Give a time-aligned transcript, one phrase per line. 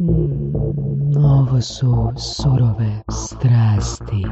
[0.00, 4.24] Mm, ovo su surove strasti.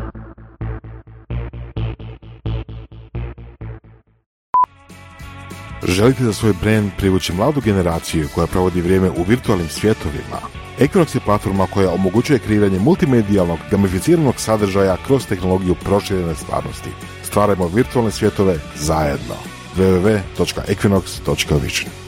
[5.83, 10.41] Želite za svoj brand privući mladu generaciju koja provodi vrijeme u virtualnim svjetovima?
[10.81, 16.91] Equinox je platforma koja omogućuje kreiranje multimedijalnog, gamificiranog sadržaja kroz tehnologiju proširene stvarnosti.
[17.23, 19.35] Stvarajmo virtualne svjetove zajedno.
[19.77, 22.06] www.equinox.vision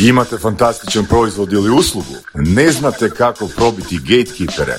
[0.00, 2.14] Imate fantastičan proizvod ili uslugu?
[2.34, 4.74] Ne znate kako probiti gatekeepere?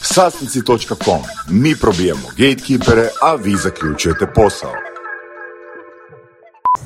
[0.00, 1.22] Sasnici.com.
[1.50, 4.72] Mi probijamo gatekeepere, a vi zaključujete posao.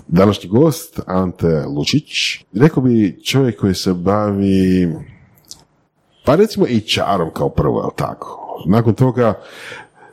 [0.06, 4.94] Današnji gost, Ante Lučić, rekao bi čovjek koji se bavi,
[6.24, 8.62] pa recimo i čarom kao prvo, tako?
[8.66, 9.40] Nakon toga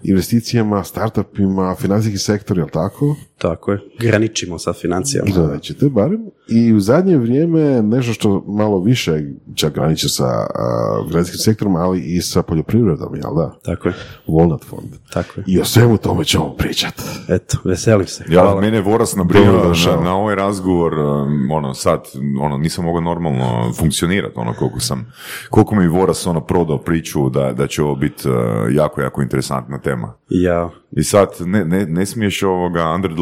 [0.03, 3.15] investicijama, startupima, financijski sektor, jel tako?
[3.41, 5.31] Tako je, graničimo sa financijama.
[5.36, 6.22] Gledat ćete barem.
[6.48, 9.23] I u zadnje vrijeme nešto što malo više
[9.55, 13.60] čak graniče sa uh, financijskim sektorom, ali i sa poljoprivredom, jel da?
[13.63, 13.93] Tako je,
[14.27, 14.90] Walnut fond.
[15.13, 15.43] tako je.
[15.48, 17.04] I o svemu tome ćemo pričati.
[17.30, 18.24] Eto, veselim se.
[18.30, 18.62] Ja, Hvala.
[18.62, 19.15] mene je Voras
[19.63, 19.96] došao.
[19.96, 22.02] na, na ovaj razgovor, um, ono, sad,
[22.41, 25.13] ono, nisam mogao normalno funkcionirati, ono, koliko sam,
[25.49, 28.35] koliko mi je Voras, ono, prodao priču da, da će ovo biti uh,
[28.71, 30.13] jako, jako interesantna tema.
[30.30, 32.82] Ja, I sad, ne, ne, ne smiješ ovoga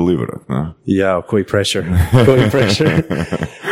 [0.09, 0.73] underdeliverat, ne?
[0.85, 1.85] ja, koji pressure,
[2.25, 3.03] koji pressure.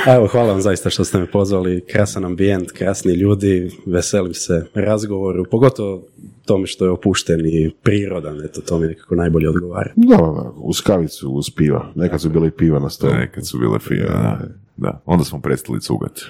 [0.07, 4.65] A Evo, hvala vam zaista što ste me pozvali, krasan ambijent, krasni ljudi, veselim se
[4.73, 6.03] razgovoru, pogotovo
[6.45, 9.91] tome što je opušten i prirodan, eto, to mi nekako najbolje odgovara.
[9.95, 11.91] Da, da, uz kavicu, uz piva.
[11.95, 13.13] Nekad su bili piva na stolu.
[13.13, 14.39] Nekad su bile fije, da.
[14.77, 15.01] da.
[15.05, 16.21] Onda smo prestali cugati.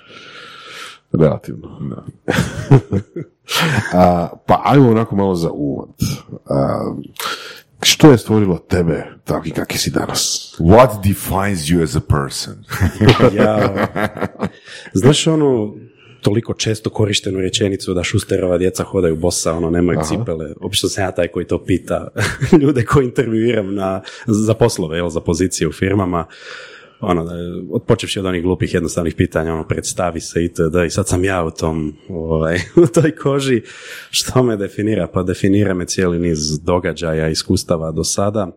[1.11, 1.80] Relativno.
[1.89, 2.03] Da.
[3.94, 5.89] A, pa ajmo onako malo za uvod.
[6.50, 6.94] A,
[7.83, 10.53] što je stvorilo tebe takvi kakvi si danas?
[10.59, 12.56] What defines you as a person?
[13.38, 13.88] Ja,
[14.94, 15.75] znaš onu
[16.22, 20.53] toliko često korištenu rečenicu da šusterova djeca hodaju bosa, ono, nemaju cipele.
[20.62, 22.07] Obično sam ja taj koji to pita
[22.62, 26.25] ljude koji intervjuiram na, za poslove, jel, za pozicije u firmama.
[27.00, 27.34] Ono, da,
[27.88, 30.75] počevši od onih glupih jednostavnih pitanja, ono, predstavi se itd.
[30.85, 33.62] I sad sam ja u tom, ovaj, u toj koži.
[34.09, 35.07] Što me definira?
[35.07, 38.47] Pa definira me cijeli niz događaja, iskustava do sada.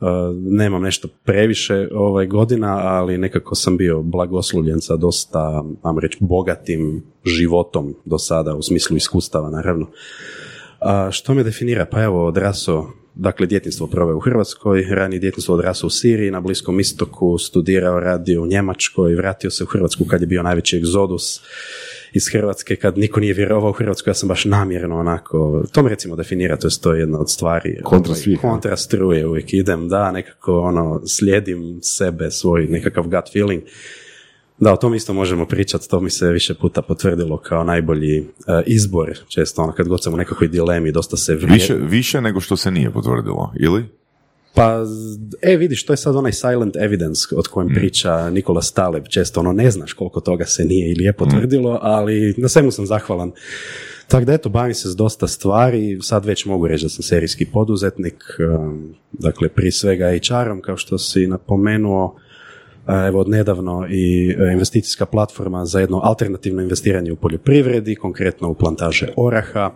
[0.00, 6.18] Uh, nemam nešto previše ovaj godina, ali nekako sam bio blagoslovljen sa dosta, vam reći,
[6.20, 9.86] bogatim životom do sada, u smislu iskustava, naravno.
[10.80, 11.86] A što me definira?
[11.86, 16.80] Pa evo, odraso, dakle, djetinstvo proveo u Hrvatskoj, ranije djetinstvo odrasao u Siriji, na Bliskom
[16.80, 21.40] istoku, studirao, radio u Njemačkoj, vratio se u Hrvatsku kad je bio najveći egzodus
[22.12, 25.90] iz Hrvatske, kad niko nije vjerovao u Hrvatsku, ja sam baš namjerno onako, to me
[25.90, 27.80] recimo definira, to je to je jedna od stvari.
[27.82, 28.40] Kontra svih?
[28.40, 33.62] Kontra struje uvijek idem, da, nekako ono, slijedim sebe, svoj nekakav gut feeling.
[34.58, 38.24] Da, o tom isto možemo pričati, to mi se više puta potvrdilo kao najbolji e,
[38.66, 41.54] izbor, često ono, kad god sam u nekakvoj dilemi, dosta se vrije...
[41.54, 43.84] Više, više nego što se nije potvrdilo, ili?
[44.54, 44.84] Pa,
[45.42, 49.04] e, vidiš, to je sad onaj silent evidence od kojem priča Nikola Staleb.
[49.08, 52.86] Često ono, ne znaš koliko toga se nije ili je potvrdilo, ali na svemu sam
[52.86, 53.32] zahvalan.
[54.08, 57.46] Tako da eto, bavim se s dosta stvari, sad već mogu reći da sam serijski
[57.46, 58.24] poduzetnik,
[58.58, 62.16] um, dakle prije svega HR-om, kao što si napomenuo,
[62.88, 68.54] evo od nedavno i e, investicijska platforma za jedno alternativno investiranje u poljoprivredi, konkretno u
[68.54, 69.74] plantaže oraha.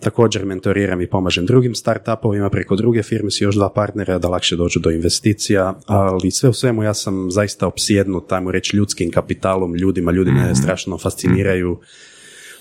[0.00, 4.56] Također mentoriram i pomažem drugim startupovima preko druge firme s još dva partnera da lakše
[4.56, 9.74] dođu do investicija, ali sve u svemu ja sam zaista opsjednut, ajmo reći, ljudskim kapitalom,
[9.74, 11.78] ljudima, ljudi me strašno fasciniraju,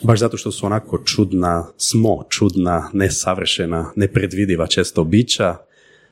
[0.01, 5.55] baš zato što su onako čudna, smo čudna, nesavršena, nepredvidiva često bića.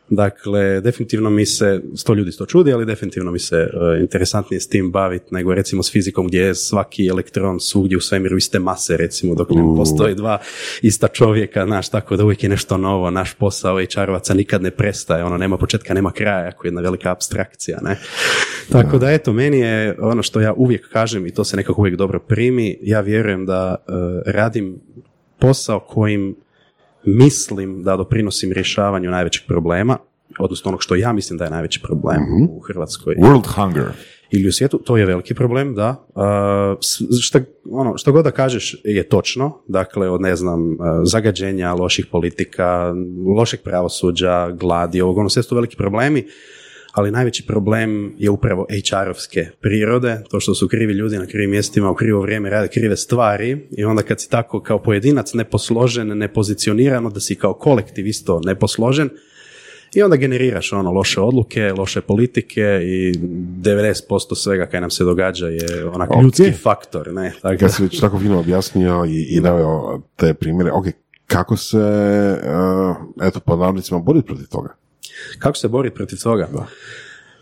[0.10, 4.68] Dakle, definitivno mi se, sto ljudi sto čudi, ali definitivno mi se e, interesantnije s
[4.68, 8.98] tim baviti nego recimo s fizikom gdje je svaki elektron svugdje u svemiru iste mase,
[8.98, 10.40] recimo dok ne postoji dva
[10.82, 14.72] ista čovjeka, znaš, tako da uvijek je nešto novo, naš posao i čarovaca nikad ne
[14.72, 18.00] prestaje, ono, nema početka, nema kraja, ako je jedna velika abstrakcija, ne.
[18.72, 21.96] Tako da, eto, meni je ono što ja uvijek kažem i to se nekako uvijek
[21.96, 23.92] dobro primi, ja vjerujem da e,
[24.32, 24.80] radim
[25.40, 26.36] posao kojim
[27.08, 29.98] mislim da doprinosim rješavanju najvećeg problema,
[30.40, 33.86] odnosno onog što ja mislim da je najveći problem u Hrvatskoj World hunger.
[34.32, 36.08] ili u svijetu, to je veliki problem, da.
[36.16, 37.40] Uh, šta,
[37.72, 42.94] ono, što god da kažeš je točno, dakle od ne znam, uh, zagađenja, loših politika,
[43.38, 46.28] lošeg pravosuđa, gladi, ovog, ono sve su to veliki problemi,
[46.98, 51.92] ali najveći problem je upravo HR-ovske prirode, to što su krivi ljudi na krivim mjestima
[51.92, 57.10] u krivo vrijeme rade krive stvari i onda kad si tako kao pojedinac neposložen, nepozicioniran,
[57.10, 59.10] da si kao kolektiv isto neposložen,
[59.94, 65.48] I onda generiraš ono loše odluke, loše politike i 90% svega kaj nam se događa
[65.48, 66.24] je onak Ok.
[66.24, 67.14] ljudski faktor.
[67.14, 67.34] Ne?
[67.42, 70.86] Tako Kad si već tako fino objasnio i, i naveo te primjere, ok,
[71.28, 74.76] kako se, uh, eto, po navodnicima boriti protiv toga?
[75.40, 76.48] Kako se boriti protiv toga?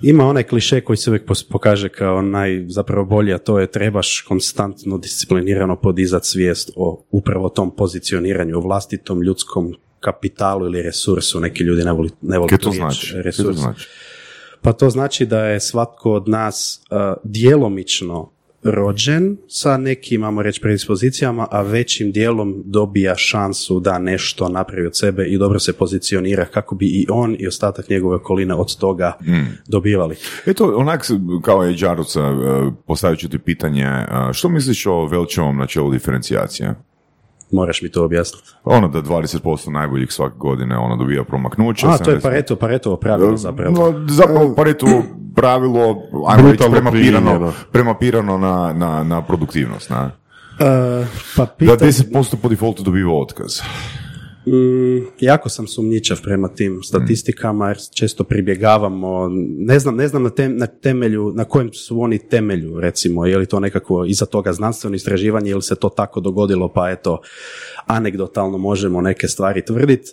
[0.02, 4.22] Ima onaj kliše koji se uvijek pokaže kao naj zapravo bolji, a to je trebaš
[4.28, 9.76] konstantno disciplinirano podizati svijest o upravo tom pozicioniranju, o vlastitom ljudskom
[10.06, 11.40] kapitalu ili resursu.
[11.40, 13.12] Neki ljudi ne voli, ne tu to riječ, znači?
[13.12, 13.58] To resurs.
[13.58, 13.88] znači?
[14.62, 18.36] Pa to znači da je svatko od nas uh, djelomično
[18.66, 24.98] rođen sa nekim, ajmo reći, predispozicijama, a većim dijelom dobija šansu da nešto napravi od
[24.98, 29.18] sebe i dobro se pozicionira kako bi i on i ostatak njegove okoline od toga
[29.68, 30.16] dobivali.
[30.46, 31.06] Eto, onak
[31.42, 32.22] kao je Đaruca,
[32.88, 36.76] postavit ću ti pitanje, e, što misliš o Velčevom načelu diferencijacije?
[37.56, 38.50] Moraš mi to objasniti.
[38.64, 41.88] Ono da 20% najboljih svake godine ono dobija promaknuće.
[41.88, 43.72] A, to je 70% Pareto, Paretovo pravilo zapravo.
[43.72, 45.04] No, zapravo Paretovo
[45.36, 49.90] pravilo, ajmo reći, premapirano, premapirano na, na, na produktivnost.
[49.90, 50.12] Na.
[50.60, 53.60] Uh, pa Da pita, 10% po defaultu dobiva otkaz.
[54.48, 60.30] Mm, jako sam sumnjičav prema tim statistikama jer često pribjegavamo, ne znam, ne znam na,
[60.30, 64.54] tem- na temelju, na kojem su oni temelju recimo, je li to nekako iza toga
[64.54, 67.22] znanstveno istraživanje ili se to tako dogodilo pa eto
[67.86, 70.12] anegdotalno možemo neke stvari tvrditi.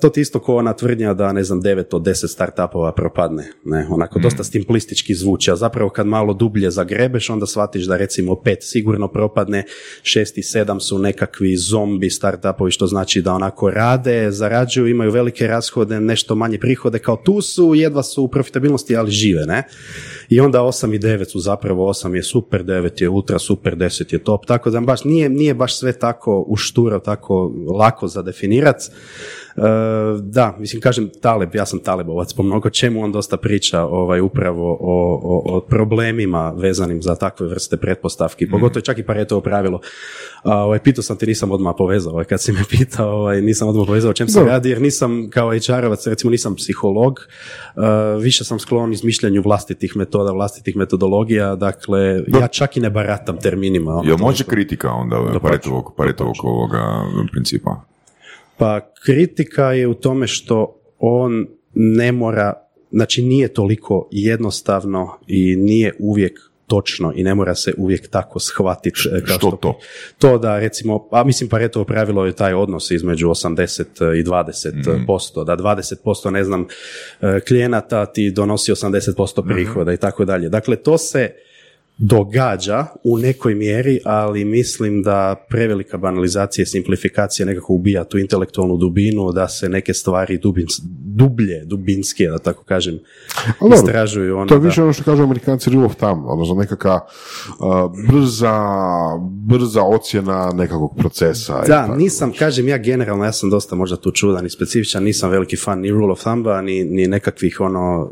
[0.00, 3.52] To ti isto ko ona tvrdnja da ne znam 9 od 10 startupova propadne.
[3.64, 8.34] Ne, onako dosta simplistički zvuči, a zapravo kad malo dublje zagrebeš onda shvatiš da recimo
[8.34, 9.64] pet sigurno propadne,
[10.02, 15.46] šest i sedam su nekakvi zombi startupovi što znači da onako rade, zarađuju, imaju velike
[15.46, 19.62] rashode, nešto manje prihode, kao tu su, jedva su u profitabilnosti, ali žive, ne?
[20.28, 24.12] I onda 8 i 9 su zapravo 8 je super, 9 je ultra super, 10
[24.12, 28.76] je top, tako da baš nije, nije baš sve tako ušturo, tako lako za definirat.
[29.51, 29.51] E,
[30.20, 34.72] da, mislim, kažem Taleb, ja sam Talebovac po mnogo čemu, on dosta priča ovaj, upravo
[34.80, 39.80] o, o, o problemima vezanim za takve vrste pretpostavki, pogotovo čak i Paretovo pravilo.
[40.44, 43.86] Ovaj, pitao sam ti, nisam odmah povezao, ovaj, kad si me pitao, ovaj, nisam odmah
[43.86, 47.20] povezao o čem se radi, jer nisam kao HR-ovac, recimo nisam psiholog,
[47.76, 47.80] e,
[48.20, 53.92] više sam sklon izmišljanju vlastitih metoda, vlastitih metodologija, dakle, ja čak i ne baratam terminima.
[53.92, 57.91] ono, Jel može kritika onda Paretovog, Paretovog ovoga principa?
[58.56, 62.52] Pa kritika je u tome što on ne mora,
[62.90, 69.08] znači nije toliko jednostavno i nije uvijek točno i ne mora se uvijek tako shvatiti.
[69.12, 69.78] e, kao Što to?
[70.18, 75.44] To da recimo, a mislim Paretovo pravilo je taj odnos između 80 i 20 posto,
[75.44, 76.66] da 20 posto ne znam
[77.20, 80.48] e, klijenata ti donosi 80% prihoda i tako dalje.
[80.48, 81.30] Dakle, to se
[81.98, 88.76] događa u nekoj mjeri, ali mislim da prevelika banalizacija i simplifikacija nekako ubija tu intelektualnu
[88.76, 90.66] dubinu, da se neke stvari dubin,
[91.14, 92.94] dublje, dubinske, da tako kažem,
[93.46, 94.36] Ali dobro, istražuju.
[94.36, 97.00] Ono, To je da- više ono što kažu amerikanci rule of thumb, odnosno nekakva
[97.58, 97.66] uh,
[98.10, 98.54] brza,
[99.42, 101.62] brza ocjena nekakvog procesa.
[101.64, 101.96] i Da, tako.
[101.96, 105.80] nisam, kažem ja generalno, ja sam dosta možda tu čudan i specifičan, nisam veliki fan
[105.80, 108.10] ni rule of thumba, ni, ni nekakvih ono uh,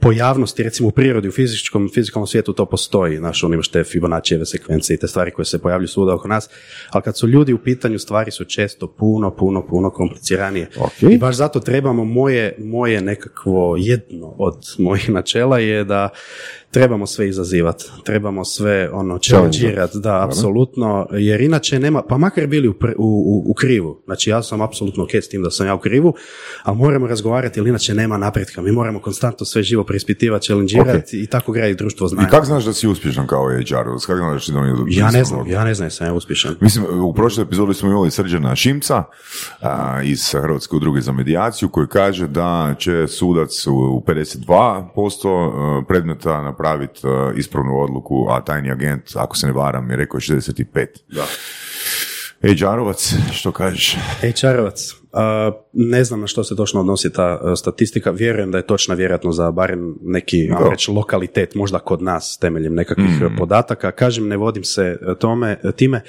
[0.00, 4.46] pojavnosti, recimo u prirodi, u fizičkom, fizikalnom svijetu to postoji, znaš, ono imaš te Fibonaccijeve
[4.46, 6.48] sekvencije i te stvari koje se pojavljuju svuda oko nas,
[6.90, 10.68] ali kad su ljudi u pitanju, stvari su često puno, puno, puno kompliciranije.
[10.78, 11.02] Ok.
[11.02, 16.08] I baš zato trebamo moje, moje nekakvo jedno od mojih načela je da
[16.76, 22.68] trebamo sve izazivati, trebamo sve ono challengirati, da, apsolutno, jer inače nema, pa makar bili
[22.68, 25.74] u, u, u, u krivu, znači ja sam apsolutno ok s tim da sam ja
[25.74, 26.14] u krivu,
[26.62, 31.26] ali moramo razgovarati jer inače nema napretka, mi moramo konstantno sve živo preispitivati, challengirati i
[31.26, 32.28] tako graditi društvo I znanja.
[32.28, 33.74] kako znaš da si uspješan kao HR?
[34.06, 36.56] Kako znaš da si Ja ne znam, ja ne znam jesam ja uspješan.
[36.60, 39.04] Mislim, u prošloj epizodi smo imali Srđana Šimca
[39.60, 46.42] a, iz Hrvatske udruge za medijaciju koji kaže da će sudac u, u 52% predmeta
[46.42, 46.65] napraviti
[47.04, 50.86] a, ispravnu odluku, a tajni agent, ako se ne varam, je rekao 65%.
[51.08, 51.24] Da.
[52.42, 53.96] HR-ovac, što kažeš?
[54.22, 58.66] HR-ovac, a, ne znam na što se točno odnosi ta a, statistika, vjerujem da je
[58.66, 63.36] točna vjerojatno za barem neki ajmo reći, lokalitet, možda kod nas temeljem nekakvih Mm.
[63.38, 63.90] podataka.
[63.90, 66.00] Kažem, ne vodim se e, tome, e, time,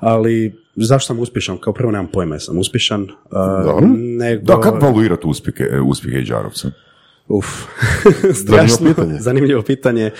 [0.00, 1.58] ali zašto sam uspješan?
[1.58, 3.06] Kao prvo nemam pojma jesam uspješan.
[3.30, 3.86] a, Dobro.
[3.96, 4.42] nego...
[4.44, 6.70] Da, kako valuirati uspjehe, uspjehe HR-ovca?
[7.30, 7.46] Uf,
[8.42, 9.18] strašno pitanje.
[9.18, 10.10] zanimljivo pitanje.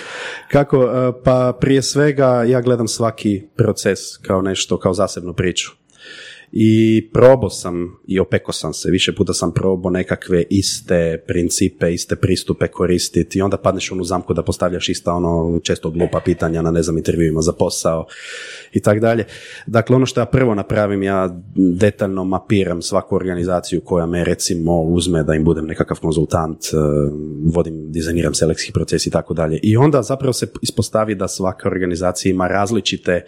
[0.49, 5.80] Kako, e, pa prije svega ja gledam svaki proces kao nešto, kao zasebnu priču.
[6.53, 12.17] I probao sam i opeko sam se, više puta sam probao nekakve iste principe, iste
[12.17, 16.71] pristupe koristiti i onda padneš onu zamku da postavljaš ista ono često glupa pitanja na
[16.71, 18.07] ne znam intervjuima za posao
[18.73, 19.25] i tak dalje.
[19.67, 25.23] Dakle, ono što ja prvo napravim, ja detaljno mapiram svaku organizaciju koja me recimo uzme
[25.23, 26.77] da im budem nekakav konzultant, eh,
[27.45, 29.61] vodim, dizajniram selekcijski proces i tako dalje.
[29.63, 33.25] I onda zapravo se ispostavi da svaka organizacija ima različite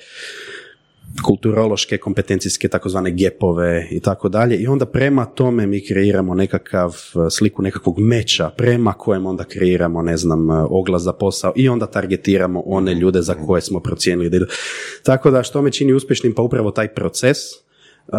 [1.24, 7.30] kulturološke, kompetencijske takozvane gepove i tako dalje i onda prema tome mi kreiramo nekakav eh,
[7.30, 11.86] sliku nekakvog meča prema kojem onda kreiramo ne znam eh, oglas za posao i onda
[11.86, 14.46] targetiramo one ljude za koje smo procijenili da.
[15.02, 17.36] Tako da što me čini uspješnim pa upravo taj proces
[18.08, 18.18] Uh,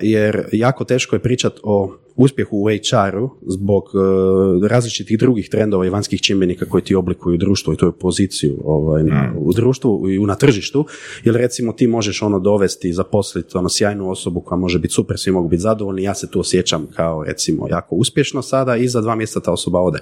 [0.00, 5.90] jer jako teško je pričati o uspjehu u HR-u zbog uh, različitih drugih trendova i
[5.90, 10.34] vanjskih čimbenika koji ti oblikuju društvo i tu poziciju ovaj, na, u društvu i na
[10.34, 10.86] tržištu,
[11.24, 15.18] jer recimo ti možeš ono dovesti i zaposliti ono sjajnu osobu koja može biti super,
[15.18, 19.00] svi mogu biti zadovoljni, ja se tu osjećam kao recimo jako uspješno sada i za
[19.00, 19.98] dva mjeseca ta osoba ode.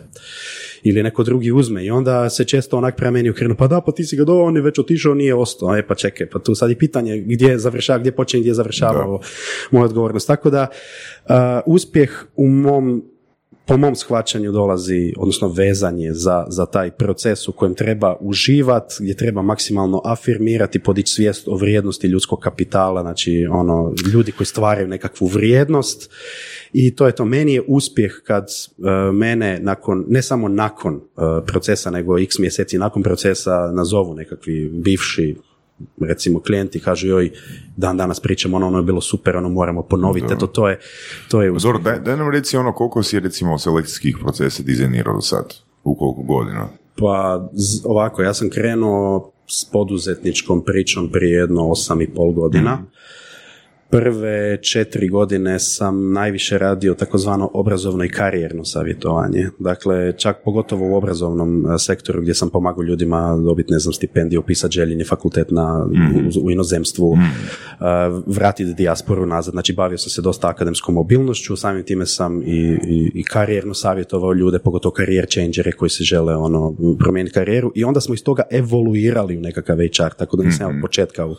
[0.82, 3.92] Ili neko drugi uzme i onda se često onak prema meni ukrenu, pa da, pa
[3.92, 6.54] ti si ga do, on je već otišao, nije ostao, e pa čekaj, pa tu
[6.54, 9.06] sad je pitanje gdje završava, gdje počinje, gdje završava
[9.71, 10.27] moja odgovornost.
[10.27, 10.67] Tako da,
[11.67, 13.03] uspjeh u mom
[13.67, 19.17] po mom shvaćanju dolazi, odnosno vezanje za, za taj proces u kojem treba uživati, gdje
[19.17, 25.27] treba maksimalno afirmirati, podići svijest o vrijednosti ljudskog kapitala, znači ono, ljudi koji stvaraju nekakvu
[25.27, 26.11] vrijednost
[26.73, 27.25] i to je to.
[27.25, 31.01] Meni je uspjeh kad uh, mene nakon, ne samo nakon uh,
[31.47, 35.37] procesa, nego x mjeseci nakon procesa nazovu nekakvi bivši
[36.00, 37.30] recimo klijenti kažu joj
[37.76, 40.78] dan danas pričamo ono, ono je bilo super, ono moramo ponoviti, eto to je
[41.28, 45.21] to je Zor, daj, daj, nam reci ono koliko si recimo selekcijskih procesa dizajnirao do
[45.21, 45.54] sad,
[45.85, 46.68] u koliko godina?
[46.99, 47.49] Pa
[47.85, 52.75] ovako, ja sam krenuo s poduzetničkom pričom prije jedno osam i pol godina.
[52.75, 52.96] Mhm
[53.90, 59.49] prve četiri godine sam najviše radio takozvano obrazovno i karijerno savjetovanje.
[59.59, 64.40] Dakle, čak pogotovo u obrazovnom e, sektoru gdje sam pomagao ljudima dobiti, ne znam, stipendiju,
[64.40, 66.28] upisati željenje fakultet na, mm.
[66.43, 67.21] u, inozemstvu, mm.
[68.26, 69.52] vratiti dijasporu nazad.
[69.52, 74.33] Znači, bavio sam se dosta akademskom mobilnošću, samim time sam i, i, i karijerno savjetovao
[74.33, 78.43] ljude, pogotovo karijer changere koji se žele ono, promijeniti karijeru i onda smo iz toga
[78.50, 80.76] evoluirali u nekakav HR, tako da nisam mm.
[80.76, 81.35] od početka u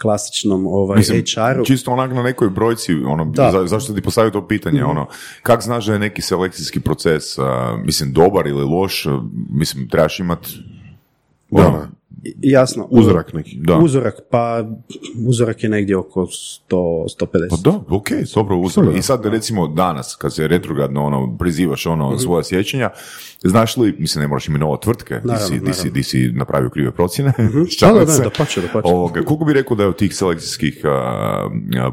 [0.00, 1.64] klasičnom ovaj, Mislim, HR-u.
[1.64, 5.06] Čisto onak na nekoj brojci, ono, za, zašto ti postavio to pitanje, mm ono,
[5.42, 7.22] kak znaš da je neki selekcijski proces,
[7.84, 9.06] mislim, dobar ili loš,
[9.50, 10.48] mislim, trebaš imati
[11.50, 11.88] da.
[12.42, 12.86] Jasno.
[12.90, 13.56] Uzorak neki.
[13.60, 13.78] Da.
[13.78, 14.64] Uzorak, pa
[15.26, 17.48] uzorak je negdje oko 100, 150.
[17.50, 18.96] Pa da, ok, dobro uzorak.
[18.96, 22.90] I sad recimo danas, kad se retrogradno ono, prizivaš ono mm svoja sjećanja,
[23.44, 27.30] znaš li, mislim ne moraš imenovati tvrtke, di, si, di, si, napravio krive procjene.
[27.38, 27.66] Mm-hmm.
[27.80, 28.88] da, da, da, pače, da pače.
[28.88, 30.82] Ovoga, koliko bi rekao da je od tih selekcijskih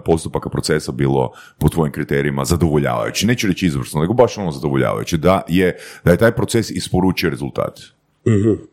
[0.06, 3.28] postupaka procesa bilo po tvojim kriterijima zadovoljavajući?
[3.28, 7.80] Neću reći izvrsno, nego baš ono zadovoljavajući, da je, da je taj proces isporučio rezultat.
[8.28, 8.69] mm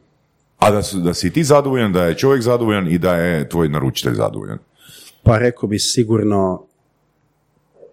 [0.58, 3.68] a da, su, da si ti zadovoljan, da je čovjek zadovoljan i da je tvoj
[3.68, 4.58] naručitelj zadovoljan?
[5.22, 6.66] Pa rekao bi sigurno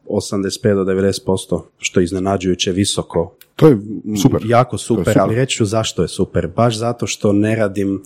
[0.09, 3.35] 85 do 90%, što je iznenađujuće visoko.
[3.55, 3.77] To je
[4.21, 4.41] super.
[4.45, 5.21] Jako super, super.
[5.21, 6.47] ali reći ću zašto je super.
[6.47, 8.03] Baš zato što ne radim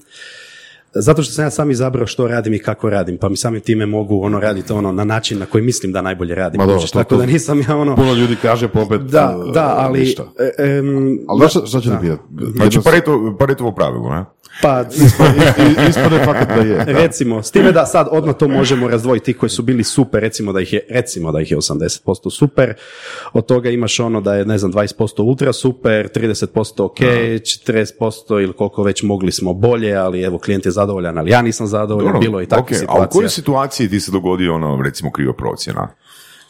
[0.94, 3.86] zato što sam ja sam izabrao što radim i kako radim, pa mi samim time
[3.86, 6.62] mogu ono raditi ono na način na koji mislim da najbolje radim.
[6.62, 7.96] Ma tako da nisam ja ono...
[7.96, 10.16] Puno ljudi kaže popet Da, da, ali...
[10.58, 10.82] E,
[11.28, 12.18] ali što, što će da.
[12.56, 12.80] Znači,
[13.40, 14.26] paretovo pravilo, ne?
[14.62, 14.86] Pa,
[15.90, 16.86] ispade fakat da je.
[16.86, 20.62] Recimo, s time da sad odmah to možemo razdvojiti koji su bili super, recimo da
[20.62, 22.74] ih je, recimo da ih je 80% super,
[23.34, 28.54] od toga imaš ono da je, ne znam, 20% ultra super, 30% ok, 40% ili
[28.54, 30.87] koliko već mogli smo bolje, ali evo, klijent je zadovoljan,
[31.18, 32.80] ali ja nisam zadovoljan, bilo je i takve okay.
[32.80, 33.04] situacije.
[33.04, 35.88] A u kojoj situaciji ti se dogodi ono, recimo, kriva procjena?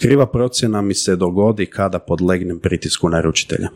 [0.02, 3.70] Kriva procjena mi se dogodi kada podlegnem pritisku naručitelja.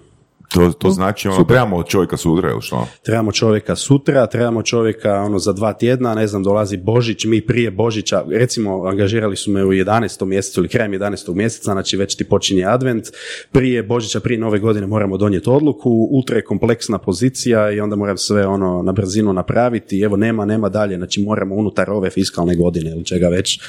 [0.53, 2.88] To, to znači ono, trebamo čovjeka sutra ili što?
[3.03, 7.72] Trebamo čovjeka sutra, trebamo čovjeka ono za dva tjedna, ne znam, dolazi Božić, mi prije
[7.72, 10.25] Božića, recimo angažirali su me u 11.
[10.25, 11.34] mjesecu ili krajem 11.
[11.34, 13.05] mjeseca, znači već ti počinje advent,
[13.51, 18.17] prije Božića, prije nove godine moramo donijeti odluku, ultra je kompleksna pozicija i onda moram
[18.17, 22.91] sve ono na brzinu napraviti, evo nema, nema dalje, znači moramo unutar ove fiskalne godine
[22.91, 23.60] ili čega već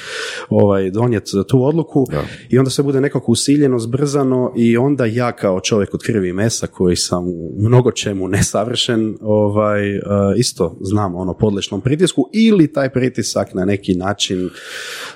[0.49, 2.07] ovaj, donijeti tu odluku
[2.49, 6.33] i onda sve bude nekako usiljeno, zbrzano i onda ja kao čovjek od krvi i
[6.33, 10.03] mesa koji sam u mnogo čemu nesavršen, ovaj, uh,
[10.37, 14.49] isto znam ono podlešnom pritisku ili taj pritisak na neki način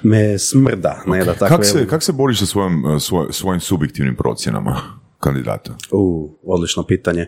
[0.03, 1.03] me smrda.
[1.07, 4.81] Ne, da tako kak, se, kak se boriš sa svojim, uh, svoj, svojim subjektivnim procjenama?
[5.19, 5.75] kandidata?
[5.91, 7.27] U, odlično pitanje.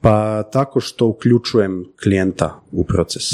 [0.00, 3.32] Pa tako što uključujem klijenta u proces.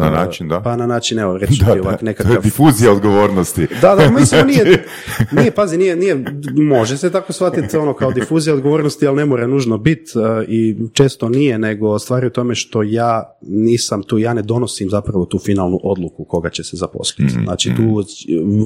[0.00, 0.60] Na način, da?
[0.60, 2.42] Pa na način, evo, reći Da, ovak to je nekakav...
[2.42, 3.66] difuzija odgovornosti.
[3.80, 4.84] Da, da, mislim, nije,
[5.32, 6.24] nije, pazi, nije, nije,
[6.56, 10.12] može se tako shvatiti ono kao difuzija odgovornosti, ali ne mora nužno biti
[10.48, 14.90] i često nije, nego stvar je u tome što ja nisam tu, ja ne donosim
[14.90, 17.34] zapravo tu finalnu odluku koga će se zaposliti.
[17.44, 18.04] Znači, tu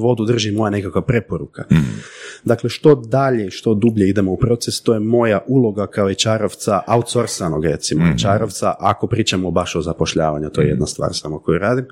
[0.01, 1.63] vodu drži moja nekakva preporuka.
[2.43, 7.65] Dakle, što dalje, što dublje idemo u proces, to je moja uloga kao čarovca, outsourcanog
[7.65, 11.85] recimo čarovca, ako pričamo baš o zapošljavanju, to je jedna stvar samo koju radim,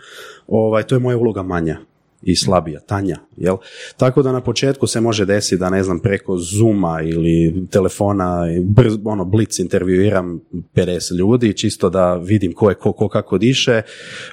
[0.48, 1.77] ovaj, to je moja uloga manja
[2.21, 3.57] i slabija, tanja, jel?
[3.97, 8.97] Tako da na početku se može desiti da, ne znam, preko Zuma ili telefona, brz,
[9.03, 10.41] ono, blic intervjuiram
[10.75, 13.81] 50 ljudi, čisto da vidim ko je ko, ko kako diše,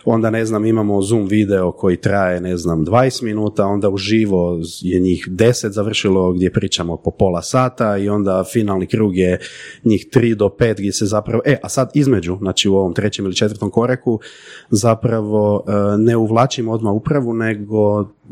[0.05, 5.01] onda, ne znam, imamo Zoom video koji traje, ne znam, 20 minuta, onda uživo je
[5.01, 9.39] njih 10 završilo gdje pričamo po pola sata i onda finalni krug je
[9.85, 13.25] njih 3 do 5 gdje se zapravo, e, a sad između, znači u ovom trećem
[13.25, 14.21] ili četvrtom koraku,
[14.71, 17.76] zapravo e, ne uvlačimo odmah upravu, nego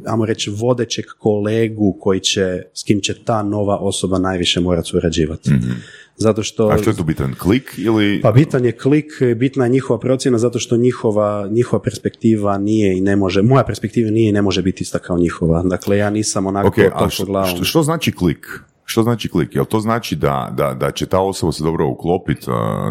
[0.07, 5.51] ajmo reći, vodećeg kolegu koji će, s kim će ta nova osoba najviše morati surađivati.
[6.17, 6.69] Zato što...
[6.69, 7.35] A što je tu bitan?
[7.39, 8.21] Klik ili...
[8.23, 13.01] Pa bitan je klik, bitna je njihova procjena zato što njihova, njihova perspektiva nije i
[13.01, 15.63] ne može, moja perspektiva nije i ne može biti ista kao njihova.
[15.63, 17.57] Dakle, ja nisam onako Ok, a što, glavom.
[17.57, 18.47] što, što znači klik?
[18.85, 19.55] Što znači klik?
[19.55, 22.47] Jel to znači da, da, da će ta osoba se dobro uklopiti,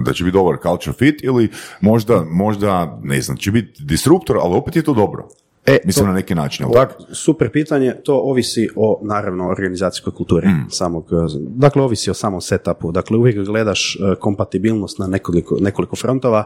[0.06, 1.50] da će biti dobar culture fit ili
[1.82, 5.28] možda, možda, ne znam, će biti disruptor, ali opet je to dobro?
[5.66, 10.48] E, Mislim to- na neki način, Ovak, super pitanje, to ovisi o, naravno, organizacijskoj kulturi
[10.70, 15.96] samog, eh, dakle, ovisi o samom setupu, dakle, uvijek gledaš eh, kompatibilnost na nekoliko, nekoliko
[15.96, 16.44] frontova,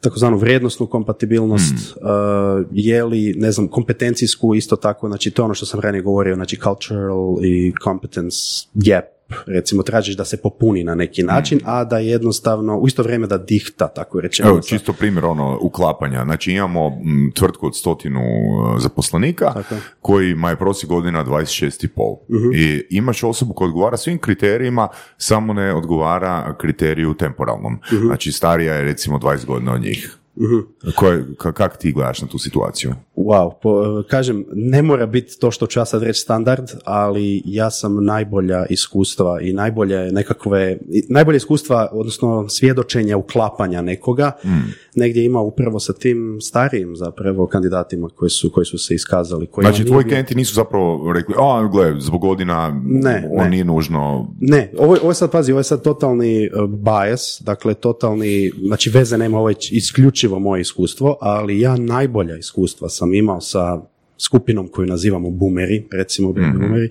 [0.00, 5.54] takozvanu vrijednostnu kompatibilnost, eh, je li, ne znam, kompetencijsku isto tako, znači to je ono
[5.54, 8.38] što sam ranije govorio, znači cultural i competence
[8.74, 9.04] gap,
[9.46, 13.38] recimo tražiš da se popuni na neki način, a da jednostavno, u isto vrijeme da
[13.38, 14.48] dihta, tako rečeno.
[14.48, 16.24] Evo, čisto primjer ono uklapanja.
[16.24, 16.92] Znači imamo
[17.34, 22.16] tvrtku od stotinu uh, zaposlenika Tako kojima je prosjek godina 26,5.
[22.54, 27.78] I imaš osobu koja odgovara svim kriterijima, samo ne odgovara kriteriju temporalnom.
[28.06, 30.18] Znači starija je recimo 20 godina od njih.
[30.94, 32.92] Koje, ka- kak ti gledaš na tu situaciju?
[33.16, 37.70] Wow, po, kažem, ne mora biti to što ću ja sad reći standard, ali ja
[37.70, 40.78] sam najbolja iskustva i najbolje nekakve,
[41.08, 44.32] najbolje iskustva, odnosno svjedočenja uklapanja nekoga,
[44.94, 49.46] negdje ima upravo sa tim starijim zapravo kandidatima koji su, koji su se iskazali.
[49.46, 53.50] Koji Znači tvoji bio- klijenti nisu zapravo rekli, a gle, zbog godina Ne, on ne.
[53.50, 57.74] nije nužno Ne, ovo, ovo je sad, pazi, ovo je sad totalni uh, bias, dakle
[57.74, 63.40] totalni, znači veze nema, ovo je isključivo moje iskustvo, ali ja najbolja iskustva sam imao
[63.40, 63.80] sa
[64.18, 66.90] skupinom koju nazivamo boomeri, recimo baby boomeri,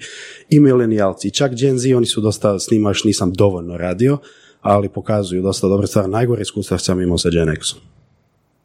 [0.49, 1.31] i milenijalci.
[1.31, 4.17] Čak Gen Z, oni su dosta, s njima još nisam dovoljno radio,
[4.61, 6.11] ali pokazuju dosta dobre stvari.
[6.11, 7.96] Najgore iskustva sam imao sa Gen X-om.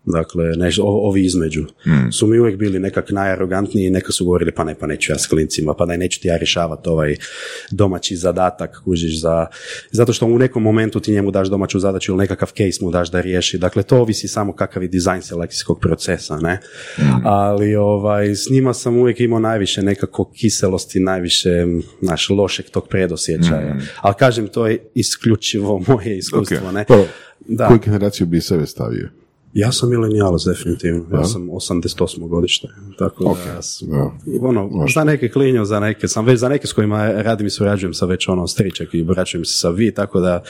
[0.04, 1.64] Dakle, neš, o- ovi između
[2.12, 5.26] su mi uvijek bili nekak najarogantniji, neka su govorili pa ne, pa neću ja s
[5.26, 7.16] klincima, pa daj neću ti ja rješavati ovaj
[7.70, 9.46] domaći zadatak, kužiš za,
[9.90, 13.10] zato što u nekom momentu ti njemu daš domaću zadaću ili nekakav case mu daš
[13.10, 13.58] da riješi.
[13.58, 16.60] Dakle, to ovisi samo kakav je dizajn selekcijskog procesa, ne?
[17.24, 21.66] Ali ovaj, s njima sam uvijek imao najviše nekako kiselosti, najviše
[22.00, 23.76] naš lošeg tog predosjećaja.
[23.96, 26.74] Ali kažem, to je isključivo moje iskustvo, Ok.
[26.74, 26.84] ne?
[26.88, 27.04] Pa,
[27.48, 27.68] Da.
[27.68, 29.08] koju generaciju bi sebe stavio?
[29.52, 32.28] Ja sam milenijalac definitivno, ja sam 88.
[32.28, 34.10] godište, tako da ja sam, Da.
[34.40, 37.94] ono, za neke klinju, za neke sam već, za neke s kojima radim i surađujem
[37.94, 40.42] sa već ono stričak i obraćujem se sa vi, tako da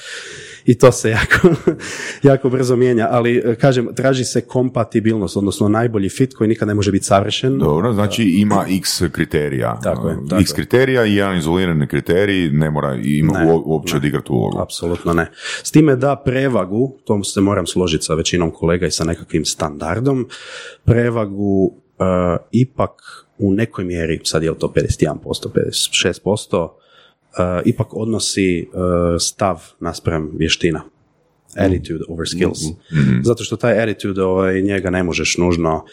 [0.64, 1.48] i to se jako,
[2.31, 6.75] jako brzo mijenja, ali e, kažem, traži se kompatibilnost, odnosno najbolji fit koji nikad ne
[6.75, 7.59] može biti savršen.
[7.59, 9.81] Dobro, znači ima x kriterija.
[9.83, 13.62] Tako je, Uh, tako x kriterija i jedan izolirani kriterij ne mora ima Ne, uo-
[13.64, 14.59] uopće odigrati ulogu.
[14.61, 15.31] Apsolutno ne.
[15.62, 20.29] S time da prevagu, to se moram složiti sa većinom kolega i sa nekakvim standardom,
[20.85, 22.05] prevagu e,
[22.51, 22.90] ipak
[23.38, 26.82] u nekoj mjeri, sad je li to 51%, 56%, e,
[27.64, 28.66] ipak odnosi e,
[29.18, 30.83] stav naspram vještina.
[31.57, 32.61] Attitude over skills.
[33.23, 35.85] Zato što taj attitude, ovaj, njega ne možeš nužno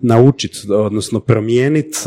[0.00, 1.98] naučiti, odnosno promijeniti,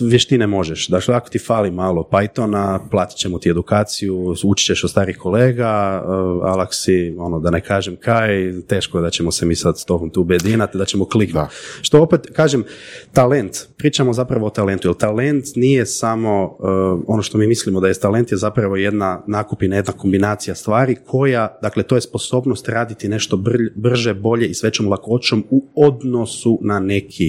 [0.00, 0.88] vještine možeš.
[0.88, 6.02] Dakle, ako ti fali malo Pythona, platit ćemo ti edukaciju, učit ćeš od starih kolega,
[6.04, 6.10] uh,
[6.44, 9.78] ali ako si, ono, da ne kažem kaj, teško je da ćemo se mi sad
[9.78, 11.34] s tobom tu bedinati, da ćemo kliknuti.
[11.34, 11.48] Da.
[11.82, 12.64] Što opet, kažem,
[13.12, 17.88] talent, pričamo zapravo o talentu, jer talent nije samo uh, ono što mi mislimo da
[17.88, 23.08] je talent, je zapravo jedna nakupina, jedna kombinacija stvari koja, dakle, to je sposobnost raditi
[23.08, 27.19] nešto br- brže, bolje i s većom lakoćom u odnosu na neki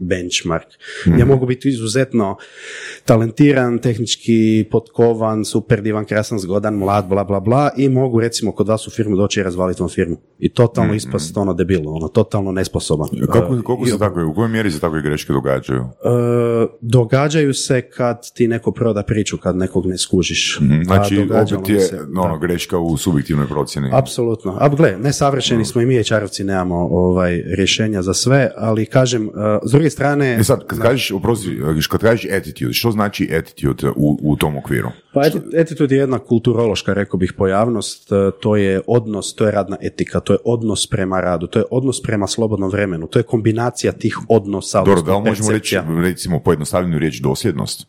[0.00, 0.66] benchmark.
[1.18, 2.36] Ja mogu biti izuzetno
[3.04, 4.30] talentiran, tehnički
[4.70, 8.90] potkovan, super divan, krasan, zgodan, mlad, bla, bla, bla i mogu recimo kod vas u
[8.90, 10.16] firmu doći i razvaliti vam firmu.
[10.38, 13.08] I totalno ispast ono debilno, ono, totalno nesposoban.
[13.26, 15.80] Kako, Uh, koliko i- se takve, u kojoj mjeri se takve greške događaju?
[15.80, 15.86] E,
[16.82, 20.58] događaju se kad ti neko proda priču, kad nekog ne skužiš.
[20.58, 23.90] A Znači, opet je se- ono, greška u subjektivnoj procjeni.
[23.92, 24.56] Apsolutno.
[24.60, 29.32] A gle, nesavršeni smo i mi HR-ovci nemamo ovaj, rješenja za sve, ali kažem, uh,
[29.64, 30.36] s druge strane...
[30.40, 34.90] E sad, kad kažeš, oprosti, kad kažeš attitude, što znači attitude u, u tom okviru?
[35.12, 35.20] Pa
[35.60, 40.20] attitude je jedna kulturološka, rekao bih, pojavnost, e, to je odnos, to je radna etika,
[40.20, 44.18] to je odnos prema radu, to je odnos prema slobodnom vremenu, to je kombinacija tih
[44.28, 47.86] odnosa, Dobro, da li možemo reći, recimo, pojednostavljenu riječ dosljednost?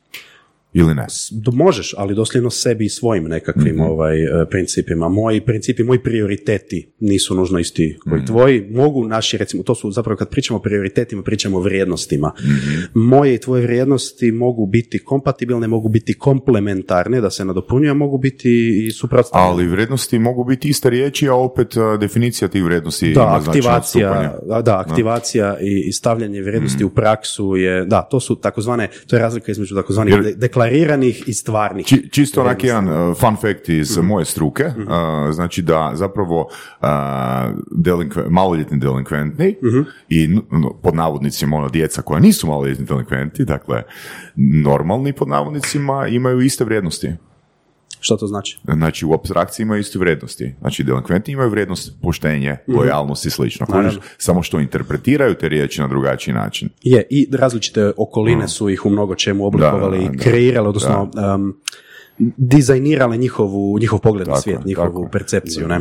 [0.73, 1.05] Ili ne?
[1.53, 3.81] Možeš, ali dosljedno sebi i svojim nekakvim Mhm.
[3.81, 5.09] ovaj, e, principima.
[5.09, 8.25] Moji principi, moji prioriteti nisu nužno isti koji Mhm.
[8.25, 8.67] tvoji.
[8.71, 12.31] Mogu naši, recimo, to su zapravo kad pričamo o prioritetima, pričamo o vrijednostima.
[12.39, 12.81] Mhm.
[12.95, 18.17] Moje i tvoje vrijednosti mogu biti kompatibilne, mogu biti komplementarne, da se nadopunjuju, a mogu
[18.17, 19.51] biti i suprotstavljene.
[19.53, 24.37] Ali vrijednosti mogu biti iste riječi, a opet a, definicija tih vrijednosti Da, ima aktivacija,
[24.43, 29.15] da, da, aktivacija i, i stavljanje vrijednosti u praksu je, da, to su takozvane, to
[29.15, 31.85] je razlika između takozvanih Jer- deklariranih i stvarnih.
[31.85, 34.07] Či, čisto onak jedan uh, fun fact iz Mhm.
[34.07, 34.73] moje struke, uh,
[35.31, 36.87] znači da zapravo uh,
[37.73, 39.81] delinkve- maloljetni delinkventni Mhm.
[40.09, 43.83] i n- no, pod navodnicima ono djeca koja nisu maloljetni delinkventi, dakle
[44.35, 47.09] normalni pod navodnicima imaju iste vrijednosti.
[48.03, 48.59] Što to znači?
[48.63, 50.55] Znači u apstrakciji imaju iste vrijednosti.
[50.59, 53.65] Znači delinkventi imaju vrijednost poštenje, lojalnost i slično.
[53.69, 53.77] Mhm.
[53.77, 53.99] Kužiš?
[54.17, 56.69] Samo što interpretiraju te riječi na drugačiji način.
[56.83, 61.11] Je, i različite okoline su ih u mnogo čemu oblikovali Da, i da, kreirale, odnosno
[61.35, 61.57] um,
[62.37, 65.79] dizajnirale njihovu, njihov pogled na svijet, je, njihovu tako percepciju, ne?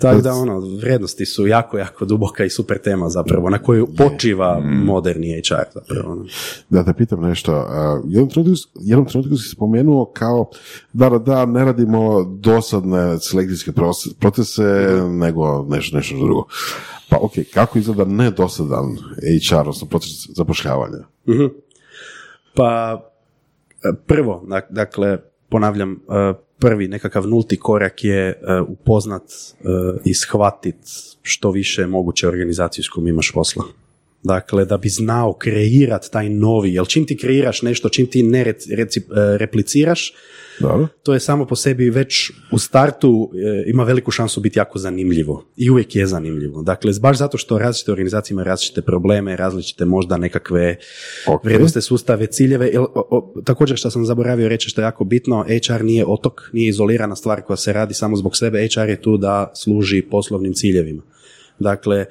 [0.00, 4.60] Tako da, ono, vrijednosti su jako, jako duboka i super tema zapravo, na koju počiva
[4.60, 4.84] Mm.
[4.84, 6.12] moderni HR zapravo.
[6.12, 6.24] ono.
[6.70, 7.66] Da te pitam nešto,
[8.04, 10.50] jednom trenutku, jednom trenutku si spomenuo kao
[10.92, 12.80] da, da, da ne radimo dosadne
[13.18, 14.62] selekcijske proce- procese,
[15.08, 16.44] nego nešto, nešto drugo.
[17.08, 18.96] Pa ok, kako izgleda nedosadan
[19.48, 20.98] HR, odnosno proces zapošljavanja?
[21.28, 21.44] Mhm.
[22.54, 23.00] Pa,
[24.06, 25.18] prvo, dak- dakle,
[25.50, 25.96] ponavljam, e,
[26.58, 29.64] prvi nekakav nulti korak je e, upoznat e,
[30.04, 30.76] i shvatit
[31.22, 33.64] što više moguće organizaciju s kojom imaš posla.
[34.22, 38.54] Dakle, da bi znao kreirat taj novi, jer čim ti kreiraš nešto, čim ti ne
[39.38, 40.12] repliciraš,
[40.60, 40.88] Dobro?
[41.02, 45.44] to je samo po sebi već u startu e, ima veliku šansu biti jako zanimljivo.
[45.56, 46.62] I uvijek je zanimljivo.
[46.62, 50.76] Dakle, baš zato što različite organizacije imaju različite probleme, različite možda nekakve
[51.26, 51.44] Ok.
[51.44, 52.78] vrijednosne sustave, ciljeve.
[52.78, 56.68] O- o- također što sam zaboravio reći što je jako bitno, HR nije otok, nije
[56.68, 58.68] izolirana stvar koja se radi samo zbog sebe.
[58.68, 61.02] HR je tu da služi poslovnim ciljevima.
[61.60, 62.04] Dakle,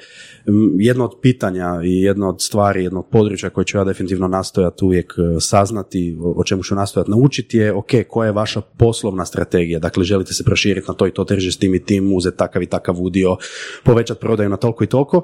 [0.77, 4.85] jedno od pitanja i jedno od stvari, jedno od područja koje ću ja definitivno nastojati
[4.85, 9.79] uvijek e, saznati, o čemu ću nastojati naučiti je, ok, koja je vaša poslovna strategija?
[9.79, 12.63] Dakle, želite se proširiti na to i to tržište s tim i tim, uzeti takav
[12.63, 13.37] i takav udio,
[13.83, 15.21] povećati prodaju na toliko i toliko,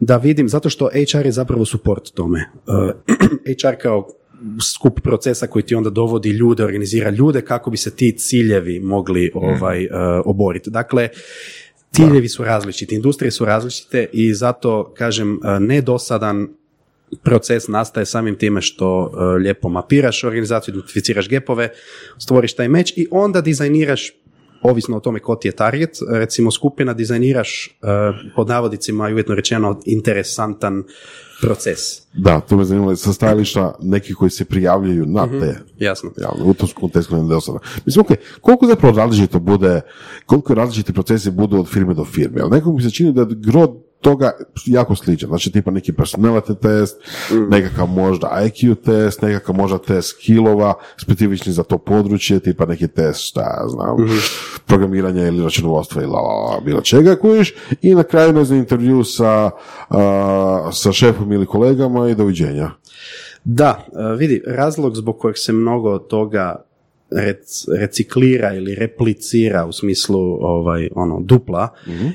[0.00, 2.38] da vidim, zato što HR je zapravo support tome.
[2.38, 4.08] E, HR kao
[4.60, 9.30] skup procesa koji ti onda dovodi ljude, organizira ljude kako bi se ti ciljevi mogli
[9.34, 9.88] ovaj, e,
[10.24, 10.70] oboriti.
[10.70, 11.08] Dakle,
[11.92, 16.48] Ciljevi su različiti, industrije su različite i zato, kažem, e, nedosadan
[17.22, 21.70] proces nastaje samim time što e, lijepo mapiraš organizaciju, identificiraš gepove,
[22.18, 24.12] stvoriš taj meč i onda dizajniraš
[24.62, 27.70] ovisno o tome ko ti je target, recimo skupina dizajniraš e,
[28.36, 30.84] pod navodicima i uvjetno rečeno interesantan
[31.40, 31.78] proces.
[32.12, 36.10] Da, to me zanimalo sa stajališta nekih koji se prijavljuju na te Jasno.
[36.16, 37.60] javno, u tom kontekstu ne nedosadno.
[37.86, 39.80] Mislim, ok, koliko zapravo različito bude,
[40.26, 43.74] koliko različiti procesi budu od firme do firme, ali nekako mi se čini da gro
[44.00, 44.32] toga
[44.66, 46.96] jako sličan, znači tipa neki personality test,
[47.48, 53.20] nekakav možda IQ test, nekakav možda test skillova, specifični za to područje, tipa neki test,
[53.20, 53.96] šta ja znam,
[54.66, 58.58] programiranja ili računovodstva ili la, la, la, bilo čega kojiš i na kraju ne znam,
[58.58, 59.50] intervju sa,
[59.88, 62.70] a, sa šefom ili kolegama i doviđenja.
[63.44, 63.86] Da,
[64.18, 66.67] vidi, razlog zbog kojeg se mnogo toga
[67.10, 71.68] rec- reciklira ili replicira u smislu ovaj ono dupla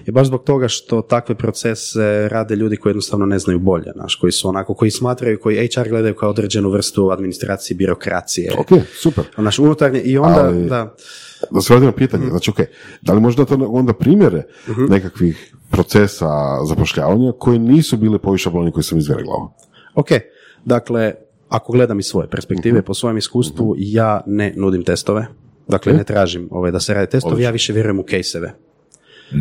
[0.05, 4.15] je baš zbog toga što takve procese rade ljudi koji jednostavno ne znaju bolje, naš,
[4.15, 8.51] koji su onako koji smatraju koji HR gledaju kao određenu vrstu administracije, birokracije.
[8.57, 9.23] Ok, super.
[9.37, 10.95] Naš unutarnje i onda Ali- da
[11.51, 12.57] Da se vratim na pitanje, znači ok,
[13.01, 14.43] da li možda to onda primjere
[14.89, 16.29] nekakvih procesa
[16.65, 19.53] zapošljavanja koji nisu bili po šabloni koji sam izverglao?
[19.95, 20.07] Ok,
[20.65, 21.13] dakle,
[21.53, 25.27] ako gledam iz svoje perspektive, po svojem iskustvu, ja ne nudim testove.
[25.67, 28.53] Dakle, ne tražim ovaj, da se rade testovi, ja više vjerujem u kejseve.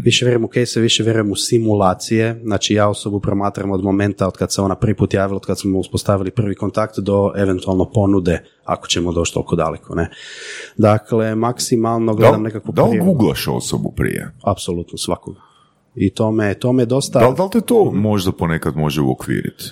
[0.04, 2.40] Više vjerujem u case, više vjerujem u simulacije.
[2.44, 5.60] Znači ja osobu promatram od momenta od kad se ona prvi put javila, od kad
[5.60, 9.94] smo uspostavili prvi kontakt do eventualno ponude, ako ćemo doći toliko daleko.
[9.94, 10.10] Ne?
[10.76, 14.30] Dakle, maksimalno gledam nekakvu Da li googlaš osobu prije?
[14.42, 15.36] Apsolutno, svakog.
[15.94, 17.18] I to me, to me dosta...
[17.18, 19.64] Da li, da li te to možda ponekad može uokviriti?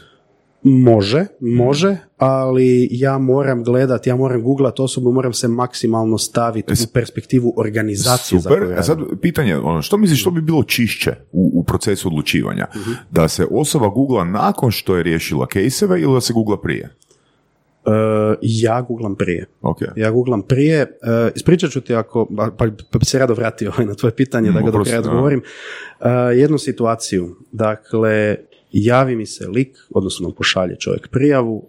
[0.63, 6.93] Može, može, ali ja moram gledat, ja moram googlat osobu, moram se maksimalno staviti u
[6.93, 11.51] perspektivu organizacije za Super, a sad pitanje, ono, što misliš što bi bilo čišće u,
[11.55, 12.67] u procesu odlučivanja?
[13.11, 16.97] Da se osoba googla nakon što je riješila kejseve ili da se googla prije?
[17.87, 17.91] E,
[18.43, 19.47] ja googlam prije.
[19.61, 19.79] Ok.
[19.97, 20.87] Ja googlam prije, e,
[21.35, 22.51] ispričat ću ti ako, pa,
[22.91, 25.43] pa, bi se rado vratio na tvoje pitanje da Mm, ga do oprosti, kraja odgovorim.
[26.01, 28.37] E, jednu situaciju, dakle,
[28.73, 31.69] javi mi se lik, odnosno pošalje čovjek prijavu,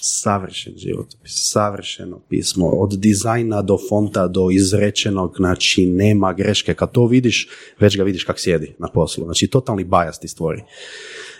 [0.00, 7.06] savršen životopis, savršeno pismo, od dizajna do fonta do izrečenog, znači nema greške, kad to
[7.06, 7.48] vidiš,
[7.80, 10.62] već ga vidiš kak sjedi na poslu, znači totalni bajas ti stvori.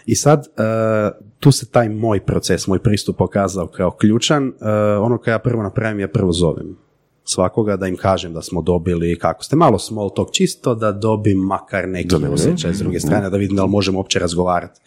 [0.06, 0.62] I sad, e,
[1.40, 4.48] tu se taj moj proces, moj pristup pokazao kao ključan.
[4.48, 4.70] E,
[5.00, 6.76] ono koje ja prvo napravim, ja prvo zovem
[7.24, 11.38] svakoga da im kažem da smo dobili kako ste, malo small talk, čisto da dobim
[11.38, 14.80] makar neki ne, osjećaj s druge strane, da vidim da li možemo uopće razgovarati.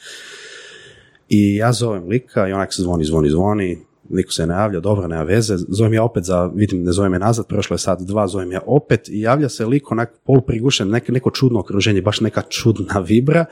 [1.30, 3.78] I ja zovem lika i onak se zvoni, zvoni, zvoni,
[4.10, 7.20] niko se ne javlja, dobro, nema veze, zovem ja opet za, vidim, ne zovem je
[7.20, 11.10] nazad, prošlo je sad dva, zovem ja opet i javlja se lik onak poluprigušen, nek,
[11.10, 13.46] neko čudno okruženje, baš neka čudna vibra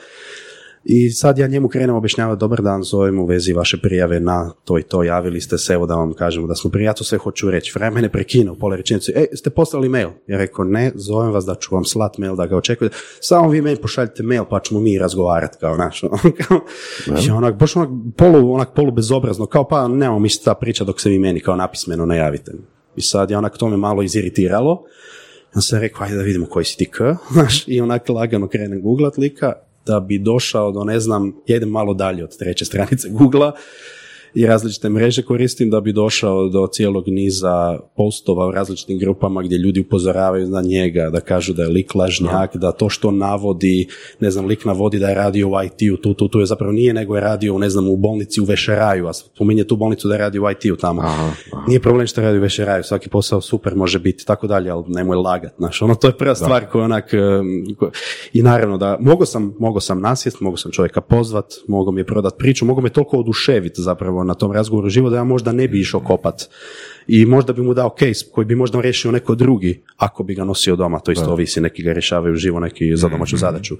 [0.85, 4.79] i sad ja njemu krenem objašnjavati, dobar dan, zovem u vezi vaše prijave na to
[4.79, 7.17] i to, javili ste se, evo da vam kažemo da smo prije, ja to sve
[7.17, 10.09] hoću reći, Fraja mene prekine u pola rečenice, e, ste poslali mail?
[10.27, 13.61] Ja rekao, ne, zovem vas da ću vam slat mail, da ga očekujete, samo vi
[13.61, 16.17] meni pošaljite mail pa ćemo mi razgovarati, kao naš, ono,
[17.27, 21.01] i onak, baš onak polu, onak polu bezobrazno, kao pa nemamo mi ta priča dok
[21.01, 22.51] se vi meni kao napismeno najavite.
[22.95, 24.83] I sad je onak to me malo iziritiralo,
[25.55, 26.97] ja sam rekao, ajde da vidimo koji si ti k,
[27.33, 29.53] znaš, i onak lagano krenem googlat lika,
[29.85, 33.51] da bi došao do, ne znam, ja idem malo dalje od treće stranice Google-a
[34.35, 39.57] i različite mreže koristim da bi došao do cijelog niza postova u različitim grupama gdje
[39.57, 42.71] ljudi upozoravaju na njega, da kažu da je lik lažnjak, da.
[42.71, 43.87] to što navodi,
[44.19, 46.93] ne znam, lik navodi da je radio u IT-u, tu, tu, tu je zapravo nije,
[46.93, 50.19] nego je radio, ne znam, u bolnici u Vešeraju, a spominje tu bolnicu da je
[50.19, 51.01] radio u IT-u tamo.
[51.67, 55.17] Nije problem što radi u Vešeraju, svaki posao super može biti, tako dalje, ali nemoj
[55.17, 57.11] lagat, znaš, ono, to je prva stvar koja onak,
[57.77, 57.91] ko-
[58.33, 62.05] i naravno da, mogu sam, mogu sam nasjest, mogu sam čovjeka pozvat, mogu mi je
[62.05, 65.67] prodat priču, mogu me toliko oduševiti zapravo na tom razgovoru živo da ja možda ne
[65.67, 66.49] bi išao kopat
[67.07, 70.43] i možda bi mu dao case koji bi možda riješio neko drugi ako bi ga
[70.43, 73.77] nosio doma, to isto ovisi, neki ga rješavaju živo, neki za domaću zadaću.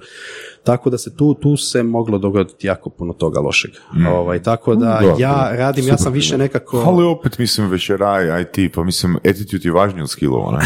[0.64, 3.70] Tako da se tu, tu se moglo dogoditi jako puno toga lošeg.
[4.08, 6.82] Ovaj, tako da Da, ja radim, ja sam više nekako...
[6.86, 10.64] Ali opet, mislim, večeraj, IT, pa mislim, attitude je važniji od skillova, ne?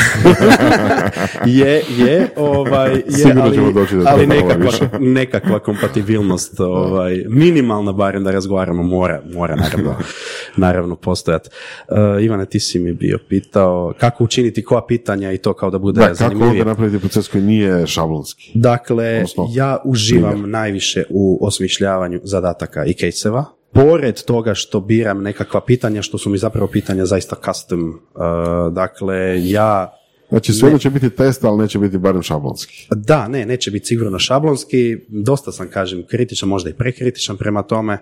[1.58, 7.92] je, je, ovaj, je, Sigurno ali, ćemo doći do ali nekakva, nekakva kompatibilnost, ovaj, minimalna
[7.92, 9.94] barem da razgovaramo, mora, mora naravno,
[10.56, 11.48] naravno postojati.
[11.88, 15.78] Uh, Ivane, ti si mi bio pitao kako učiniti koja pitanja i to kao da
[15.78, 16.50] bude Da, kako zanimljivije.
[16.60, 18.50] onda napraviti proces koji nije šablonski?
[18.54, 23.44] Dakle, Odnosno, ja uživam najviše u osmišljavanju zadataka i kejseva.
[23.72, 27.88] Pored toga što biram nekakva pitanja, što su mi zapravo pitanja zaista custom.
[27.88, 29.94] Uh, dakle, ja
[30.28, 32.88] Znači, sve će biti test, ali neće biti barem šablonski.
[32.90, 37.98] Da, ne, neće biti sigurno šablonski, dosta sam, kažem, kritičan, možda i prekritičan prema tome,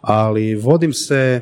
[0.00, 1.40] ali vodim se,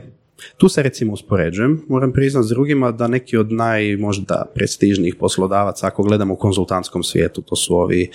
[0.57, 5.87] tu se recimo uspoređujem, moram priznati s drugima da neki od naj možda prestižnijih poslodavaca,
[5.87, 8.11] ako gledamo u konzultantskom svijetu, to su ovi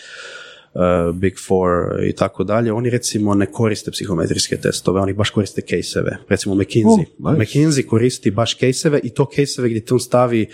[0.73, 5.61] uh, Big Four i tako dalje, oni recimo ne koriste psihometrijske testove, oni baš koriste
[5.61, 6.17] kejseve.
[6.29, 7.05] Recimo McKinsey.
[7.23, 7.41] Oh, nice.
[7.41, 10.47] McKinsey koristi baš kejseve i to kejseve gdje on stavi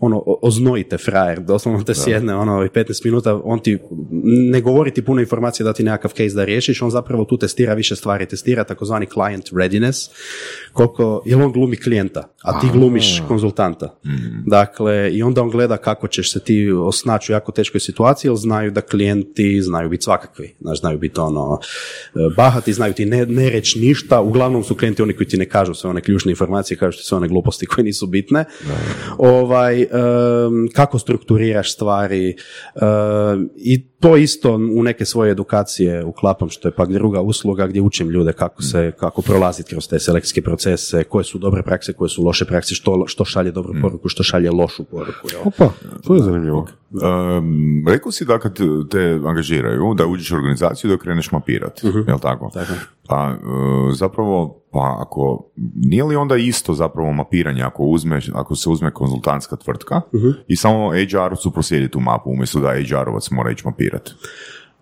[0.00, 3.78] ono, oznojite frajer, doslovno te sjedne ono i 15 minuta, on ti
[4.50, 7.74] ne govori ti puno informacije da ti nekakav case da riješiš, on zapravo tu testira
[7.74, 10.10] više stvari, testira takozvani client readiness,
[10.72, 13.98] koliko, jer on glumi klijenta, a ti glumiš konzultanta.
[14.46, 18.36] Dakle, i onda on gleda kako ćeš se ti osnaći u jako teškoj situaciji, jer
[18.36, 21.58] znaju da klijenti znaju biti svakakvi, znaš, znaju biti ono
[22.36, 25.74] bahati, znaju ti ne, ne reći ništa, uglavnom su klijenti oni koji ti ne kažu
[25.74, 28.44] sve one ključne informacije, kažu ti sve one gluposti koje nisu bitne.
[29.18, 32.36] Ovaj, em, kako strukturiraš stvari
[32.74, 37.80] em, i to isto u neke svoje edukacije uklapam, što je pak druga usluga gdje
[37.80, 42.08] učim ljude kako se, kako prolaziti kroz te selekcijske procese, koje su dobre prakse, koje
[42.08, 45.28] su loše prakse, što, što šalje dobru poruku, što šalje lošu poruku.
[45.32, 45.40] jel?
[45.44, 45.70] Opa,
[46.06, 46.66] to je zanimljivo.
[46.90, 48.58] Um, rekao si da kad
[48.90, 52.50] te angažiraju, da uđeš u organizaciju da kreneš mapirati, jel tako?
[52.54, 52.72] Tako.
[53.08, 58.70] Pa e, zapravo, pa ako, nije li onda isto zapravo mapiranje ako uzme, ako se
[58.70, 60.00] uzme konzultantska tvrtka
[60.48, 63.95] i samo HR-ovcu proslijedi tu mapu umjesto da HR-ovac mora ići mapirati?
[63.96, 64.12] Reagirati.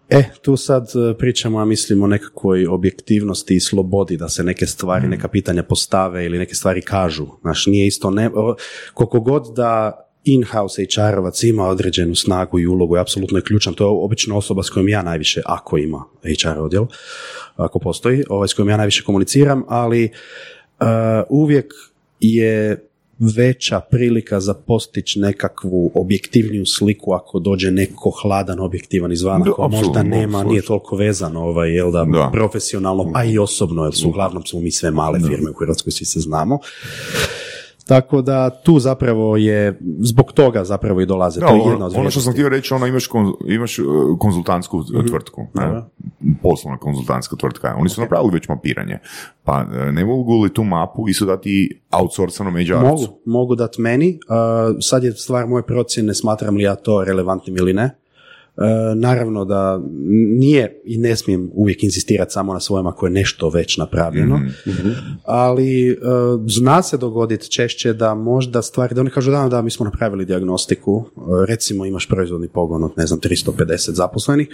[0.09, 4.67] E, tu sad e, pričamo, ja mislim, o nekakvoj objektivnosti i slobodi da se neke
[4.67, 7.27] stvari, neka pitanja postave ili neke stvari kažu.
[7.41, 8.31] Znaš, nije isto, ne,
[8.95, 13.85] koliko god da in-house HR-ovac ima određenu snagu i ulogu i apsolutno je ključan, to
[13.85, 16.87] je obično osoba s kojom ja najviše, ako ima HR odjel,
[17.57, 20.11] ako postoji, ovaj, s kojom ja najviše komuniciram, ali
[20.81, 20.87] uh,
[21.29, 21.75] uvijek
[22.21, 29.51] je veća prilika za postići nekakvu objektivniju sliku ako dođe neko hladan objektivan izvana Da,
[29.51, 32.31] ko možda nema, nije toliko vezan ovaj, jel da, Da.
[32.33, 36.05] profesionalno, a i osobno, jer su uglavnom smo mi sve male firme u Hrvatskoj, svi
[36.05, 36.59] se znamo.
[37.87, 41.41] Tako da tu zapravo je, zbog toga zapravo i dolaze.
[41.41, 43.79] Da, to je ono, jedna od ono što sam htio reći, ono imaš, kon- imaš
[43.79, 43.87] uh,
[44.19, 45.83] konzultantsku uh, tvrtku, ne?
[46.43, 47.75] Poslovna konzultantska tvrtka.
[47.79, 48.99] Oni su napravili već mapiranje.
[49.43, 52.83] Pa uh, ne mogu li tu mapu isto dati outsourcanom HR-ovcu?
[52.83, 54.19] Mogu, mogu dati meni.
[54.29, 57.91] Uh, sad je stvar moje procjene, smatram li ja to relevantnim ili ne.
[58.57, 58.65] Uh,
[58.97, 59.81] naravno da
[60.39, 64.41] nije i ne smijem uvijek insistirati samo na svojem ako je nešto već napravljeno,
[65.25, 65.99] ali uh,
[66.47, 70.25] zna se dogoditi češće da možda stvari, da oni kažu da, da, mi smo napravili
[70.25, 71.05] dijagnostiku, uh,
[71.49, 74.49] recimo imaš proizvodni pogon od ne znam 350 zaposlenih,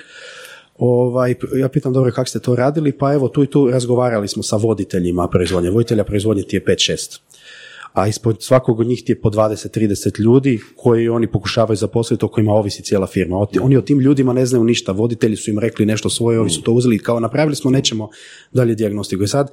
[0.81, 2.93] Ovaj, ja pitam, dobro, kako ste to radili?
[2.93, 5.71] Pa evo, tu i tu razgovarali smo sa voditeljima proizvodnje.
[5.71, 7.21] Voditelja proizvodnje ti je 5-6.
[7.93, 12.29] A ispod svakog od njih ti je po 20-30 ljudi koji oni pokušavaju zaposliti, o
[12.29, 13.37] kojima ovisi cijela firma.
[13.37, 14.93] O Oni o tim ljudima ne znaju ništa.
[14.93, 18.09] Voditelji su im rekli nešto svoje, ovi su to uzeli kao napravili smo, nećemo
[18.53, 19.23] dalje dijagnostiku.
[19.23, 19.51] I sad,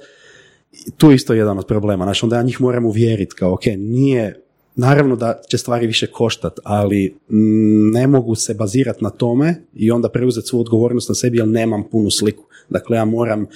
[0.96, 2.04] tu je isto jedan od problema.
[2.04, 4.47] Znači, onda ja njih moram uvjeriti kao, ok, nije,
[4.78, 9.90] naravno da će stvari više koštat, ali mm, ne mogu se bazirati na tome i
[9.90, 12.44] onda preuzeti svu odgovornost na sebi jer nemam punu sliku.
[12.68, 13.46] Dakle, ja moram,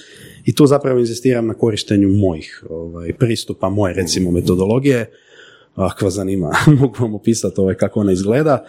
[0.45, 5.11] i tu zapravo inzistiram na korištenju mojih ovaj, pristupa, moje recimo metodologije.
[5.75, 8.65] Ako vas zanima, mogu vam opisati ovaj, kako ona izgleda.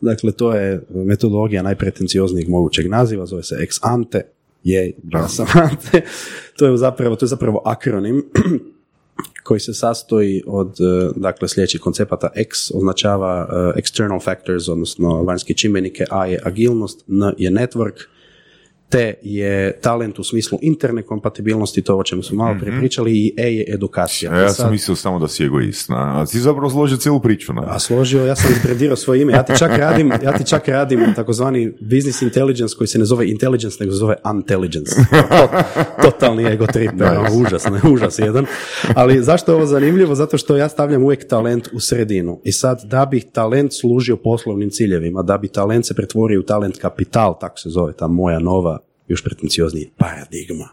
[0.00, 4.22] Dakle, to je metodologija najpretencioznijeg mogućeg naziva, zove se ex ante,
[4.64, 6.02] je, ja sam ante.
[6.58, 8.24] To je zapravo, to je zapravo akronim
[9.42, 12.30] koji se sastoji od e, dakle sljedećih koncepata.
[12.34, 18.06] X označava e, external factors, odnosno vanjske čimbenike, A je agilnost, N je network,
[18.92, 23.34] T je talent u smislu interne kompatibilnosti, to o čemu smo malo prije pričali, i
[23.36, 24.32] E je edukacija.
[24.32, 27.52] A ja sam sad- mislio samo da si egoist, a ti zapravo složio cijelu priču.
[27.52, 27.62] Na.
[27.66, 29.32] a složio, ja sam izbrendirao svoje ime.
[29.32, 33.30] Ja ti čak radim, ja ti čak radim takozvani business intelligence koji se ne zove
[33.30, 34.94] intelligence, nego se zove unintelligence.
[35.30, 35.48] To-
[36.02, 38.46] Totalni ego trip, ono, užas, ne, užas jedan.
[38.94, 40.14] Ali zašto je ovo zanimljivo?
[40.14, 42.40] Zato što ja stavljam uvijek talent u sredinu.
[42.44, 46.78] I sad, da bi talent služio poslovnim ciljevima, da bi talent se pretvorio u talent
[46.78, 48.78] kapital, tako se zove ta moja nova
[49.12, 50.68] još pretenciozniji paradigma.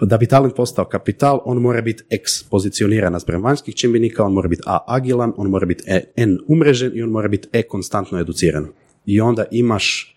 [0.00, 4.48] Da bi talent postao kapital, on mora biti X pozicioniran naspram vanjskih čimbenika, on mora
[4.48, 8.20] biti A agilan, on mora biti E, N umrežen i on mora biti E konstantno
[8.20, 8.68] educiran.
[9.06, 10.10] I onda imaš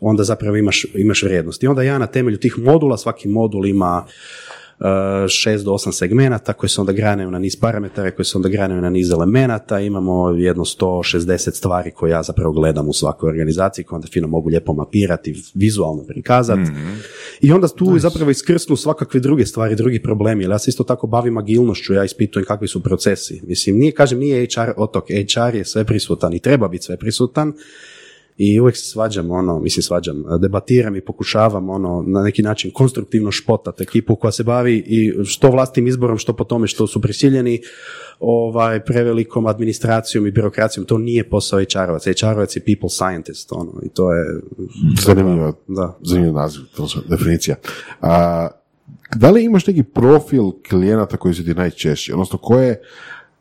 [0.00, 1.62] onda zapravo imaš, imaš vrijednost.
[1.62, 4.06] I onda ja na temelju tih modula, svaki modul ima
[5.28, 8.80] šest do osam segmenata koji se onda granaju na niz parametara, koji se onda granaju
[8.80, 13.96] na niz elemenata, imamo jedno 160 stvari koje ja zapravo gledam u svakoj organizaciji, koje
[13.96, 16.70] onda fino mogu lijepo mapirati, vizualno prikazati.
[17.40, 21.06] I onda tu zapravo iskrsnu svakakve druge stvari, drugi problemi, jer ja se isto tako
[21.06, 23.42] bavim agilnošću, ja ispitujem kakvi su procesi.
[23.46, 27.52] Mislim, nije, kažem, nije HR otok, HR je sve prisutan i treba biti sve prisutan,
[28.36, 33.30] i uvijek se svađam, ono, mislim svađam, debatiram i pokušavam ono, na neki način konstruktivno
[33.30, 37.60] špotat ekipu koja se bavi i što vlastnim izborom, što po tome što su prisiljeni
[38.20, 42.06] ovaj, prevelikom administracijom i birokracijom, to nije posao HR-ovac.
[42.06, 44.40] HR-ovac je people scientist, ono, i to je...
[45.04, 45.52] Zanimljivo.
[45.68, 45.98] Da.
[46.02, 47.56] Zanimljiv naziv, to su definicija.
[48.00, 48.48] A,
[49.14, 52.80] da li imaš neki profil klijenata koji su ti najčešći, odnosno koje,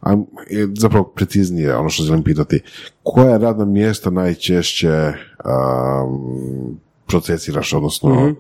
[0.01, 0.17] a,
[0.49, 2.59] je zapravo preciznije ono što želim pitati,
[3.03, 5.13] koja radna mjesta najčešće
[5.45, 8.35] um, procesiraš, odnosno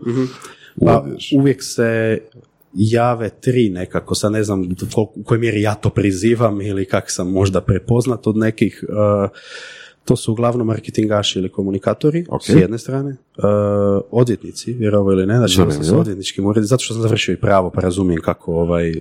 [0.85, 1.33] Pa, uvodiš?
[1.37, 2.19] uvijek se
[2.73, 4.69] jave tri nekako, sad ne znam
[5.15, 9.29] u kojoj mjeri ja to prizivam ili kak sam možda prepoznat od nekih, uh,
[10.05, 12.43] to su uglavnom marketingaši ili komunikatori Ok.
[12.43, 13.43] s jedne strane, uh,
[14.11, 15.99] odvjetnici, vjerovo ili ne, znači sam sa Zanimljivo.
[15.99, 18.93] odvjetničkim uredom, zato što sam završio i pravo, pa razumijem kako ovaj,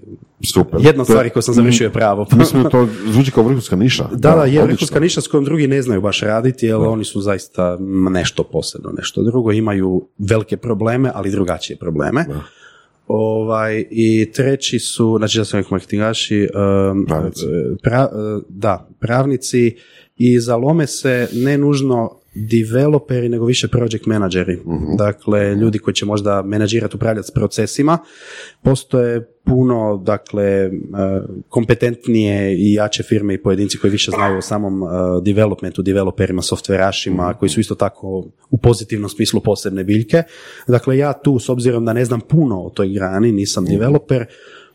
[0.44, 0.80] Super.
[0.80, 2.26] jedna od je- stvari koju sam završio je pravo.
[2.38, 4.08] Mislim da to zvuči kao vrhunska niša.
[4.08, 7.20] Da, da, je vrhunska niša s kojom drugi ne znaju baš raditi, jer oni su
[7.20, 7.78] zaista
[8.10, 12.24] nešto posebno, nešto drugo, imaju velike probleme, ali drugačije probleme.
[13.06, 16.48] Ovaj, I treći su, znači sam rekao marketingaši,
[16.90, 17.44] um, Pravnici.
[17.84, 19.76] pra- uh, da, pravnici
[20.22, 24.58] i zalome se ne nužno developeri nego više project menadžeri.
[24.98, 27.98] Dakle, ljudi koji će možda menadžirati, upravljati s procesima.
[28.62, 30.70] Postoje puno, dakle, e,
[31.48, 34.86] kompetentnije i jače firme i pojedinci koji više znaju o samom e,
[35.22, 40.22] developmentu, developerima, softverašima, koji su isto tako u pozitivnom smislu posebne biljke.
[40.68, 44.26] Dakle, ja tu, s obzirom da ne znam puno o toj grani, nisam developer,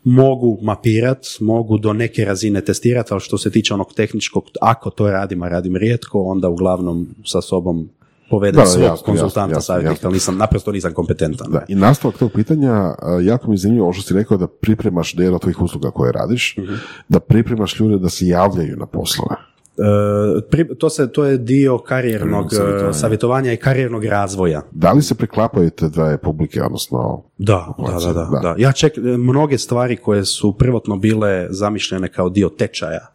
[0.06, 5.10] mogu mapirat, mogu do neke razine testirati, ali što se tiče onog tehničkog, ako to
[5.10, 7.88] radim, a radim rijetko, onda uglavnom sa sobom
[8.30, 10.06] povedem Da, svog jasno, konzultanta, jasno, savjetnika, jasno.
[10.06, 11.50] ali nisam, naprosto nisam kompetentan.
[11.50, 15.14] Da, I nastavak tog pitanja, jako mi je zanimljivo ovo što si rekao da pripremaš
[15.26, 16.74] od tvojih usluga koje radiš, Mhm.
[17.08, 19.36] da pripremaš ljude da se javljaju na poslove.
[19.78, 22.90] E, to, se, to je dio karijernog savjetovanja.
[22.90, 24.62] e, savjetovanja i karijernog razvoja.
[24.70, 27.22] Da li se preklapaju te dve publike, odnosno...
[27.38, 28.54] Da, da, da, da, Da.
[28.58, 33.06] Ja ček, mnoge stvari koje su prvotno bile zamišljene kao dio tečaja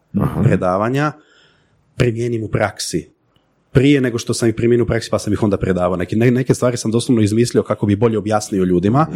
[0.44, 1.12] predavanja,
[1.96, 3.10] primijenim u praksi.
[3.72, 5.96] Prije nego što sam ih primijenio u praksi, pa sam ih onda predavao.
[5.96, 9.06] Neke, ne- neke stvari sam doslovno izmislio kako bi bolje objasnio ljudima.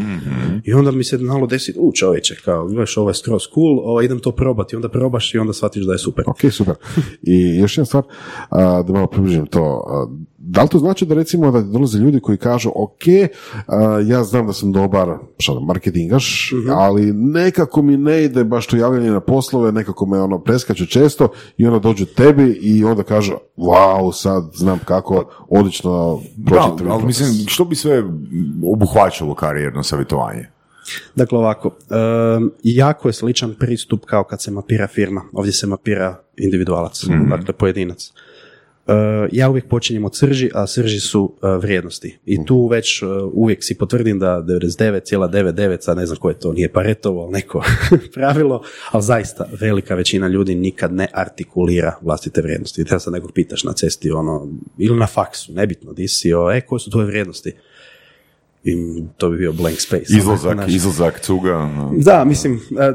[0.64, 4.02] I onda mi se znalo desiti, u čovječe, kao, gledaš, ovo je skroz cool, ovo,
[4.02, 4.76] idem to probati.
[4.76, 6.24] Onda probaš i onda shvatiš da je super.
[6.26, 6.74] Ok, super.
[7.22, 8.02] I još jedna stvar,
[8.86, 9.82] da malo približim to.
[10.48, 13.02] Da li to znači da recimo da dolaze ljudi koji kažu ok,
[13.66, 18.66] a, ja znam da sam dobar šta da, marketingaš, ali nekako mi ne ide baš
[18.66, 23.02] to javljanje na poslove, nekako me ono preskače često i onda dođu tebi i onda
[23.02, 28.02] kažu wow, sad znam kako odlično proći Da, ali proces." mislim, što bi sve
[28.72, 30.46] obuhvaćalo karijerno savjetovanje?
[31.14, 35.22] Dakle, ovako, em, jako je sličan pristup kao kad se mapira firma.
[35.32, 38.12] Ovdje se mapira individualac, dakle pojedinac.
[38.88, 42.18] E, ja uvijek počinjem od srži, a srži su e, vrijednosti.
[42.26, 46.72] I tu već e, uvijek si potvrdim da 99,99, sad ne znam koje to, nije
[46.72, 47.64] Paretovo, ali neko
[48.14, 52.80] pravilo, ali zaista velika većina ljudi nikad ne artikulira vlastite vrijednosti.
[52.80, 56.50] I treba sad nekog pitaš na cesti, ono, ili na faksu, nebitno, di si, o,
[56.50, 57.52] e, koje su tvoje vrijednosti?
[58.68, 58.76] I
[59.16, 60.04] to bi bio blank space.
[60.08, 61.56] Izlazak, Znaš, izlazak, cuga.
[61.56, 61.92] ono.
[61.96, 62.92] da, mislim, e,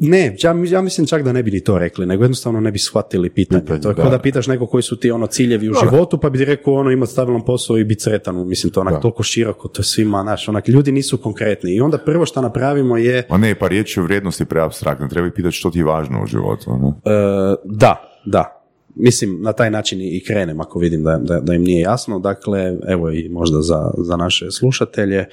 [0.00, 2.78] ne, ja, ja mislim čak da ne bi ni to rekli, nego jednostavno ne bi
[2.78, 3.60] shvatili pitanje.
[3.62, 4.02] Pitanje, to je da.
[4.02, 6.74] kao da pitaš neko koji su ti ono ciljevi u životu, pa bi ti rekao
[6.74, 8.48] ono imati stabilan posao i biti sretan.
[8.48, 9.00] Mislim, to onak Da.
[9.00, 11.74] toliko široko, to je svima, znaš, onak, ljudi nisu konkretni.
[11.74, 15.08] I onda prvo što napravimo je, Ma ne, pa riječ je o vrijednosti preabstraktna.
[15.08, 16.70] Treba pitati što ti je važno u životu.
[16.70, 17.00] ono.
[17.04, 18.58] e, da, da.
[18.94, 22.18] Mislim, na taj način i krenem ako vidim da, da, da im nije jasno.
[22.18, 25.26] Dakle, evo i možda za, za naše slušatelje,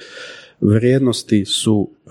[0.60, 2.08] vrijednosti su e,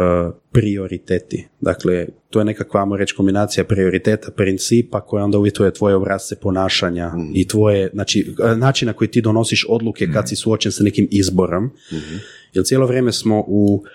[0.51, 1.47] prioriteti.
[1.61, 7.11] Dakle, to je nekakva, ajmo reći, kombinacija prioriteta, principa koja onda uvjetuje tvoje obrazce ponašanja
[7.35, 11.07] i tvoje, znači, e, način na koji ti donosiš odluke kad si suočen sa nekim
[11.11, 11.69] izborom.
[12.53, 13.89] Jer cijelo vrijeme smo u uh,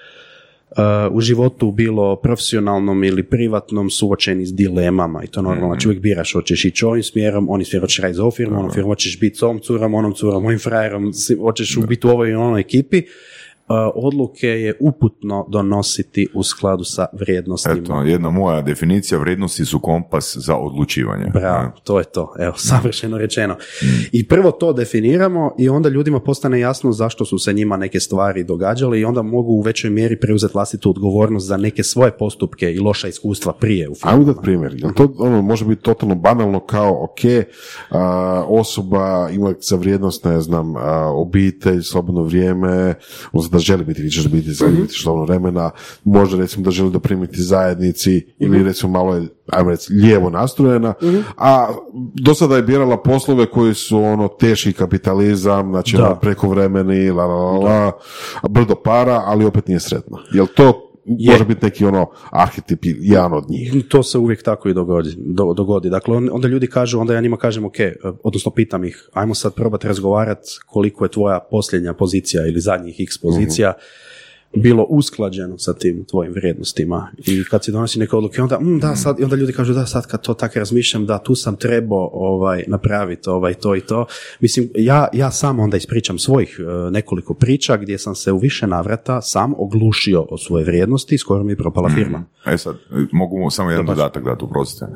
[1.10, 6.32] u životu bilo profesionalnom ili privatnom suočeni s dilemama i to normalno, znači uvijek biraš
[6.32, 9.36] hoćeš ići ovim smjerom, onim smjerom hoćeš raditi za ovu firmu, onom firmu hoćeš biti
[9.36, 13.02] s ovom curom, onom curom, ovim frajerom, hoćeš biti u ovoj i onoj ekipi.
[13.68, 17.76] Uh, odluke je uputno donositi u skladu sa vrijednostima.
[17.76, 21.24] Eto, jedna moja definicija vrijednosti su kompas za odlučivanje.
[21.32, 22.34] Bravo, to je to.
[22.38, 23.56] Evo, savršeno rečeno.
[24.12, 28.44] I prvo to definiramo i onda ljudima postane jasno zašto su se njima neke stvari
[28.44, 32.78] događale i onda mogu u većoj mjeri preuzeti vlastitu odgovornost za neke svoje postupke i
[32.78, 34.24] loša iskustva prije u Ajmo firmama.
[34.24, 34.74] dati primjer.
[34.76, 37.46] Jel to ono, može biti totalno banalno kao, ok,
[37.90, 42.94] a, osoba ima za vrijednost, ne znam, a, obitelj, slobodno vrijeme,
[43.32, 44.50] odnosno da želi biti, više biti,
[44.80, 45.70] biti slobodno vremena,
[46.04, 50.94] može recimo da želi doprimiti zajednici ili recimo malo je, ajmo reći, lijevo nastrojena,
[51.36, 51.68] a
[52.14, 56.04] do sada je birala poslove koji su ono teški kapitalizam, znači Da.
[56.06, 57.92] ono, prekovremeni, la, la, la, la,
[58.48, 60.18] brdo para, ali opet nije sretna.
[60.32, 61.30] Jel to Je.
[61.30, 63.72] može biti neki ono arhetip, jedan od njih?
[63.88, 65.14] To se uvijek tako i dogodi.
[65.16, 65.90] do- dogodi.
[65.90, 67.74] Dakle, on- onda ljudi kažu, onda ja njima kažem, ok,
[68.22, 73.18] odnosno pitam ih, ajmo sad probati razgovarati koliko je tvoja posljednja pozicija ili zadnjih x
[73.18, 73.72] pozicija
[74.56, 77.10] bilo usklađeno sa tim tvojim vrijednostima.
[77.26, 79.86] I kad si donosi neke odluke, onda, mm, da, sad, i onda ljudi kažu, da,
[79.86, 84.06] sad kad to tako razmišljam, da, tu sam trebao ovaj, napraviti ovaj, to i to.
[84.40, 88.66] Mislim, ja, ja sam onda ispričam svojih e, nekoliko priča gdje sam se u više
[88.66, 92.24] navrata sam oglušio o svoje vrijednosti, skoro mi je propala firma.
[92.46, 92.76] E sad,
[93.12, 94.86] mogu samo jedan dodatak dati, oprostite.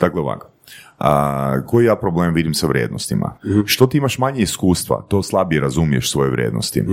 [0.00, 0.55] Dakle, ovako.
[0.98, 3.36] A, koji ja problem vidim sa vrijednostima?
[3.64, 6.84] Što ti imaš manje iskustva, to slabije razumiješ svoje vrijednosti.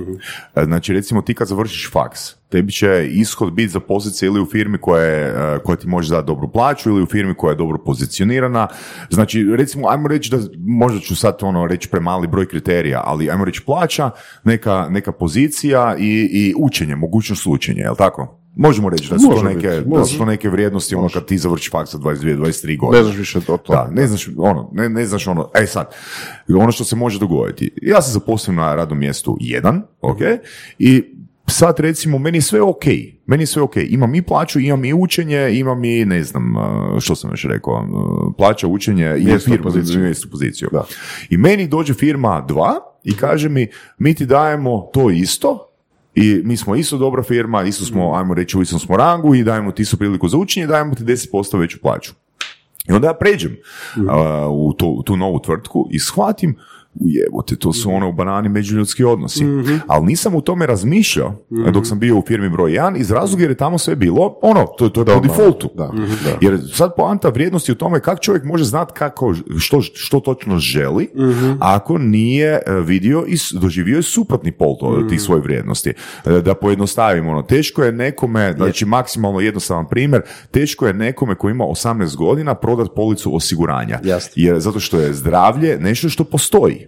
[0.55, 4.45] E, Znači, recimo ti kad završiš faks, tebi će ishod biti zaposliti se ili u
[4.45, 7.57] firmi koja, je, e, koja ti može dati dobru plaću ili u firmi koja je
[7.57, 8.67] dobro pozicionirana.
[9.09, 13.45] Znači, recimo, ajmo reći da, možda ću sad ono reći premali broj kriterija, ali ajmo
[13.45, 14.09] reći plaća,
[14.43, 18.42] neka, neka pozicija i, i učenje, mogućnost učenja, jel tako?
[18.55, 21.37] Možemo reći da su, to neke, biti, da su to neke vrijednosti ono kad ti
[21.37, 22.97] završiš faks sa 22, 23 godine.
[22.97, 23.77] Ne znaš više o tome.
[23.77, 25.95] Da, ne znaš, ono, ne, ne znaš ono, e sad,
[26.49, 27.71] ono što se može dogoditi.
[27.81, 30.19] Ja se zaposlim na radnom mjestu jedan, ok,
[30.79, 31.03] i
[31.47, 32.85] sad recimo, meni je sve ok,
[33.25, 36.53] meni je sve ok, imam i plaću, imam i učenje, imam i, ne znam,
[36.99, 37.87] što sam još rekao,
[38.37, 40.69] plaća, učenje i firma, mjesto, poziciju.
[40.71, 40.85] Da.
[41.29, 42.73] I meni dođe firma dva
[43.03, 45.72] i kaže mi, mi ti dajemo to isto,
[46.15, 49.43] i mi smo isto dobra firma, isto smo, ajmo reći, u istom smo rangu i
[49.43, 52.11] dajemo ti isto priliku za učenje i dajemo ti 10% veću plaću.
[52.89, 53.57] I onda ja pređem
[54.09, 56.55] a, u, to, u tu novu tvrtku i shvatim,
[56.95, 59.43] ujebote, to su ono u banani međuljudski odnosi.
[59.87, 61.35] Ali nisam u tome razmišljao
[61.71, 64.65] dok sam bio u firmi broj 1 iz razloga jer je tamo sve bilo ono,
[64.77, 65.69] to, to je po defaultu.
[65.75, 65.91] Da,
[66.23, 66.37] da.
[66.41, 71.09] Jer sad poanta vrijednosti u tome kako čovjek može znati kako, što, što točno želi,
[71.59, 75.93] ako nije e, vidio i doživio je suprotni pol to, tih svojih vrijednosti.
[76.25, 80.21] E, Da pojednostavimo, ono, teško je nekome, znači maksimalno jednostavan primjer,
[80.51, 83.99] teško je nekome koji ima 18 godina prodat policu osiguranja.
[84.03, 84.31] Jasno.
[84.35, 86.82] Jer zato što je zdravlje nešto što postoji.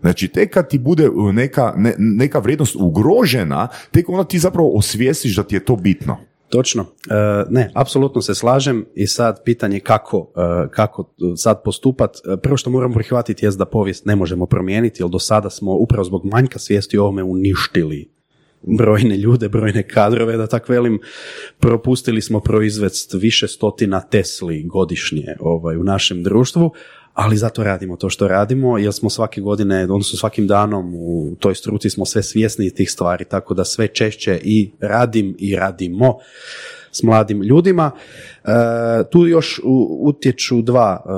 [0.00, 4.72] Znači, tek kad ti bude uh, neka, ne- neka vrijednost ugrožena, tek onda ti zapravo
[4.74, 6.16] osvijestiš da ti je to bitno.
[6.52, 6.82] Točno.
[7.10, 7.14] E,
[7.50, 12.16] ne, apsolutno se slažem i sad pitanje kako, e, kako sad postupat.
[12.16, 15.72] E, Prvo što moramo prihvatiti jest da povijest ne možemo promijeniti, jer do sada smo
[15.72, 18.12] upravo zbog manjka svijesti o ovome uništili
[18.62, 21.00] brojne ljude, brojne kadrove, da tak velim,
[21.58, 26.70] propustili smo proizvest više stotina Tesli godišnje ovaj, u našem društvu,
[27.14, 31.54] ali zato radimo to što radimo, jer smo svake godine, odnosno svakim danom u toj
[31.54, 36.18] struci smo sve svjesni tih stvari, tako da sve češće i radim i radimo
[36.92, 37.90] s mladim ljudima.
[38.44, 38.48] E,
[39.10, 39.60] tu još
[40.00, 41.10] utječu dva e,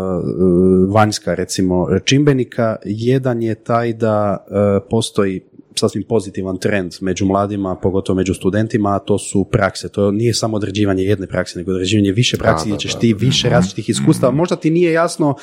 [0.93, 2.77] vanjska recimo čimbenika.
[2.85, 5.41] Jedan je taj da e, postoji
[5.75, 9.89] sasvim pozitivan trend među mladima, pogotovo među studentima, a to su prakse.
[9.89, 13.89] To nije samo određivanje jedne prakse, nego određivanje više praksi gdje ćeš ti više različitih
[13.89, 14.33] iskustava.
[14.33, 15.35] Možda ti nije jasno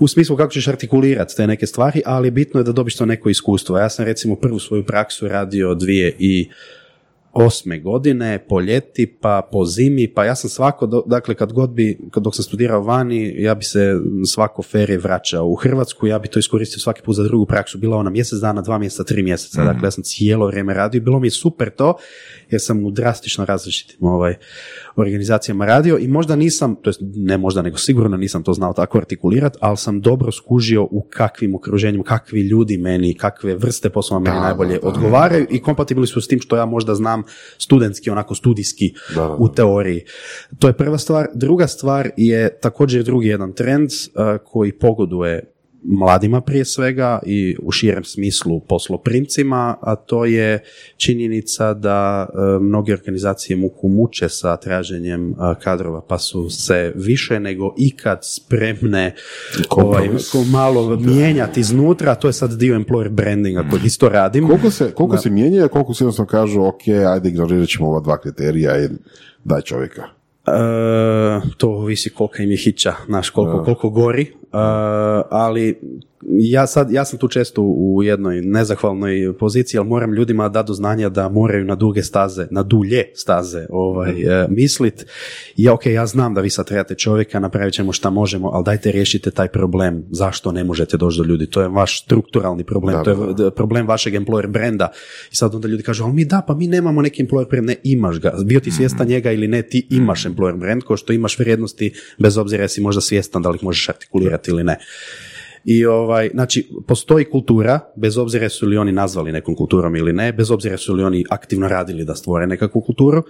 [0.00, 3.28] u smislu kako ćeš artikulirati te neke stvari, ali bitno je da dobiš to neko
[3.28, 3.78] iskustvo.
[3.78, 6.48] Ja sam recimo prvu svoju praksu radio dvije i
[7.32, 11.70] osme godine, po ljeti, pa po zimi, pa ja sam svako, do- dakle kad god
[11.70, 13.94] bi, kad dok sam studirao vani, ja bi se
[14.26, 17.96] svako ferije vraćao u Hrvatsku, ja bi to iskoristio svaki put za drugu praksu, bila
[17.96, 21.20] ona mjesec dana, dva mjeseca, tri mjeseca, dakle ja sam cijelo vrijeme radio i bilo
[21.20, 21.96] mi je super to,
[22.50, 24.34] jer sam u drastično različitim ovaj,
[25.02, 28.98] organizacijama radio i možda nisam, to jest ne možda, nego sigurno nisam to znao tako
[28.98, 34.36] artikulirati, ali sam dobro skužio u kakvim okruženjima, kakvi ljudi meni, kakve vrste poslova meni
[34.36, 37.22] najbolje odgovaraju i kompatibilni su s tim što ja možda znam
[37.58, 39.36] studentski, onako studijski Da, da, da.
[39.38, 40.04] u teoriji.
[40.58, 41.26] To je prva stvar.
[41.34, 47.72] Druga stvar je također drugi jedan trend uh, koji pogoduje mladima prije svega i u
[47.72, 50.62] širem smislu posloprimcima, a to je
[50.96, 57.40] činjenica da uh, mnoge organizacije muku muče sa traženjem uh, kadrova, pa su se više
[57.40, 59.14] nego ikad spremne
[59.70, 60.08] ovaj,
[60.52, 64.46] malo mijenjati iznutra, to je sad dio employer brandinga koji isto radim.
[64.46, 68.00] Koliko se, koliko se mijenja, a koliko se jednostavno kažu, ok, ajde ignorirat ćemo ova
[68.00, 68.88] dva kriterija i
[69.44, 70.02] daj čovjeka.
[70.46, 70.50] E,
[71.56, 74.37] to ovisi kolika im je hića, znaš, koliko, koliko gori, E,
[75.30, 75.80] ali
[76.30, 80.74] ja, sad, ja sam tu često u jednoj nezahvalnoj poziciji, ali moram ljudima dati do
[80.74, 85.06] znanja da moraju na duge staze, na dulje staze ovaj, e, mislit.
[85.56, 88.92] Ja, ok, ja znam da vi sad trebate čovjeka, napravit ćemo šta možemo, ali dajte
[88.92, 90.04] riješite taj problem.
[90.10, 91.46] Zašto ne možete doći do ljudi?
[91.46, 94.88] To je vaš strukturalni problem, Da, to je da, problem vašeg employer brenda.
[95.32, 97.76] I sad onda ljudi kažu, ali mi da, pa mi nemamo neki employer brand, ne
[97.84, 98.32] imaš ga.
[98.44, 102.38] Bio ti svjestan njega ili ne, ti imaš employer brand, kao što imaš vrijednosti, bez
[102.38, 104.78] obzira jesi možda svjestan da li ih možeš artikulirati ili ne.
[105.64, 110.32] I ovaj, znači, postoji kultura, bez obzira su li oni nazvali nekom kulturom ili ne,
[110.32, 113.22] bez obzira su li oni aktivno radili da stvore nekakvu kulturu,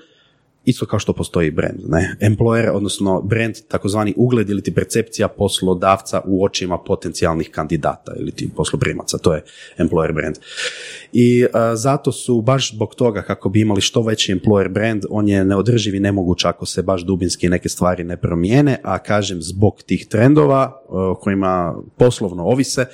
[0.68, 2.16] isto kao što postoji brand, ne?
[2.20, 8.50] Employer, odnosno brand, takozvani ugled ili ti percepcija poslodavca u očima potencijalnih kandidata ili ti
[8.56, 9.44] posloprimaca, to je
[9.78, 10.36] employer brand.
[11.12, 15.28] I a, zato su baš zbog toga kako bi imali što veći employer brand, on
[15.28, 19.82] je neodrživ i nemoguć ako se baš dubinski neke stvari ne promijene, a kažem zbog
[19.82, 22.86] tih trendova o kojima poslovno ovise,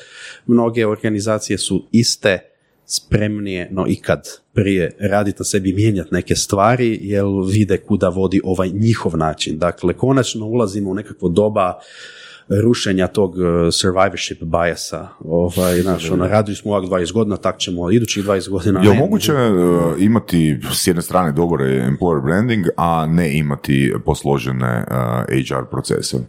[0.46, 2.53] mnoge organizacije su iste
[2.86, 8.68] spremnije no ikad prije raditi na sebi, mijenjati neke stvari, jer vide kuda vodi ovaj
[8.68, 9.58] njihov način.
[9.58, 11.78] Dakle, konačno ulazimo u nekakvo doba
[12.48, 15.08] rušenja tog uh, survivorship biasa.
[15.24, 18.82] Ovaj, znaš, ono, radili smo ovak 20 godina, tak ćemo idućih 20 godina.
[18.82, 24.84] Je li moguće uh, imati s jedne strane dobar employer branding, a ne imati posložene
[24.90, 26.16] uh, HR procese?
[26.16, 26.22] Uh,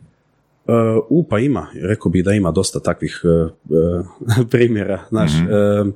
[1.10, 5.32] u, pa ima, rekao bih da ima dosta takvih uh, primjera, znaš.
[5.32, 5.94] Uh,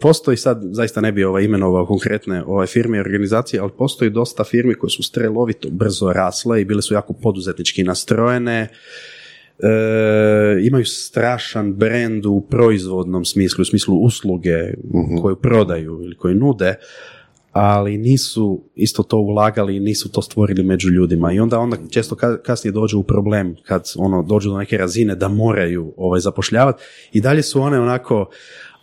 [0.00, 4.44] Postoji sad, zaista ne bi ovaj imenovao konkretne ovaj firme i organizacije, ali postoji dosta
[4.44, 8.68] firmi koje su strelovito brzo rasle i bile su jako poduzetnički nastrojene.
[9.58, 9.68] E,
[10.62, 14.72] imaju strašan brand u proizvodnom smislu, u smislu usluge
[15.22, 16.74] koju prodaju ili koju nude,
[17.52, 21.32] ali nisu isto to ulagali i nisu to stvorili među ljudima.
[21.32, 25.14] I onda onda često ka- kasnije dođu u problem kad ono dođu do neke razine
[25.14, 28.30] da moraju ovaj zapošljavati i dalje su one onako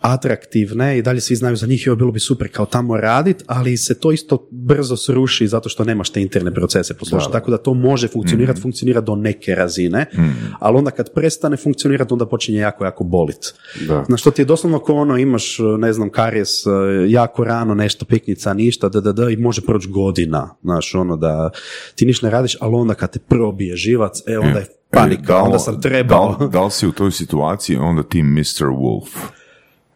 [0.00, 3.42] atraktivne i dalje svi znaju za njih i ovo bilo bi super kao tamo radit,
[3.46, 7.32] ali se to isto brzo sruši zato što nemaš te interne procese posložiti.
[7.32, 10.06] Tako da to može funkcionirati, funkcionira do neke razine,
[10.58, 13.54] ali onda kad prestane funkcionirati, onda počinje jako, jako bolit.
[13.88, 14.04] Da.
[14.04, 16.70] Znaš, što ti je doslovno ko ono, imaš, ne znam, karijes e,
[17.08, 21.50] jako rano, nešto piknica, ništa, da, da, da, i može proći godina, znaš, ono da
[21.94, 25.36] ti ništa ne radiš, ali onda kad te probije živac, e, onda je panika, Da
[25.36, 26.36] li- onda sam trebao.
[26.38, 28.40] Da, li- da li si u toj situaciji onda ti Mr.
[28.64, 29.08] Wolf?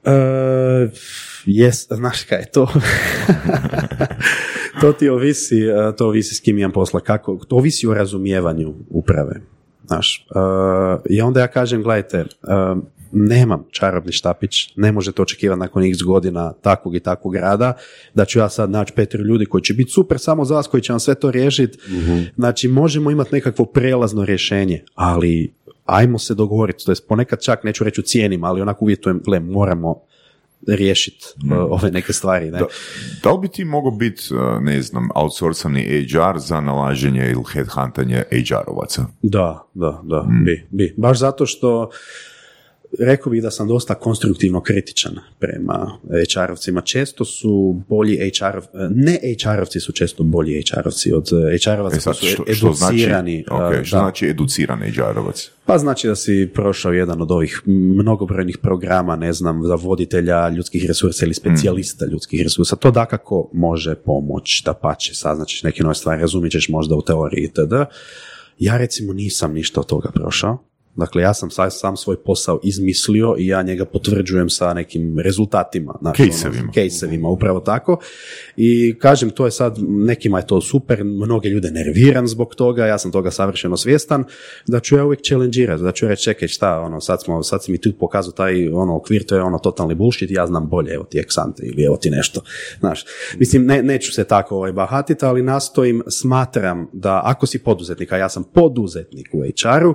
[0.05, 0.89] E,
[1.47, 2.69] jes, znaš kaj je to?
[4.81, 8.75] to ti ovisi, e, to ovisi s kim imam posla, kako, to ovisi o razumijevanju
[8.91, 9.41] uprave.
[9.87, 10.39] Znaš, e,
[11.11, 12.27] i onda ja kažem, gledajte, e,
[13.13, 17.73] nemam čarobni štapić, ne možete očekivati nakon x godina takvog i takvog rada,
[18.15, 20.83] da ću ja sad naći petero ljudi koji će biti super samo za vas, koji
[20.83, 21.79] će vam sve to riješiti.
[22.37, 25.55] Znači, možemo imati nekakvo prelazno rješenje, ali
[25.93, 29.41] ajmo se dogovoriti, to jest ponekad čak neću reći u cijenima, ali onako uvjetujem, gle,
[29.41, 30.01] moramo
[30.67, 32.51] riješiti uh, ove neke stvari.
[32.51, 32.59] Ne?
[32.59, 32.67] Da,
[33.23, 38.23] da li bi ti mogao biti, uh, ne znam, outsourcani HR za nalaženje ili headhuntanje
[38.31, 39.05] HR-ovaca?
[39.23, 40.95] Da, da, da, bi, bi.
[40.97, 41.91] Baš zato što
[42.99, 46.85] rekao bih da sam dosta konstruktivno kritičan prema HR-ovcima.
[46.85, 48.59] Često su bolji HR,
[48.91, 51.29] ne HR-ovci su često bolji HR-ovci od
[51.65, 53.45] HR-ovaca E sad, koji su što, što znači, educirani.
[53.51, 54.03] ok, uh, što da.
[54.03, 55.51] znači educiran HR-ovac?
[55.67, 60.85] Pa znači da si prošao jedan od ovih mnogobrojnih programa, ne znam, za voditelja ljudskih
[60.89, 62.77] resursa ili specijalista ljudskih resursa.
[62.77, 67.45] To dakako može pomoć, da pače, saznačiš neke nove stvari, razumit ćeš možda u teoriji
[67.45, 67.73] itd.
[68.59, 70.72] Ja recimo nisam ništa od toga prošao.
[70.97, 75.95] Dakle, ja sam sa- sam svoj posao izmislio i ja njega potvrđujem sa nekim rezultatima.
[76.01, 76.73] Znači, Kejsevima.
[76.73, 77.99] Kejsevima, upravo tako.
[78.57, 82.99] I kažem, to je sad, nekima je to super, mnoge ljude nerviram zbog toga, ja
[82.99, 84.25] sam toga savršeno svjestan,
[84.67, 87.73] da ću ja uvijek challengeirati, da ću reći, čekaj, šta, ono, sad, smo, sad si
[87.73, 91.05] mi tu pokazao taj ono, okvir, to je ono totalni bullshit, ja znam bolje, evo
[91.05, 92.41] ti eksante ili evo ti nešto.
[92.81, 93.05] Znaš,
[93.39, 98.17] mislim, ne, neću se tako ovaj, bahatiti, ali nastojim, smatram da ako si poduzetnik, a
[98.17, 99.95] ja sam poduzetnik u HR-u,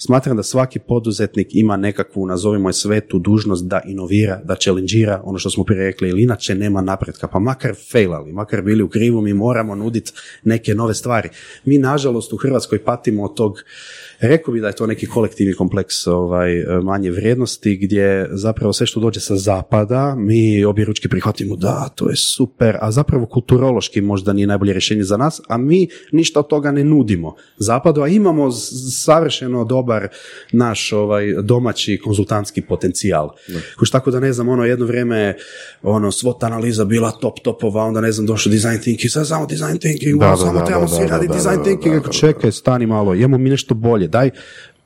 [0.00, 5.38] Smatram da svaki poduzetnik ima nekakvu, nazovimo je svetu, dužnost da inovira, da challengeira ono
[5.38, 9.20] što smo prije rekli, ili inače nema napretka, pa makar failali, makar bili u krivu,
[9.20, 10.12] mi moramo nuditi
[10.44, 11.28] neke nove stvari.
[11.64, 13.62] Mi, nažalost, u Hrvatskoj patimo od tog,
[14.20, 19.00] rekao bi da je to neki kolektivni kompleks ovaj, manje vrijednosti, gdje zapravo sve što
[19.00, 24.32] dođe sa zapada, mi obje ručke prihvatimo, da, to je super, a zapravo kulturološki možda
[24.32, 27.34] nije najbolje rješenje za nas, a mi ništa od toga ne nudimo.
[27.56, 28.50] Zapadu, a imamo
[28.90, 30.08] savršeno dobar
[30.52, 33.30] naš ovaj domaći konzultantski potencijal.
[33.78, 35.36] Kuš tako da ne znam, ono jedno vrijeme
[35.82, 39.78] ono SWOT analiza bila top topova, onda ne znam došao design thinking, sad samo design
[39.78, 42.00] thinking, Da, ono, da, samo da, trebamo da, svi raditi da, design da, thinking, da,
[42.00, 44.30] Ako da, čekaj, stani malo, imamo mi nešto bolje, daj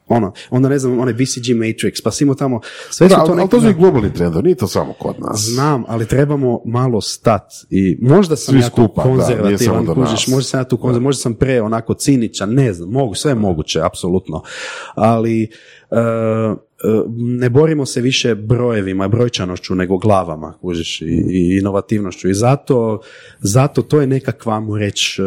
[0.09, 2.61] ono, onda ne znam, onaj BCG Matrix, pa simo tamo,
[2.91, 3.75] sve Da, su ali, to ali neki...
[3.75, 5.41] to globalni trendovi, nije to samo kod nas.
[5.41, 9.85] Znam, ali trebamo malo stat i možda sam Svi ja tu skupa, da, nije konzervativan,
[9.85, 13.15] do kužiš, možda sam ja tu konzervativan, možda sam pre onako ciničan, ne znam, mogu,
[13.15, 14.43] sve je moguće, apsolutno,
[14.95, 15.47] ali e,
[17.17, 23.01] ne borimo se više brojevima, brojčanošću, nego glavama, kužiš, i, i inovativnošću i zato,
[23.41, 25.25] zato to je nekakva, mu reći, e,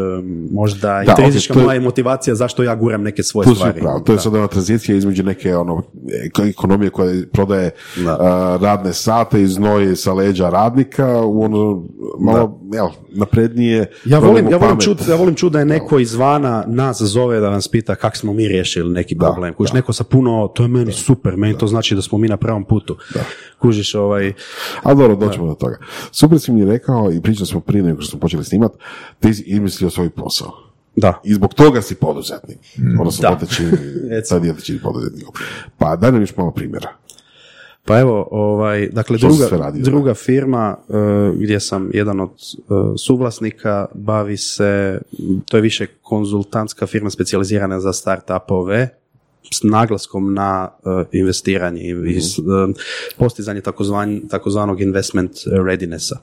[0.51, 3.79] možda Da, intrinzička ok, to je- moja motivacija zašto ja guram neke svoje Tu stvari.
[3.79, 3.99] pravo.
[3.99, 4.21] To je Da.
[4.21, 5.81] sad ona tranzicija između neke ono,
[6.25, 8.11] eko- ekonomije koja prodaje Da.
[8.11, 10.85] a, radne sate i znoj sa leđa radnika
[11.21, 11.83] u ono
[12.19, 13.85] malo jel, naprednije.
[14.05, 17.49] Ja volim, ja volim čut, ja volim čut da je neko izvana nas zove da
[17.49, 19.53] nas pita kako smo mi riješili neki Da, problem.
[19.53, 19.75] Kužiš, da.
[19.75, 22.63] neko sa puno, to je meni super, meni to znači da smo mi na pravom
[22.63, 22.97] putu.
[23.59, 24.33] Kužiš, ovaj,
[24.83, 25.77] Ali dobro, doćemo do toga.
[26.11, 28.71] Super si mi rekao i pričali smo prije nego što smo počeli snimat,
[29.19, 30.51] ti si izmislio svoj posao.
[30.95, 31.21] da.
[31.23, 32.57] I zbog toga si poduzetnik.
[32.99, 33.39] Odnosno, Da.
[34.09, 34.23] Recimo.
[34.23, 35.33] sad je poduzetnikom.
[35.77, 36.89] Pa daj nam još malo primjera.
[37.85, 39.83] Pa evo, ovaj, dakle, Što druga, sve radio?
[39.83, 40.93] druga firma eh,
[41.35, 42.63] gdje sam jedan od eh,
[42.97, 45.01] suvlasnika bavi se,
[45.49, 48.89] to je više konzultantska firma specijalizirana za startupove,
[49.53, 52.75] s naglaskom na uh, investiranje i um,
[53.17, 55.31] postizanje takozvan, takozvanog investment
[55.65, 56.19] readinessa.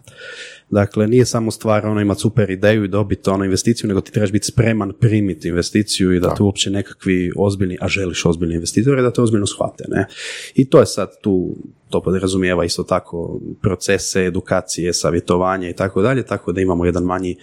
[0.70, 4.32] Dakle, nije samo stvar ono imati super ideju i dobiti ono investiciju, nego ti trebaš
[4.32, 9.10] biti spreman primiti investiciju i da te uopće nekakvi ozbiljni, a želiš ozbiljni investitore, da
[9.10, 9.84] te ozbiljno shvate.
[9.88, 10.06] Ne?
[10.54, 11.56] I to je sad tu,
[11.90, 17.36] to podrazumijeva isto tako procese, edukacije, savjetovanje i tako dalje, tako da imamo jedan manji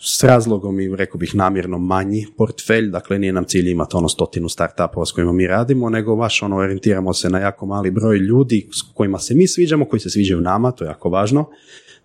[0.00, 4.48] s razlogom i rekao bih namjerno manji portfelj, dakle nije nam cilj imati ono stotinu
[4.48, 8.68] startupova s kojima mi radimo, nego baš ono orijentiramo se na jako mali broj ljudi
[8.72, 11.48] s kojima se mi sviđamo, koji se sviđaju nama, to je jako važno,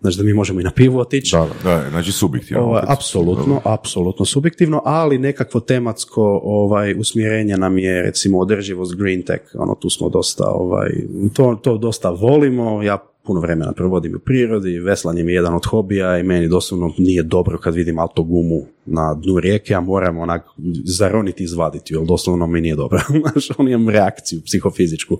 [0.00, 1.36] znači da mi možemo i na pivu otići.
[1.64, 2.80] Da, znači subjektivno.
[2.88, 9.74] Apsolutno, apsolutno subjektivno, ali nekakvo tematsko ovaj, usmjerenje nam je recimo održivost green tech, ono
[9.74, 10.90] tu smo dosta, ovaj,
[11.34, 15.66] to, to dosta volimo, ja puno vremena provodim u prirodi, veslanje mi je jedan od
[15.66, 20.46] hobija i meni doslovno nije dobro kad vidim autogumu na dnu rijeke, a moram onak
[20.84, 23.00] zaroniti i izvaditi, jer doslovno mi nije dobro.
[23.30, 25.18] Znaš, on imam reakciju psihofizičku.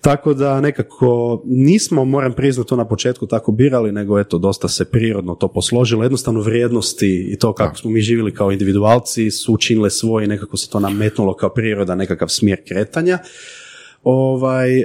[0.00, 4.84] Tako da nekako nismo, moram priznati to na početku tako birali, nego eto, dosta se
[4.84, 6.02] prirodno to posložilo.
[6.02, 10.56] Jednostavno vrijednosti i to kako smo mi živjeli kao individualci su učinile svoj i nekako
[10.56, 13.18] se to nametnulo kao priroda, nekakav smjer kretanja.
[14.02, 14.84] Ovaj,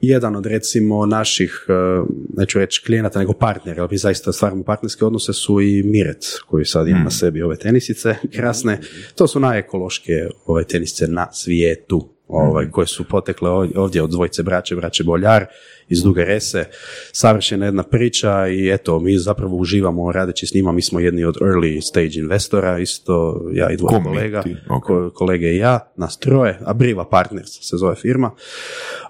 [0.00, 2.02] jedan od recimo naših, eh,
[2.36, 6.64] neću reći klijenata, nego partnera, jer mi zaista stvaramo partnerske odnose su i Miret, koji
[6.64, 8.80] sad ima na sebi ove tenisice krasne.
[9.14, 10.12] To su najekološke
[10.46, 15.44] ove tenisice na svijetu, ovaj, koje su potekle ovdje- od dvojice braće, braće Boljar
[15.88, 16.64] iz Duge Rese.
[17.12, 21.36] Savršena jedna priča i eto, mi zapravo uživamo radeći s njima, mi smo jedni od
[21.36, 24.56] early stage investora, isto ja i dvoje kolega, Ti?
[24.70, 24.82] Ok.
[24.82, 28.30] ko- kolege i ja, nas troje, a Briva Partners se zove firma.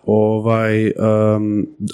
[0.05, 0.95] Ovaj, em,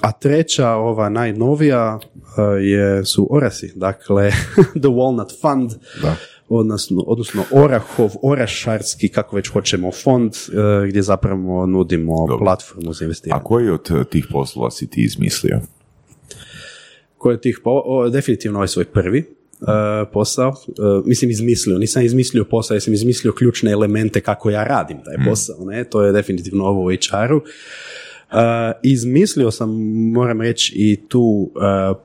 [0.02, 1.98] a treća, ova najnovija,
[2.38, 4.30] eh, je, su Orasi, dakle
[4.82, 5.70] The Walnut Fund,
[6.02, 6.16] Da.
[6.48, 12.44] Odnosno, odnosno Orahov, Orašarski, kako već hoćemo, fond, eh, gdje zapravo nudimo Dobro.
[12.44, 13.40] platformu za investiranje.
[13.40, 15.60] A koji od eh, tih poslova si ti izmislio?
[17.18, 19.24] Koji od tih, po- o, definitivno ovaj svoj prvi e,
[20.12, 20.72] posao, E,
[21.04, 25.64] mislim izmislio, nisam izmislio posao, ja sam izmislio ključne elemente kako ja radim taj posao,
[25.64, 27.40] ne, to je definitivno ovo u HR-u.
[28.32, 29.70] E, izmislio sam,
[30.12, 31.58] moram reći, i tu e,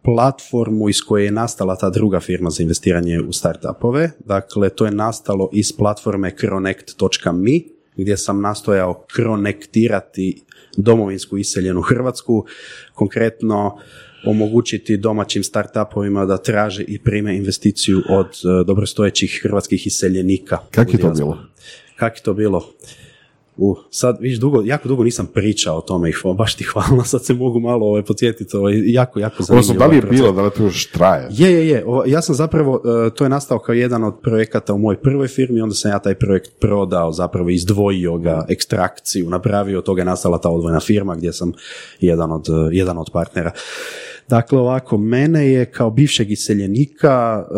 [0.03, 4.11] platformu iz koje je nastala ta druga firma za investiranje u startupove.
[4.25, 7.59] Dakle, to je nastalo iz platforme connect.me,
[7.97, 10.43] gdje sam nastojao konektirati
[10.77, 12.45] domovinsku iseljenu Hrvatsku,
[12.93, 13.77] konkretno
[14.25, 20.57] omogućiti domaćim startupovima da traže i prime investiciju od e, dobrostojećih hrvatskih iseljenika.
[20.71, 21.37] Kak u je to bilo?
[21.95, 22.65] Kak je to bilo?
[23.57, 27.25] U, sad, viš, dugo, jako dugo nisam pričao o tome i baš ti hvala, sad
[27.25, 29.59] se mogu malo ovaj, podsjetiti, ovaj, jako, jako zanimljivo.
[29.59, 31.27] Odnosno, da li je ovaj bilo, da li to još traje?
[31.31, 31.85] Je, je, je.
[31.85, 35.27] Ovo- Ja sam zapravo, e, to je nastao kao jedan od projekata u mojoj prvoj
[35.27, 40.05] firmi, onda sam ja taj projekt prodao, zapravo izdvojio ga, ekstrakciju, napravio, od toga je
[40.05, 41.51] nastala ta odvojena firma gdje sam
[41.99, 43.51] jedan od, e, jedan od partnera.
[44.29, 47.55] Dakle, ovako, mene je kao bivšeg iseljenika e,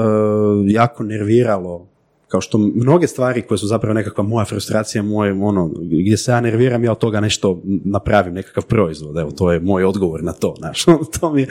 [0.68, 1.88] jako nerviralo
[2.34, 6.42] kao što mnoge stvari koje su zapravo nekakva moja frustracija, moje ono, gdje se ja
[6.42, 10.56] nerviram, ja od toga nešto napravim, nekakav proizvod, evo, to je moj odgovor na to,
[10.58, 10.86] znaš,
[11.20, 11.48] to mi je,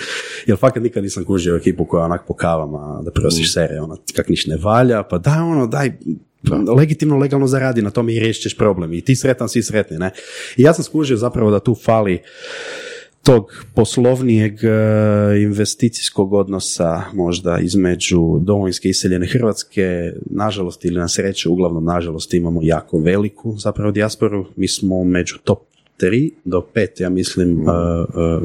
[0.47, 4.29] jer fakat nikad nisam kužio ekipu koja onak po kavama da prosiš sere, ono, kak
[4.29, 5.93] niš ne valja, pa daj ono, daj,
[6.77, 8.93] legitimno, legalno zaradi na tome i riješit ćeš problem.
[8.93, 10.11] I ti sretan, svi sretni, ne.
[10.57, 12.23] I ja sam skužio zapravo da tu fali
[13.23, 14.69] tog poslovnijeg e,
[15.43, 22.99] investicijskog odnosa možda između domovinske iseljene Hrvatske, nažalost ili na sreću, uglavnom nažalost imamo jako
[22.99, 27.73] veliku zapravo dijasporu, mi smo među top 3 do 5, ja mislim, e,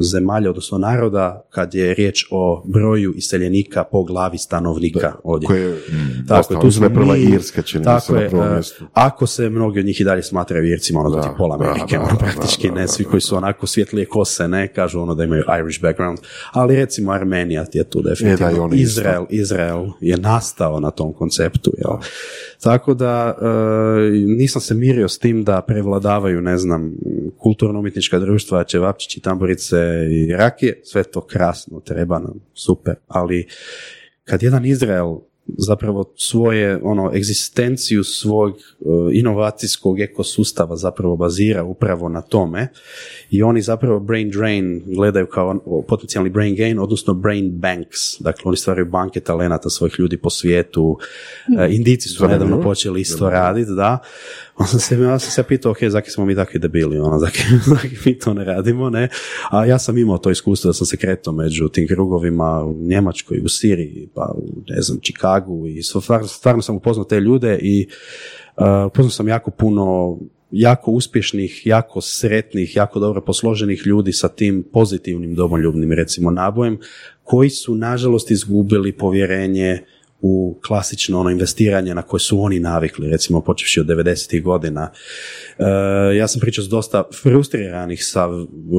[0.00, 5.46] zemalja, odnosno naroda, kad je riječ o broju iseljenika po glavi stanovnika ovdje.
[5.46, 5.76] Koje,
[6.28, 8.46] Tako je, tu da je smo prva mi- Irska, čini tako se, na je, prvom
[8.46, 8.84] e, mjestu.
[8.92, 11.64] Ako se mnogi od njih i dalje smatraju Ircima, ono da, Da, ti pola da,
[11.64, 13.10] Amerike, da, ono da, praktički da, ne, da, svi da.
[13.10, 16.18] koji su onako svjetlije kose, ne, kažu ono da imaju Irish background,
[16.52, 18.66] ali recimo Armenija ti je tu definitivno.
[18.66, 19.00] E, da, isto.
[19.00, 21.96] Izrael, Izrael je nastao na tom konceptu, jel?
[22.62, 23.46] Tako da e,
[24.26, 26.92] nisam se mirio s tim da prevladavaju, ne znam,
[27.36, 29.76] kulturno-umjetnička društva, ćevapčići, tamburice
[30.10, 33.46] i rakije, sve to krasno, treba nam, super, ali
[34.24, 35.18] kad jedan Izrael
[35.56, 42.68] zapravo svoje ono egzistenciju svog e, inovacijskog ekosustava zapravo bazira upravo na tome
[43.30, 48.20] i oni zapravo brain drain gledaju kao on- potencijalni brain gain, odnosno brain banks.
[48.20, 50.98] Dakle, oni stvaraju banke talenata svojih ljudi po svijetu.
[51.58, 53.98] E, Indici su nedavno počeli isto raditi, da.
[54.56, 57.42] Onda sam se, ja sam se pitao, ok, zaki smo mi takvi debili, ono, zaki,
[57.74, 59.08] zaki mi to ne radimo, ne.
[59.50, 63.40] A ja sam imao to iskustvo da sam se kretao među tim krugovima u Njemačkoj,
[63.44, 65.82] u Siriji, pa u, ne znam, Chicagu Chicagu i
[66.28, 67.86] stvarno, sam upoznao te ljude i
[68.56, 70.18] uh, upoznao sam jako puno
[70.50, 76.78] jako uspješnih, jako sretnih, jako dobro posloženih ljudi sa tim pozitivnim domoljubnim recimo nabojem
[77.22, 79.84] koji su nažalost izgubili povjerenje
[80.20, 84.42] u klasično ono investiranje na koje su oni navikli, recimo počevši od 90.
[84.42, 84.90] godina.
[85.58, 85.64] E,
[86.16, 88.28] ja sam pričao s dosta frustriranih sa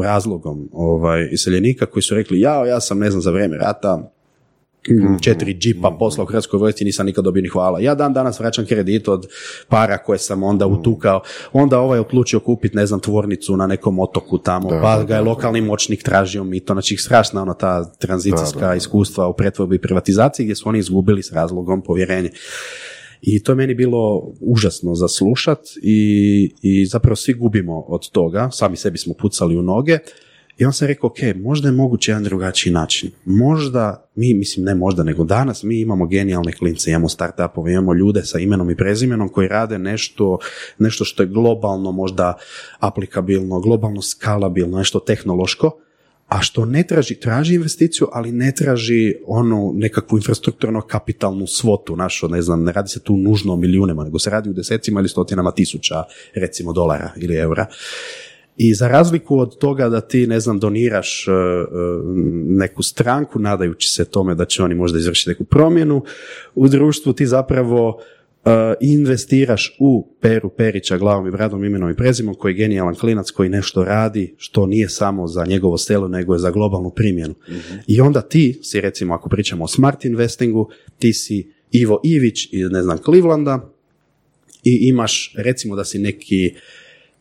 [0.03, 4.11] razlogom ovaj, iseljenika koji su rekli, ja, ja sam ne znam za vrijeme rata.
[5.21, 7.79] Četiri džipa posla u Hrvatskoj vojsci nisam nikad dobio ni hvala.
[7.79, 9.27] Ja dan danas vraćam kredit od
[9.67, 10.75] para koje sam onda Mhm.
[10.75, 11.21] utukao.
[11.53, 15.15] Onda ovaj odlučio kupiti, ne znam, tvornicu na nekom otoku tamo, Da, pa da, ga
[15.15, 16.73] je lokalni moćnik tražio mito.
[16.73, 18.75] Znači, strašna ono ta tranzicijska Da, da, da.
[18.75, 22.29] iskustva u pretvorbi i privatizaciji gdje su oni izgubili s razlogom povjerenje.
[23.21, 28.49] I to je meni bilo užasno za slušat i, i zapravo svi gubimo od toga,
[28.51, 29.97] sami sebi smo pucali u noge
[30.59, 33.11] i on sam rekao, ok, možda je moguće jedan drugačiji način.
[33.25, 38.25] Možda, mi, mislim ne možda, nego danas mi imamo genijalne klince, imamo startupove, imamo ljude
[38.25, 40.37] sa imenom i prezimenom koji rade nešto,
[40.79, 42.37] nešto što je globalno možda
[42.79, 45.79] aplikabilno, globalno skalabilno, nešto tehnološko,
[46.27, 52.27] a što ne traži, traži investiciju, ali ne traži onu nekakvu infrastrukturno kapitalnu svotu našu,
[52.27, 55.09] ne znam, ne radi se tu nužno o milijunima, nego se radi u desecima ili
[55.09, 56.03] stotinama tisuća,
[56.35, 57.65] recimo, dolara ili eura.
[58.61, 61.35] I za razliku od toga da ti, ne znam, doniraš e, e,
[62.45, 66.03] neku stranku, nadajući se tome da će oni možda izvršiti neku promjenu
[66.55, 68.01] u društvu, ti zapravo
[68.45, 68.49] e,
[68.81, 73.49] investiraš u Peru Perića glavom i bradom, imenom i prezimom, koji je genijalan klinac koji
[73.49, 77.35] nešto radi, što nije samo za njegovo selo, nego je za globalnu primjenu.
[77.87, 82.71] I onda ti si, recimo, ako pričamo o smart investingu, ti si Ivo Ivić iz,
[82.71, 83.69] ne znam, Clevelanda
[84.63, 86.55] i imaš, recimo da si neki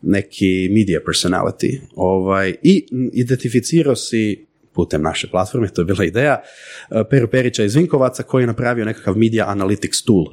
[0.01, 7.03] neki media personality ovaj, i identificirao si putem naše platforme, to je bila ideja, eh,
[7.09, 10.25] Peru Perića iz Vinkovaca koji je napravio nekakav media analytics tool.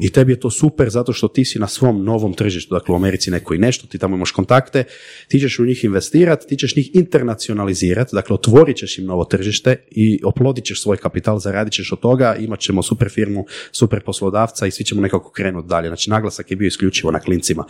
[0.00, 2.96] I tebi je to super zato što ti si na svom novom tržištu, dakle u
[2.96, 4.84] Americi neko i nešto, ti tamo imaš kontakte,
[5.28, 9.76] ti ćeš u njih investirati, ti ćeš njih internacionalizirati, dakle otvorit ćeš im novo tržište
[9.90, 14.66] i oplodit ćeš svoj kapital, zaradit ćeš od toga, imat ćemo super firmu, super poslodavca
[14.66, 15.88] i svi ćemo nekako krenuti dalje.
[15.88, 17.64] Znači naglasak je bio isključivo na klincima,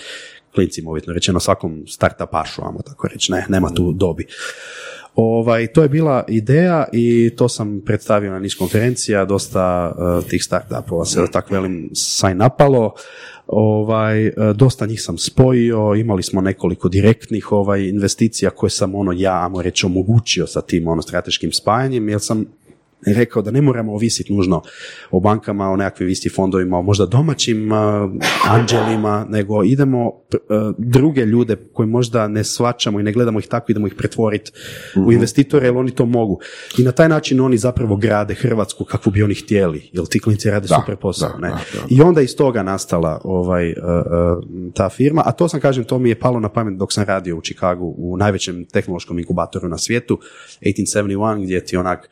[0.54, 4.26] klincima uvjetno rečeno svakom startupašu, ajmo tako reći, ne, nema tu dobi.
[5.20, 10.44] Ovaj, to je bila ideja i to sam predstavio na niz konferencija, dosta uh, tih
[10.44, 12.94] startupova se, da tako velim, sign upalo.
[13.46, 19.12] Ovaj, uh, dosta njih sam spojio, imali smo nekoliko direktnih ovaj, investicija koje sam ono
[19.12, 22.44] ja, ajmo reći, omogućio sa tim ono, strateškim spajanjem, jer sam
[23.06, 24.62] rekao da ne moramo ovisiti nužno
[25.10, 27.78] o bankama, o nekakvim visti fondovima, o možda domaćim uh,
[28.48, 30.14] anđelima, nego idemo uh,
[30.78, 34.52] druge ljude koje možda ne svačamo i ne gledamo ih tako, idemo ih pretvoriti
[35.06, 36.40] u investitore, jer oni to mogu.
[36.78, 40.50] I na taj način oni zapravo grade Hrvatsku kakvu bi oni htjeli, jer ti klinci
[40.50, 41.28] rade super posao.
[41.28, 41.48] da, ne?
[41.48, 41.86] da, da.
[41.88, 45.98] I onda iz toga nastala ovaj, uh, uh, ta firma, a to sam kažem, to
[45.98, 49.78] mi je palo na pamet dok sam radio u Chicagu u najvećem tehnološkom inkubatoru na
[49.78, 50.18] svijetu,
[50.62, 52.08] 1871, gdje ti onak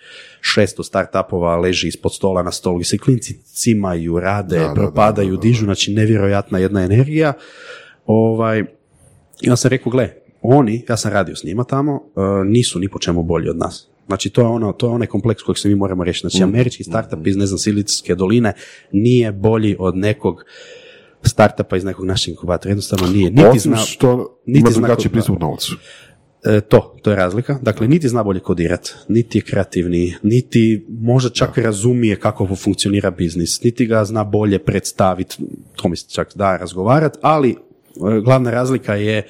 [0.57, 5.31] 600 startupova leži ispod stola na stolu, gdje se klinci cimaju, rade, Da, da, propadaju,
[5.31, 5.43] da, da, da.
[5.43, 7.33] dižu, znači nevjerojatna jedna energija.
[8.07, 8.59] Ovaj,
[9.41, 10.09] i onda sam rekao, gle,
[10.43, 12.03] oni, ja sam radio s njima tamo, uh,
[12.47, 13.89] nisu ni po čemu bolji od nas.
[14.07, 16.29] Znači, to je, ono, to je onaj kompleks kojeg se mi moramo riješiti.
[16.29, 16.49] Znači, Mm.
[16.49, 18.53] američki startup iz, ne znam, Silicijske doline
[18.93, 20.45] nije bolji od nekog
[21.23, 22.71] startupa iz nekog našeg inkubatora.
[22.71, 23.31] Jednostavno nije.
[23.31, 25.77] Niti Osim zna, što niti ima zna drugačiji pristup novcu.
[26.47, 27.59] E, to, to je razlika.
[27.63, 33.63] Dakle, niti zna bolje kodirat, niti je kreativni, niti možda čak razumije kako funkcionira biznis,
[33.63, 35.37] niti ga zna bolje predstaviti,
[35.77, 37.57] to mi se čak da razgovarat, ali e,
[38.25, 39.27] glavna razlika je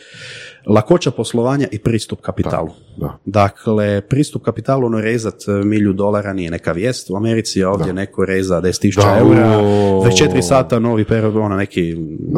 [0.66, 2.68] lakoća poslovanja i pristup kapitalu.
[2.96, 3.18] da.
[3.24, 7.10] Dakle, pristup kapitalu, ono rezat milju dolara nije neka vijest.
[7.10, 10.04] U Americi je ovdje neko reza 10.000 Da, eura, o.
[10.04, 11.90] 24 sata novi pero, ono neki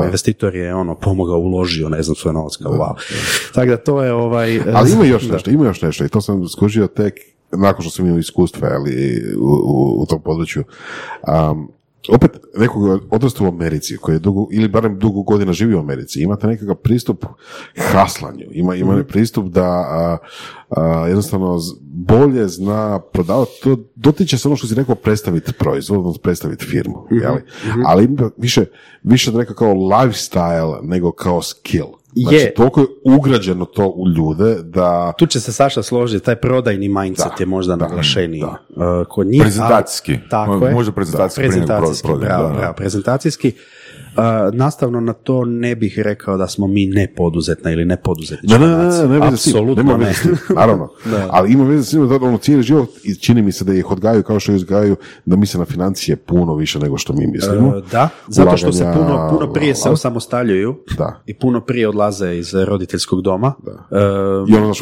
[0.05, 2.95] investitor je ono pomogao, uložio, ne znam, svoj novac kao wow.
[3.55, 4.61] Tako da to je ovaj...
[4.75, 5.33] Ali ima još da.
[5.33, 7.15] nešto, ima još nešto i to sam skužio tek
[7.53, 10.65] nakon što sam imao iskustva ali, u, u, u tom području.
[11.51, 11.78] Um,
[12.09, 16.23] opet nekog odrastao u Americi koji je dugo, ili barem dugo godina živio u Americi,
[16.23, 17.25] imate nekakav pristup
[17.79, 19.03] haslanju, ima, ima Mhm.
[19.09, 20.19] pristup da a,
[20.71, 26.23] a, jednostavno bolje zna prodavati, to dotiče se ono što si rekao predstaviti proizvod, odnosno
[26.23, 27.21] predstaviti firmu, Mhm.
[27.21, 27.43] jeli?
[27.87, 28.65] ali ima više,
[29.03, 31.87] više da rekao kao lifestyle nego kao skill.
[32.13, 32.55] Znači, Je.
[32.55, 37.41] toliko je ugrađeno to u ljude da Tu će se Saša složiti, taj prodajni mindset
[37.41, 38.41] je možda naglašeniji.
[38.77, 39.01] da.
[39.01, 40.13] Uh, kod njih, Prezentacijski.
[40.13, 40.75] ali- tako je.
[40.75, 42.55] možda prezentacijski nego prezentacijski, prodaj, bravo, da, da.
[42.55, 43.53] bravo, prezentacijski.
[44.17, 48.77] A, nastavno na to ne bih rekao da smo mi nepoduzetna ili nepoduzetnička Ne, ne,
[48.77, 50.13] ne, ne, Apsolutno ne.
[50.55, 50.89] naravno.
[51.31, 53.91] Ali ima veze s tim da ono cijeli život i čini mi se da ih
[53.91, 57.77] odgajaju kao što ih odgajaju da misle na financije puno više nego što mi mislimo.
[57.77, 61.23] E, Da, zato što se puno, puno prije se osamostaljuju Da.
[61.27, 63.55] i puno prije odlaze iz roditeljskog doma.
[63.91, 63.99] E,
[64.49, 64.79] I ono naš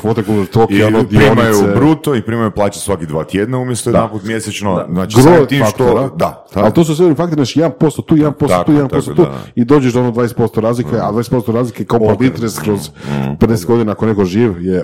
[0.53, 4.85] toki, I ono primaju bruto i primaju plaće svaki dva tjedna umjesto jedanput mjesečno.
[4.91, 5.16] Znači,
[5.49, 6.16] tim faktora, što...
[6.16, 9.39] Da, ali to su sve faktori, znači 1% tu, 1% Tako, tu, 1% da.
[9.55, 12.91] i dođeš do ono 20% razlike, a 20% razlike compound interest kroz
[13.41, 14.83] 50 godina ako neko živ je,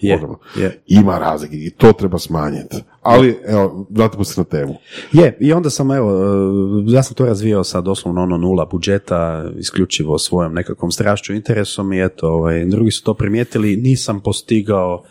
[0.00, 0.20] Je,
[0.56, 0.82] je.
[0.86, 2.76] Ima razlike i to treba smanjiti.
[3.02, 4.74] Ali, evo, vratimo se na temu.
[5.12, 9.50] Je, i onda sam, evo, e, ja sam to razvijao sa doslovno ono nula budžeta,
[9.58, 15.02] isključivo svojom nekakvom strašću, interesom i eto, ovaj, drugi su to primijetili, nisam postigao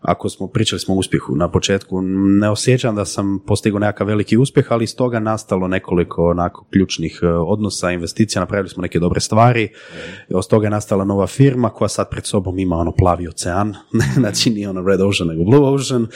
[0.00, 2.02] ako smo pričali smo o uspjehu na početku,
[2.40, 7.20] ne osjećam da sam postigao nekakav veliki uspjeh, ali iz toga nastalo nekoliko onako ključnih
[7.22, 9.68] e, odnosa, investicija, napravili smo neke dobre stvari,
[10.30, 13.74] od toga je nastala nova firma koja sad pred sobom ima ono plavi ocean,
[14.20, 16.06] znači nije ono Red Ocean nego Blue Ocean,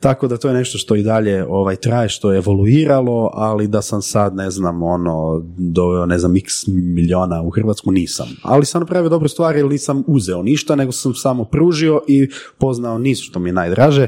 [0.00, 3.82] tako da to je nešto što i dalje ovaj, traje, što je evoluiralo, ali da
[3.82, 8.26] sam sad, ne znam, ono, doveo, ne znam, x milijuna u Hrvatsku, nisam.
[8.42, 12.98] Ali sam napravio dobre stvari, jer nisam uzeo ništa, nego sam samo pružio i poznao
[12.98, 14.06] niz, što mi je najdraže,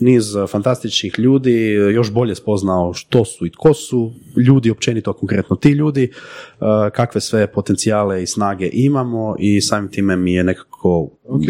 [0.00, 4.12] niz eh, fantastičnih ljudi, eh, još bolje spoznao što su i tko su
[4.46, 6.10] ljudi, općenito konkretno ti ljudi,
[6.60, 11.42] eh, kakve sve potencijale i snage imamo i samim time mi je nekako Ok.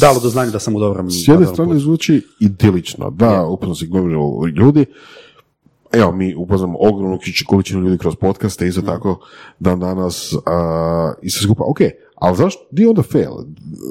[0.00, 1.80] dalo do znanja da sam u dobrom S jedne strane putu.
[1.80, 4.86] zvuči idilično, da, upravo si govorilo ljudi,
[5.92, 9.26] Evo, mi upoznamo ogromnu količinu ljudi kroz podcaste, isto tako
[9.58, 11.78] dan danas a, i sve skupa, ok,
[12.24, 13.32] ali zašto, di je onda fail?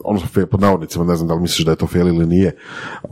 [0.04, 2.56] Ono fail, pod navodnicima, ne znam da li misliš da je to fail ili nije.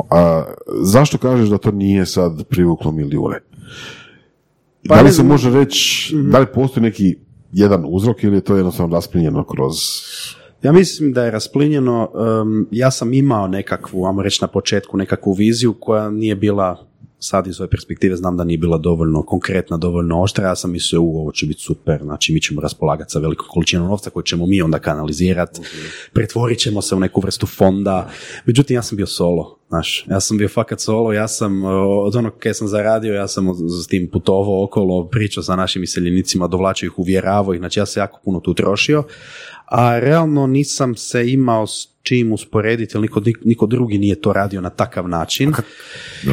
[0.10, 0.44] A,
[0.82, 3.40] zašto kažeš da to nije sad privuklo milijune?
[4.90, 7.16] Pa da li se može reći, da li postoji neki
[7.52, 9.76] jedan uzrok ili je to jednostavno rasplinjeno kroz...
[10.64, 15.34] Ja mislim da je rasplinjeno, em, ja sam imao nekakvu, ajmo reći na početku, nekakvu
[15.34, 16.86] viziju koja nije bila,
[17.24, 21.02] sad iz ove perspektive znam da nije bila dovoljno konkretna, dovoljno oštra, ja sam mislio,
[21.02, 24.46] u, ovo će biti super, znači mi ćemo raspolagati sa velikom količinom novca koju ćemo
[24.46, 25.62] mi onda kanalizirati,
[26.14, 28.10] pretvorit ćemo se u neku vrstu fonda,
[28.46, 31.68] međutim ja sam bio solo, znaš, ja sam bio fakat solo, ja sam, e,
[32.06, 33.48] od onog kaj sam zaradio, ja sam
[33.84, 38.00] s tim putovao okolo, pričao sa našim iseljenicima, dovlačio ih, uvjeravao ih, znači ja se
[38.00, 39.04] jako puno tu trošio,
[39.66, 44.62] a realno nisam se imao s čim usporediti, jer niko, niko drugi nije to radio
[44.62, 45.54] na takav način.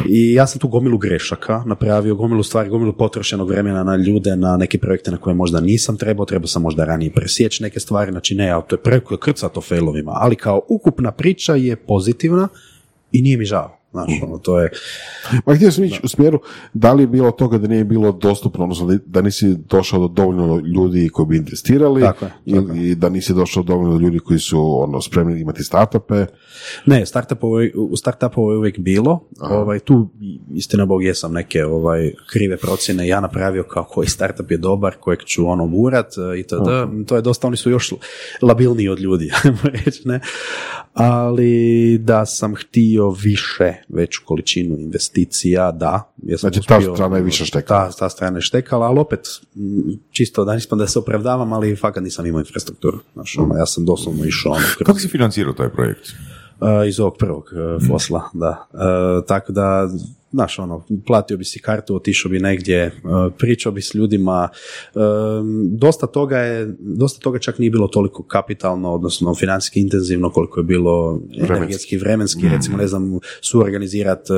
[0.09, 4.57] I ja sam tu gomilu grešaka napravio, gomilu stvari, gomilu potrošenog vremena na ljude, na
[4.57, 8.35] neke projekte na koje možda nisam trebao, trebao sam možda ranije presjeći neke stvari, znači
[8.35, 12.47] ne, ali to je preko krcato failovima, ali kao ukupna priča je pozitivna
[13.11, 13.78] i nije mi žao.
[13.91, 14.69] Znaš, ono, to je,
[15.45, 16.39] Ma htio sam ići u smjeru
[16.73, 20.57] da li je bilo toga da nije bilo dostupno, odnosno da- nisi došao do dovoljno
[20.57, 24.39] ljudi koji bi investirali Tako je, tako ili da nisi došao do dovoljno ljudi koji
[24.39, 26.25] su ono, spremni imati startupe.
[26.85, 27.95] Ne, startupova je- u
[28.51, 29.19] je uvijek bilo.
[29.41, 30.09] Ovaj, tu,
[30.53, 35.19] istina Bog, jesam neke ovaj, krive procjene ja napravio kao koji startup je dobar, kojeg
[35.19, 36.57] ću ono gurat e, i to,
[37.07, 37.93] to je dosta, oni su još
[38.41, 39.31] labilniji od ljudi,
[39.85, 40.19] reći, ne.
[40.93, 41.49] Ali
[41.97, 46.11] da sam htio više, veću količinu investicija, da.
[46.17, 47.85] Ja sam Znači, ta uspio- strana je više štekala.
[47.85, 49.19] Ta, ta strana je štekala, ali opet,
[49.55, 49.61] m,
[50.11, 52.99] čisto da nisam da se opravdavam, ali fakat nisam imao infrastrukturu.
[53.13, 56.09] Znaš, ono, ja sam doslovno išao ono, kroz- Kako si financirao taj projekt?
[56.61, 58.67] Uh, iz ovog prvog uh, fosla, da.
[58.73, 58.79] Uh,
[59.27, 59.89] tako da,
[60.31, 64.49] znaš, ono, platio bi si kartu, otišao bi negdje, uh, pričao bi s ljudima.
[64.95, 70.59] Um, dosta toga je, dosta toga čak nije bilo toliko kapitalno, odnosno financijski intenzivno koliko
[70.59, 74.33] je bilo energetski, vremenski, recimo, ne znam, suorganizirati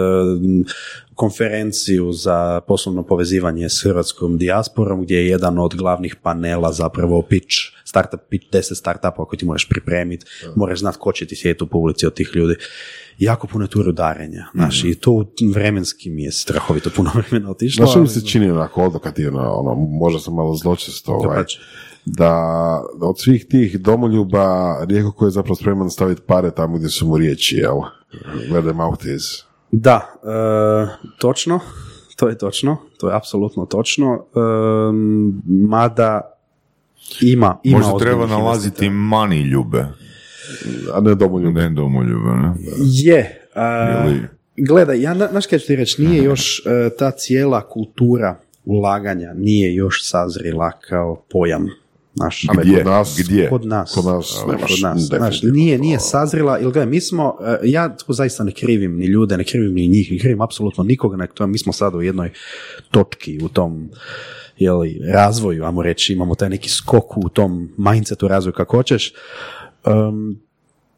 [1.15, 7.55] konferenciju za poslovno povezivanje s hrvatskom dijasporom, gdje je jedan od glavnih panela zapravo pitch,
[7.85, 10.25] startup pitch, 10 startupa koji ti moraš pripremiti,
[10.55, 12.55] moraš znati ko će ti sjediti u publici od tih ljudi.
[13.19, 17.85] Jako puno je tu rudarenja, znaš, i to vremenski mi je strahovito puno vremena otišlo.
[17.85, 21.43] Znaš mi se čini onako odokativno, ono, možda sam malo zločesto, ovaj,
[22.05, 26.89] da da od svih tih domoljuba rijetko ko je zapravo spreman staviti pare tamo gdje
[26.89, 27.75] su mu riječi, jel?
[28.49, 29.43] Where the mouth is.
[29.71, 31.59] Da, e, točno,
[32.15, 34.39] to je točno, to je apsolutno točno, e,
[35.45, 36.21] mada
[37.21, 39.87] ima, ima Možda treba nalaziti mani ljube,
[40.93, 41.61] A ne domoljube.
[41.61, 42.53] ne ne?
[42.79, 43.47] Je.
[43.55, 44.13] a,
[44.57, 49.33] gledaj, ja, na- znaš kaj ću ti reći, nije još e, ta cijela kultura ulaganja
[49.33, 51.67] nije još sazrila kao pojam.
[52.15, 52.77] Naš, ne, Gdje?
[52.77, 53.49] kod nas, Gdje?
[53.49, 53.91] Kod nas.
[53.95, 55.01] Kod nas Kod nemaš nas.
[55.01, 59.05] Znaš, nije, nije sazrila, ili gledaj, mi smo, e, ja tu zaista ne krivim ni
[59.05, 62.01] ljude, ne krivim ni njih, ne krivim apsolutno nikoga, nek to, mi smo sad u
[62.01, 62.31] jednoj
[62.91, 63.89] točki u tom
[64.57, 69.13] jeli, razvoju, ajmo reći, imamo taj neki skok u tom mindsetu razvoju kako hoćeš.
[69.85, 70.39] Um,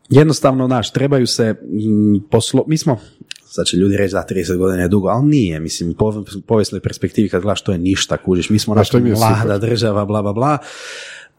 [0.10, 2.64] jednostavno, znaš, trebaju se mm, poslo...
[2.68, 3.00] Mi smo,
[3.46, 6.82] sad će ljudi reći da 30 godina je dugo, ali nije, mislim, u pov- povijesnoj
[6.82, 10.58] perspektivi kad gledaš to je ništa, kužiš, mi smo naša mlada država, bla, bla, bla.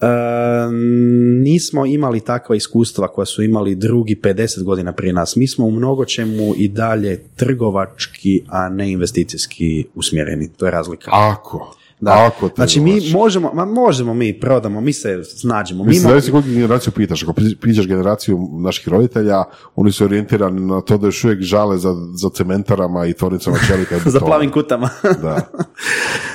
[0.01, 0.07] E,
[1.43, 5.37] nismo imali takva iskustva koja su imali drugi 50 godina prije nas.
[5.37, 10.49] Mi smo u mnogo čemu i dalje trgovački, a ne investicijski usmjereni.
[10.57, 11.11] To je razlika.
[11.13, 11.77] Ako.
[12.05, 12.27] Da.
[12.27, 15.85] Ako te znači mi možemo, ma možemo mi prodamo, mi se snađemo.
[15.85, 17.23] Mi Mislim, imamo- zavisi koju generaciju pitaš.
[17.23, 19.45] Ako pi- pitaš generaciju naših roditelja,
[19.77, 23.99] oni su orijentirani na to da još uvijek žale za, za cementarama i tvornicama čelika
[24.11, 24.89] za plavim kutama.
[25.23, 25.41] Da.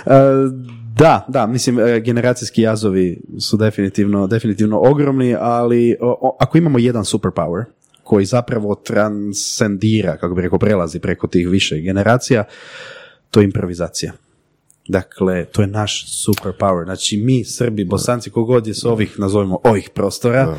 [0.06, 0.12] E,
[0.96, 6.80] Da, da, mislim, e, generacijski jazovi su definitivno, definitivno ogromni, ali o, o, ako imamo
[6.80, 7.64] jedan superpower
[8.04, 12.44] koji zapravo transcendira, kako bi rekao, prelazi preko tih više generacija,
[13.32, 14.12] to je improvizacija.
[14.90, 16.84] Dakle, to je naš superpower.
[16.84, 20.56] Znači, mi, Srbi, Bosanci, kogod je s ovih, nazovimo, ovih prostora,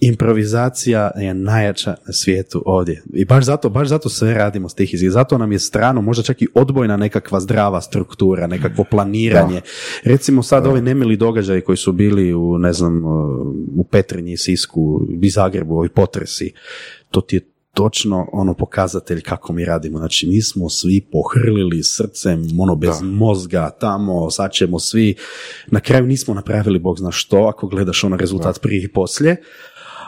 [0.00, 3.02] improvizacija je najjača na svijetu ovdje.
[3.12, 5.10] I baš zato, baš zato sve radimo stihijski.
[5.10, 9.60] Zato nam je strano, možda čak i odbojna nekakva zdrava struktura, nekakvo planiranje.
[10.04, 13.04] Recimo sad ovi nemili događaji koji su bili u, ne znam,
[13.76, 16.52] u Petrinji, Sisku i Zagrebu, ovi potresi,
[17.10, 19.98] to ti je točno ono pokazatelj kako mi radimo.
[19.98, 25.14] Znači mi smo svi pohrlili srcem, ono bez mozga tamo, sad ćemo svi,
[25.66, 29.36] na kraju nismo napravili bog zna što, ako gledaš ono rezultat prije i poslije,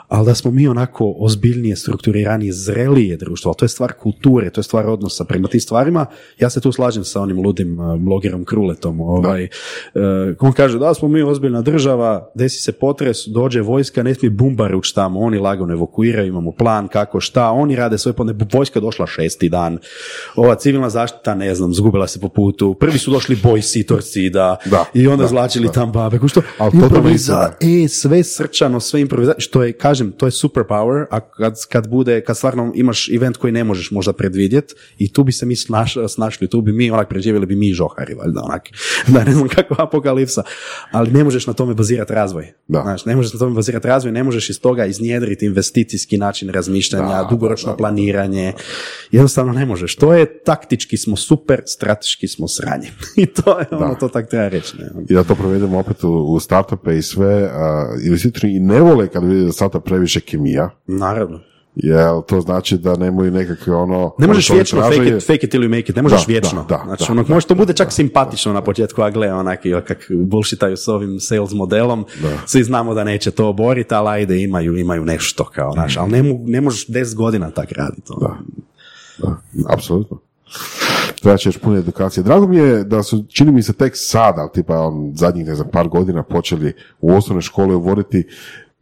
[0.07, 4.59] ali da smo mi onako ozbiljnije, strukturiranije, zrelije društvo, ali to je stvar kulture, to
[4.59, 6.05] je stvar odnosa prema tim stvarima.
[6.39, 9.01] Ja se tu slažem sa onim ludim uh, blogerom Kruletom.
[9.01, 10.01] Ovaj, uh,
[10.39, 14.75] on kaže da smo mi ozbiljna država, desi se potres, dođe vojska, ne smije bumbar
[14.75, 18.79] ući tamo, oni lagano evakuiraju, imamo plan kako šta, oni rade sve, pa ne, vojska
[18.79, 19.77] došla šesti dan,
[20.35, 24.85] ova civilna zaštita, ne znam, zgubila se po putu, prvi su došli bojsi, torcida, Da,
[24.93, 25.71] i onda da, zlačili da.
[25.71, 27.83] tam babe, što, Ali improviza, istina.
[27.83, 32.21] e, sve srčano, sve improvizacija, što je, kažem, to je superpower, a kad, kad bude,
[32.21, 35.95] kad stvarno imaš event koji ne možeš možda predvidjet i tu bi se mi snaš,
[36.07, 38.69] snašli, tu bi mi, onak, preživjeli bi mi i žohari, valjda, onak,
[39.13, 40.43] da ne znam kakva apokalipsa,
[40.91, 42.53] ali ne možeš na tome bazirati razvoj.
[42.67, 42.81] Da.
[42.81, 47.23] Znaš, ne možeš na tome bazirati razvoj, ne možeš iz toga iznjedriti investicijski način razmišljanja,
[47.23, 48.53] Da, dugoročno da, da, planiranje,
[49.11, 49.95] jednostavno ne možeš.
[49.95, 52.87] To je taktički smo super, strateški smo sranje.
[53.23, 54.77] I to je ono, to tak treba reći.
[54.77, 54.89] Ne?
[55.09, 59.07] I da to provedemo opet u, u startupe i sve, a, investitori i ne vole
[59.07, 61.39] kad vide da startup previše kemija, Naravno.
[61.75, 64.15] jer to znači da nemaju nekakve ono...
[64.17, 66.65] Ne možeš vječno fake it, fake it you make it, ne možeš Da, vječno.
[66.69, 69.33] da, da, znači, da, ono, da, možda to bude čak simpatično na početku, a gle,
[69.33, 72.05] onak, jel, kak bullshitaju s ovim sales modelom,
[72.45, 76.23] svi znamo da neće to oboriti, ali ajde, imaju, imaju nešto kao, znaš, ali ne,
[76.45, 78.11] ne možeš 10 godina tak raditi.
[78.15, 78.37] ono.
[79.17, 79.35] Da,
[79.69, 80.17] apsolutno.
[81.21, 82.23] Treba će još puno edukacije.
[82.23, 85.67] Drago mi je da su, čini mi se tek sada, tipa on, zadnjih ne znam,
[85.71, 88.27] par godina počeli u osnovne škole uvoditi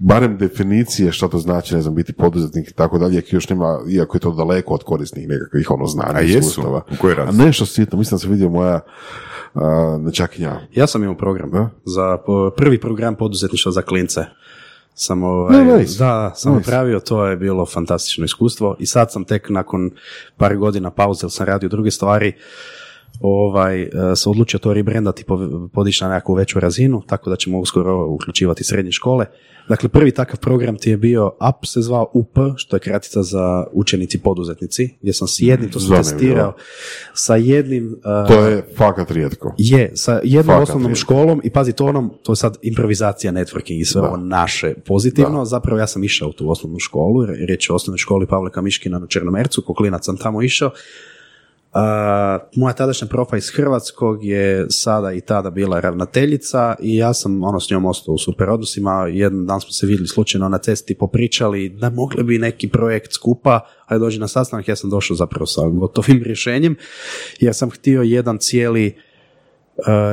[0.03, 4.15] barem definicije što to znači, ne znam, biti poduzetnik i tako dalje, još nema, iako
[4.17, 6.15] je to daleko od korisnih nekakvih ono znanja.
[6.15, 6.37] A jesu?
[6.39, 6.81] iskustava.
[6.89, 7.15] U kojoj?
[7.17, 8.79] A nešto sitno, mislim da se vidio moja
[9.99, 10.59] nečakinja.
[10.73, 11.69] Ja sam imao program Da?
[11.85, 14.21] za po- prvi program poduzetništva za klince.
[14.93, 15.99] Sam, ovaj, Ne, nice.
[15.99, 16.59] da, sam Nice.
[16.61, 19.91] napravio, to je bilo fantastično iskustvo i sad sam tek nakon
[20.37, 22.33] par godina pauze, jer sam radio druge stvari,
[23.19, 25.39] ovaj, eh, se odlučio to rebrandati, po-
[25.73, 29.25] podići na nekakvu veću razinu, tako da ćemo uskoro uključivati srednje škole.
[29.69, 33.65] Dakle, prvi takav program ti je bio UP, se zvao UP, što je kratica za
[33.73, 36.03] učenici poduzetnici, gdje sam s jednim, to sam Zanimljivo.
[36.09, 36.53] testirao,
[37.13, 37.95] sa jednim...
[37.95, 39.55] eh, To je fakat rijetko.
[39.57, 40.95] je, sa jednom Fakat osnovnom je.
[40.95, 45.45] školom i pazi to onom, to je sad improvizacija, networking i sve ovo naše pozitivno.
[45.45, 48.99] Zapravo ja sam išao u tu osnovnu školu, riječ je o osnovnoj školi Pavle Kamiškina
[48.99, 50.71] na Črnomercu, ko klinac sam tamo išao.
[52.55, 57.59] Moja tadašnja profa iz Hrvatskog je sada i tada bila ravnateljica i ja sam ono
[57.59, 59.07] s njom ostao u super odnosima.
[59.11, 63.59] Jedan dan smo se vidjeli slučajno na cesti, popričali da mogli bi neki projekt skupa,
[63.85, 66.75] ali dođi na sastanak, ja sam došao zapravo sa gotovim rješenjem
[67.39, 68.95] jer sam htio jedan cijeli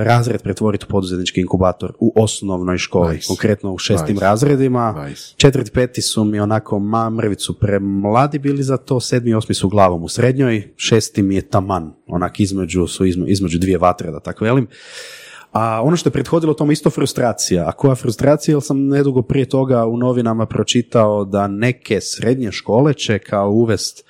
[0.05, 3.27] razred pretvoriti u poduzetnički inkubator u osnovnoj školi, Nice.
[3.27, 4.25] konkretno u šestim Nice.
[4.25, 5.05] razredima.
[5.09, 5.35] Nice.
[5.37, 9.69] Četvrti, peti su mi onako ma mrvicu premladi bili za to, sedmi i osmi su
[9.69, 14.21] glavom u srednjoj, šesti mi je taman, onak između, su izme- između dvije vatre, da
[14.21, 14.67] tako velim.
[15.53, 17.69] A ono što je prethodilo tome isto frustracija.
[17.69, 18.55] A koja frustracija?
[18.55, 24.05] Jer sam nedugo prije toga u novinama pročitao da neke srednje škole će kao uvest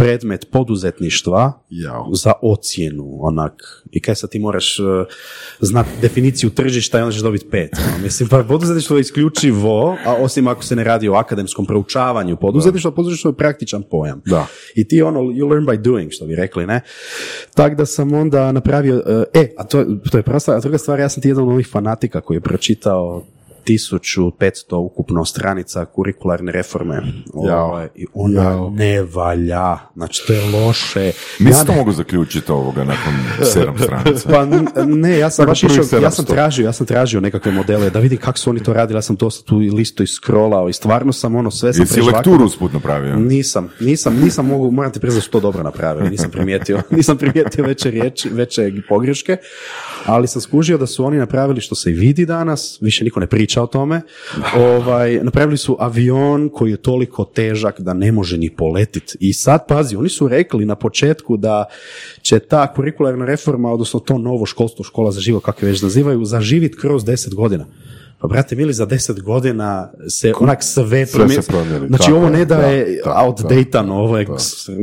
[0.00, 2.08] predmet poduzetništva Jao.
[2.14, 3.52] za ocjenu, onak.
[3.90, 4.86] I kaj sad ti moraš uh,
[5.60, 7.70] znati definiciju tržišta i onda ćeš dobiti pet.
[7.88, 8.02] ono.
[8.02, 12.90] Mislim, pa poduzetništvo je isključivo, a osim ako se ne radi o akademskom proučavanju poduzetništva,
[12.90, 14.22] poduzetništvo je praktičan pojam.
[14.26, 14.46] Da.
[14.74, 16.80] I ti ono, you learn by doing, što bi rekli, ne?
[17.54, 20.78] Tako da sam onda napravio, uh, e, a to, to je prva stvar, a druga
[20.78, 23.24] stvar, ja sam ti jedan od ovih fanatika koji je pročitao
[23.70, 27.02] 1500 ukupno stranica kurikularne reforme.
[27.46, 27.66] Jao.
[27.66, 28.70] Ovaj, I ona Jao.
[28.70, 29.78] ne valja.
[29.96, 31.12] Znači, to je loše.
[31.38, 33.12] Mislim Ja to mogu zaključiti ovoga nakon
[33.44, 34.28] sedam stranica.
[34.32, 34.44] pa
[34.84, 36.28] ne, ja sam baš išao, ja sam 700.
[36.28, 39.16] tražio, ja sam tražio nekakve modele da vidim kako su oni to radili, ja sam
[39.16, 42.18] dosta tu listu iskrolao i stvarno sam ono sve sam Jesi prežvakao.
[42.18, 43.16] lekturu usput napravio?
[43.16, 47.18] Nisam, nisam, nisam mogu, moram ti priznati da su to dobro napravili, nisam primijetio, nisam
[47.18, 49.36] primijetio veće riječi, veće pogreške,
[50.14, 53.26] ali sam skužio da su oni napravili što se i vidi danas, više niko ne
[53.26, 54.00] priča o tome,
[54.56, 59.66] ovaj, napravili su avion koji je toliko težak da ne može ni poletit i sad
[59.68, 61.64] pazi, oni su rekli na početku da
[62.22, 66.24] će ta kurikularna reforma, odnosno to novo školstvo, škola za život, kako je već nazivaju,
[66.24, 67.66] zaživit kroz deset godina.
[68.20, 71.88] Pa brate mili, za deset godina se onak sve, Sve se promijeni.
[71.88, 74.26] Znači tako ovo ne da, da, je da, outdatano, ovo je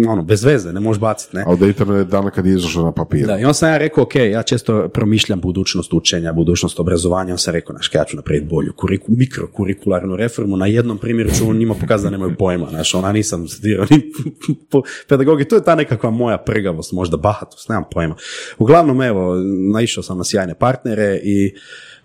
[0.10, 1.44] ono, bez veze, ne možeš baciti, ne?
[1.48, 3.28] Od je dana kad je izašao na papiru.
[3.28, 7.38] Da, i onda sam ja rekao, ok, ja često promišljam budućnost učenja, budućnost obrazovanja, on
[7.38, 11.74] sam rekao, znaš, ja ću napraviti bolju kuriku, mikrokurikularnu reformu, na jednom primjeru ću njima
[11.74, 14.12] pokazati da nemaju pojma, znaš, ona nisam studirao ni
[14.72, 18.16] po pedagogiji, to je ta nekakva moja prgavost, možda bahatost, nemam pojma.
[18.58, 19.36] Uglavnom, evo,
[19.74, 21.54] naišao sam na sjajne partnere i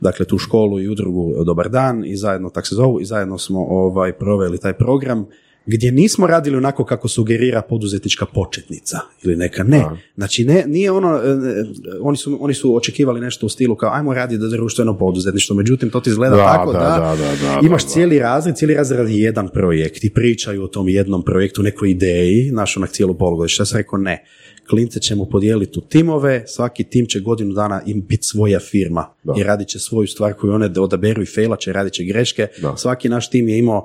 [0.02, 3.60] dakle tu školu i udrugu Dobar dan i zajedno, tak se zovu, i zajedno smo
[3.60, 5.26] ovaj, proveli taj program
[5.66, 9.84] gdje nismo radili onako kako sugerira poduzetnička početnica ili neka ne.
[10.16, 11.64] Znači ne, nije ono, e, e,
[12.00, 15.90] oni su, oni su očekivali nešto u stilu kao ajmo raditi da društveno poduzetništvo, međutim
[15.90, 17.88] to ti izgleda Da, tako da, da, da, da, da, imaš da.
[17.88, 22.50] cijeli razred, cijeli razred radi jedan projekt i pričaju o tom jednom projektu, nekoj ideji,
[22.52, 23.60] naš onak cijelu polugodište.
[23.60, 24.24] Ja sam rekao ne,
[24.70, 29.34] klince ćemo podijeliti u timove, svaki tim će godinu dana im biti svoja firma Da.
[29.38, 32.46] i radit će svoju stvar koju one odaberu i failat će, radit će greške.
[32.62, 32.76] Da.
[32.76, 33.84] Svaki naš tim je imao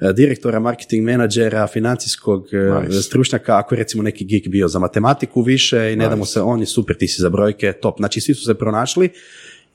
[0.00, 3.02] e, direktora, marketing menadžera, financijskog e, Nice.
[3.02, 6.40] stručnjaka, ako je recimo neki geek bio za matematiku više i ne da mu se,
[6.40, 7.96] on je super, ti si za brojke, top.
[7.98, 9.08] Znači svi su se pronašli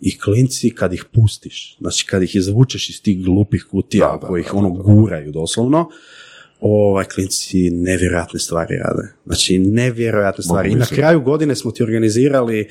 [0.02, 4.28] i klinci kad ih pustiš, znači kad ih izvučeš iz tih glupih kutija Da, da,
[4.28, 4.84] koji ih da, ono da, da.
[4.84, 5.90] guraju doslovno,
[6.62, 9.14] ovaj klinci nevjerojatne stvari rade.
[9.26, 10.72] Znači nevjerojatne stvari.
[10.72, 12.68] I na kraju godine smo ti organizirali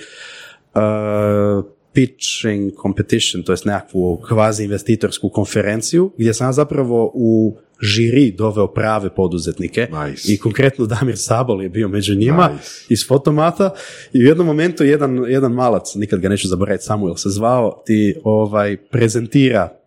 [0.74, 8.66] uh, pitching competition, to jest nekakvu kvazi investitorsku konferenciju gdje sam zapravo u žiri doveo
[8.66, 10.32] prave poduzetnike Nice.
[10.32, 12.84] i konkretno Damir Sabol je bio među njima Nice.
[12.88, 13.70] iz fotomata
[14.12, 18.14] i u jednom momentu jedan, jedan malac, nikad ga neću zaboraviti, Samuel se zvao, ti
[18.24, 19.79] ovaj, prezentira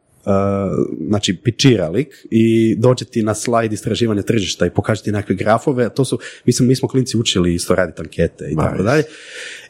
[1.08, 5.90] znači pičira lik i dođe ti na slajd istraživanja tržišta i pokaže ti nekakve grafove,
[5.90, 9.04] to su, mislim, mi smo klinci učili isto raditi ankete i tako dalje.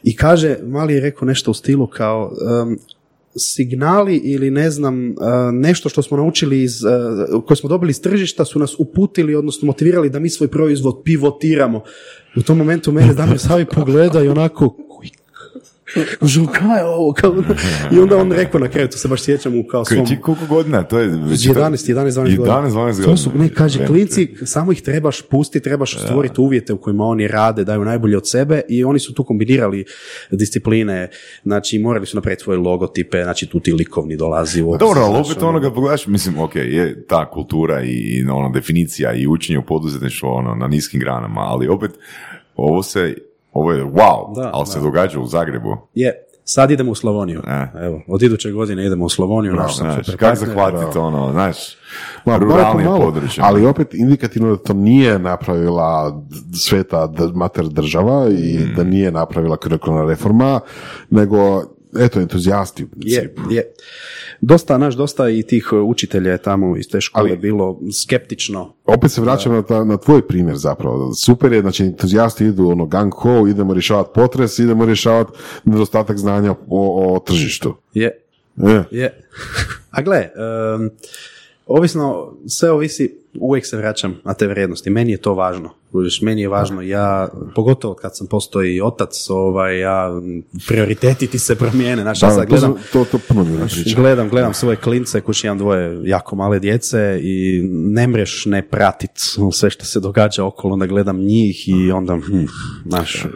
[0.02, 2.32] I kaže, mali je rekao nešto u stilu kao,
[2.62, 2.78] um,
[3.36, 5.14] signali ili ne znam, uh,
[5.52, 9.66] nešto što smo naučili iz, uh, koje smo dobili iz tržišta su nas uputili, odnosno
[9.66, 11.82] motivirali da mi svoj proizvod pivotiramo.
[12.36, 14.76] U tom momentu mene Damir Savi pogleda i onako,
[16.20, 17.12] Kažu, kaj je ovo?
[17.12, 17.34] Kao,
[17.92, 20.06] I onda on rekao na kraju, to se baš sjećam u kao svom...
[20.06, 20.82] Ti koliko godina?
[20.82, 22.62] To je već 11, 11, 12 godina.
[22.62, 23.54] 11, 12 To su, ne, godina.
[23.54, 28.16] kaže, klinci, samo ih trebaš pustiti, trebaš stvoriti uvjete u kojima oni rade, daju najbolje
[28.16, 29.84] od sebe i oni su tu kombinirali
[30.30, 31.10] discipline,
[31.44, 35.42] znači morali su napraviti svoje logotipe, znači tu ti likovni dolazi u Dobro, ali opet
[35.42, 35.60] ono.
[35.60, 40.28] kad pogledaš, mislim, ok, je ta kultura i, i ono, definicija i učenje u poduzetništvu
[40.28, 41.90] ono, na niskim granama, ali opet
[42.56, 43.14] ovo se,
[43.54, 44.84] ovo je wow, Da, ali se da.
[44.84, 45.76] događa u Zagrebu.
[45.94, 46.12] Je,
[46.44, 47.42] sad idemo u Slavoniju.
[47.48, 47.66] E.
[47.76, 50.48] Evo, od iduće godine idemo u Slavoniju, naš sam Znaš, kako partner.
[50.48, 51.56] zahvatiti ono, znaš,
[52.24, 53.42] Ma, ruralnije malo, područje.
[53.46, 56.22] ali opet indikativno da to nije napravila
[56.54, 58.74] sveta mater država i Mm.
[58.76, 60.60] da nije napravila kurikularna reforma,
[61.10, 61.62] nego
[61.96, 63.52] eto, entuzijasti u Je, principu.
[63.52, 63.72] je.
[64.40, 68.74] Dosta, naš, dosta i tih uh, učitelja je tamo iz te škole Ali- bilo skeptično.
[68.84, 71.14] Opet se vraćam na, ta- na tvoj primjer zapravo.
[71.14, 75.32] Super je, znači entuzijasti idu ono gang ho, idemo rješavati potres, idemo rješavati
[75.64, 77.74] nedostatak znanja o, o tržištu.
[77.94, 78.20] Je,
[78.58, 79.20] E, je.
[79.90, 80.90] A gle, em,
[81.66, 84.90] ovisno, sve ovisi, uvijek se vraćam na te vrijednosti.
[84.90, 85.70] Meni je to važno.
[86.22, 90.10] Meni je važno, ja, pogotovo kad sam postao i otac, ovaj, ja,
[90.68, 92.02] prioriteti ti se promijene.
[92.02, 93.96] Znaš, ja da, sad to, gledam, to, to priča.
[93.96, 99.10] Gledam, gledam svoje klince, kući imam dvoje jako male djece i ne mreš ne pratit
[99.52, 102.44] sve što se događa okolo, onda gledam njih i onda, hm,
[102.86, 103.26] znaš,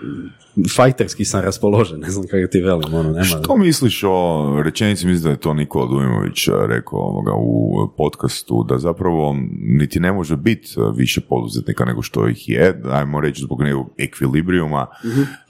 [0.76, 3.24] fajterski sam raspoložen, ne znam kako ti velim, ono, nema.
[3.24, 8.78] Što misliš o rečenici, mislim da je to Nikola Dujmović rekao ovoga u podcastu, da
[8.78, 13.90] zapravo niti ne može biti više poduzetnika nego što ih je, ajmo reći zbog nekog
[13.98, 14.86] ekvilibrijuma,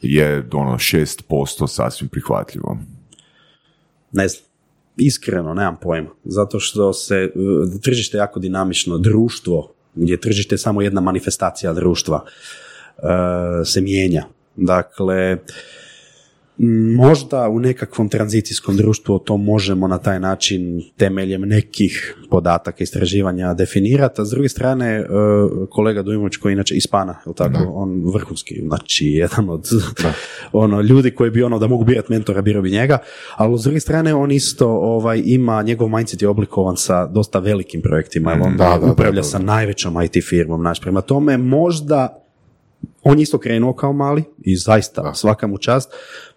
[0.02, 2.78] je ono 6% sasvim prihvatljivo.
[4.12, 4.48] Ne znam.
[4.96, 6.10] Iskreno, nemam pojma.
[6.24, 7.30] Zato što se e,
[7.82, 8.98] tržište je jako dinamično.
[8.98, 12.24] Društvo, gdje je tržište samo jedna manifestacija društva,
[13.64, 14.24] se mijenja.
[14.58, 15.38] Dakle,
[16.96, 24.20] Možda u nekakvom tranzicijskom društvu to možemo na taj način temeljem nekih podataka istraživanja definirati,
[24.20, 25.06] a s druge strane e,
[25.70, 27.58] kolega Dujmović koji je inače Ispana, je tako?
[27.74, 29.68] on vrhunski, znači jedan od
[30.52, 32.98] ono, ljudi koji bi ono da mogu birati mentora, birao bi njega,
[33.36, 37.82] ali s druge strane on isto ovaj, ima, njegov mindset je oblikovan sa dosta velikim
[37.82, 42.27] projektima, jer on Da, da, upravlja da, sa najvećom IT firmom, znači prema tome možda
[43.10, 45.90] on je isto krenuo kao mali i zaista svaka mu čast.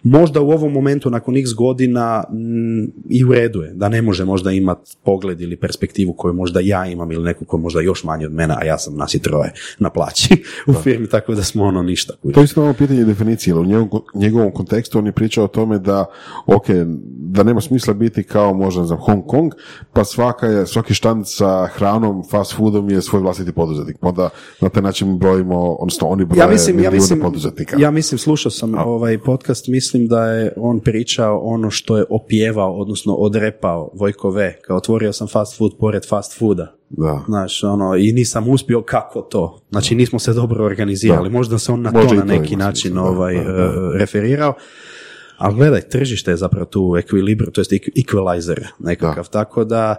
[0.03, 4.25] Možda u ovom momentu nakon x godina mm, i u redu je da ne može
[4.25, 8.03] možda imati pogled ili perspektivu koju možda ja imam ili neko ko je možda još
[8.03, 11.43] manje od mene, a ja sam nas i troje na plaći u firmi, tako da
[11.43, 12.13] smo ono ništa.
[12.33, 15.79] To je isto ono pitanje definicije, u njegovom, njegovom kontekstu on je pričao o tome
[15.79, 16.05] da,
[16.45, 16.65] ok,
[17.17, 19.53] da nema smisla biti kao možda za Hong Kong,
[19.93, 23.97] pa svaka je, svaki štand sa hranom, fast foodom je svoj vlastiti poduzetnik.
[23.99, 24.29] Pa Onda
[24.61, 27.75] na taj način brojimo, odnosno oni broje ja mislim, ja mislim, poduzetnika.
[27.79, 32.73] ja mislim, slušao sam ovaj podcast, mislim da je on pričao ono što je opjevao,
[32.73, 36.75] odnosno odrepao Vojko V, kao otvorio sam fast food pored fast fooda.
[36.89, 37.23] Da.
[37.27, 39.59] Znaš, ono, i nisam uspio kako to.
[39.69, 41.29] Znači, nismo se dobro organizirali.
[41.29, 41.37] Da.
[41.37, 43.63] Možda se on na Može to na neki način da, ovaj, da, da.
[43.63, 44.53] e, referirao.
[45.37, 49.95] Ali gledaj, tržište je zapravo tu ekvilibru, to jest equalizer nekakav, tako da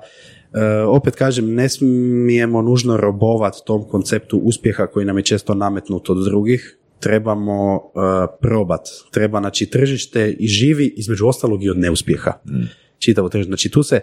[0.89, 6.25] opet kažem, ne smijemo nužno robovat tom konceptu uspjeha koji nam je često nametnut od
[6.25, 7.81] drugih, trebamo uh,
[8.41, 12.33] probat, treba, znači tržište i živi između ostalog i od neuspjeha.
[12.99, 13.49] Čitavo tržište.
[13.49, 14.01] Znači tu se,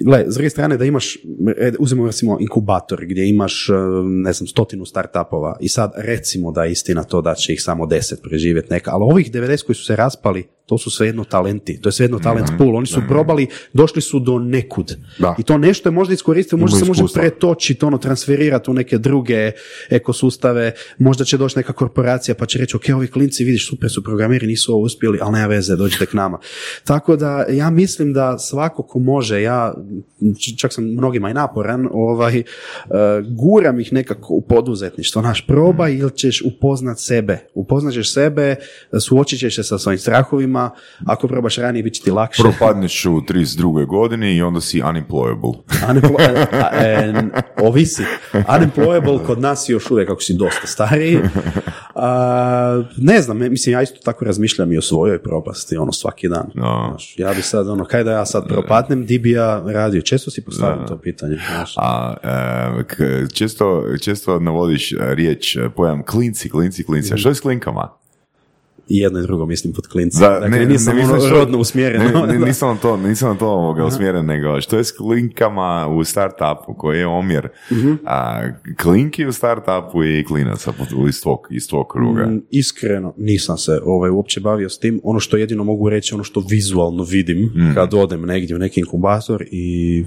[0.00, 1.16] gle, s druge strane da imaš,
[1.56, 3.72] e, uzmemo recimo inkubator gdje imaš, e,
[4.04, 7.86] ne znam, stotinu startupova i sad recimo da je istina to da će ih samo
[7.86, 11.88] deset preživjeti neka, ali ovih 90 koji su se raspali, to su svejedno talenti, to
[11.88, 14.96] je svejedno talent pool, oni su probali, došli su do nekud.
[15.18, 15.34] Da.
[15.38, 19.52] I to nešto je možda iskoristiti, možda se može pretočiti, ono, transferirati u neke druge
[19.90, 24.04] ekosustave, možda će doći neka korporacija pa će reći, ok, ovi klinci, vidiš, super su
[24.04, 26.38] programeri, nisu ovo uspjeli, ali nema veze, dođite k nama.
[26.84, 29.74] Tako da, ja mislim da svako ko može, ja
[30.58, 32.44] čak sam mnogima i naporan, ovaj, e,
[33.28, 37.38] guram ih nekako u poduzetništvo, naš, probaj ili ćeš upoznat sebe.
[37.54, 38.56] Upoznat ćeš sebe,
[39.00, 40.51] suočit ćeš se sa svojim strahovima,
[41.06, 42.42] ako probaš ranije, bit će ti lakše.
[42.42, 43.52] Propadneš u 32.
[43.86, 45.52] godini i onda si unemployable.
[45.90, 46.20] Unemplo-
[46.52, 48.02] a- a- en, ovisi.
[48.32, 51.18] Unemployable kod nas je još uvijek ako si dosta stariji.
[51.94, 56.46] A, ne znam, mislim, ja isto tako razmišljam i o svojoj propasti, ono, svaki dan.
[56.54, 56.86] No.
[56.88, 60.02] Znaš, ja bi sad, ono, kaj da ja sad propadnem, di bi ja radio?
[60.02, 61.36] Često si postavio to pitanje.
[61.48, 61.74] Znaš.
[61.76, 62.14] A
[62.80, 62.96] e, k-
[63.32, 67.14] često, često navodiš e, riječ, e, pojam klinci, klinci, klinci.
[67.14, 67.88] A što je s klinkama?
[68.92, 70.18] I jedno i drugo mislim pod klincem.
[70.18, 72.02] Za- dakle, ne- nisam ne ono misliš- rodno usmjeren.
[72.04, 76.74] Ne, ne, nisam to, nisam to ovoga usmjeren, nego što je s klinkama u startupu,
[76.74, 77.92] koji je omjer Mhm.
[78.04, 78.42] a,
[78.76, 80.72] klinki u startupu i klinaca
[81.08, 82.26] iz tvog, iz tvog kruga.
[82.26, 85.00] Mm, Iskreno, nisam se ovaj, uopće bavio s tim.
[85.04, 87.74] Ono što jedino mogu reći, ono što vizualno vidim Mm.
[87.74, 90.04] kad odem negdje u neki inkubator i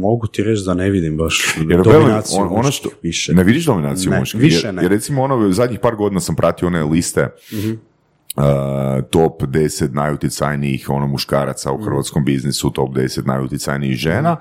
[0.00, 3.34] mogu ti reći da ne vidim baš Jer dominaciju on- ono što, više.
[3.34, 4.40] Ne vidiš dominaciju Ne, muških?
[4.40, 4.82] više jer, ne.
[4.82, 7.70] Jer recimo ono, zadnjih par godina sam pratio one liste Mhm.
[7.70, 8.44] uh,
[9.04, 11.80] top 10 najutjecajnijih ono muškaraca Mhm.
[11.80, 14.36] u hrvatskom biznisu, top 10 najutjecajnijih žena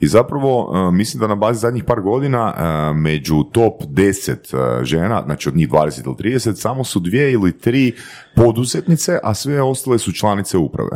[0.00, 2.54] i zapravo uh, mislim da na bazi zadnjih par godina
[2.90, 4.32] uh, među top 10
[4.78, 7.92] uh, žena, znači od njih 20 ili 30, samo su dvije ili tri
[8.36, 10.90] poduzetnice, a sve ostale su članice uprave.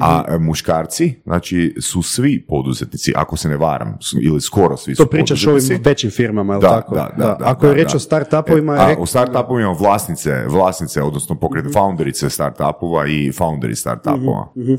[0.00, 4.94] A e, muškarci, znači, su svi poduzetnici, ako se ne varam, su- ili skoro svi
[4.94, 6.94] su To pričaš o ovim većim firmama, je li Da, tako?
[6.94, 7.80] da, da, da, Ako je da.
[7.94, 13.32] o startupovima, E, je a rek- u startupovima vlasnice, vlasnice, odnosno pokret founderice startupova i
[13.32, 14.48] founderi startupova.
[14.56, 14.76] e,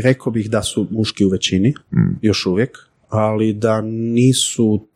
[0.00, 2.18] rekao bih da su muški u većini, Mm.
[2.22, 2.78] još uvijek,
[3.08, 4.86] ali da nisu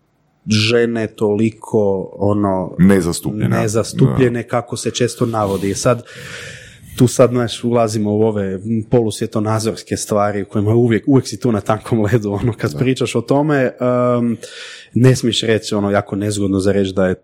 [0.47, 1.79] žene toliko
[2.13, 3.61] ono Nezastupljena.
[3.61, 5.75] nezastupljene kako se često navodi.
[5.75, 6.03] Sad,
[6.99, 8.61] tu sad znaš, ulazimo u ove
[8.91, 13.21] polusvjetonazorske stvari u kojima uvijek, uvijek si tu na tankom ledu, ono, kad pričaš o
[13.21, 13.73] tome,
[14.19, 14.37] um,
[14.95, 17.15] ne smiješ reći, ono, jako nezgodno za reći da je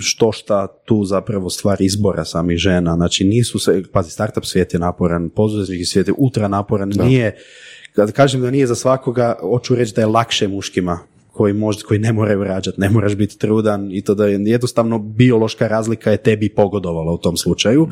[0.00, 4.80] što šta tu zapravo stvar izbora samih žena, znači nisu se, pazi, startup svijet je
[4.80, 7.36] naporan, poduzetnički svijet je ultra naporan, nije,
[7.92, 10.98] kad kažem da nije za svakoga, hoću reći da je lakše muškima
[11.32, 14.98] koji, možda, koji ne moraju rađati, ne moraš biti trudan i to da je jednostavno
[14.98, 17.88] biološka razlika je tebi pogodovala u tom slučaju.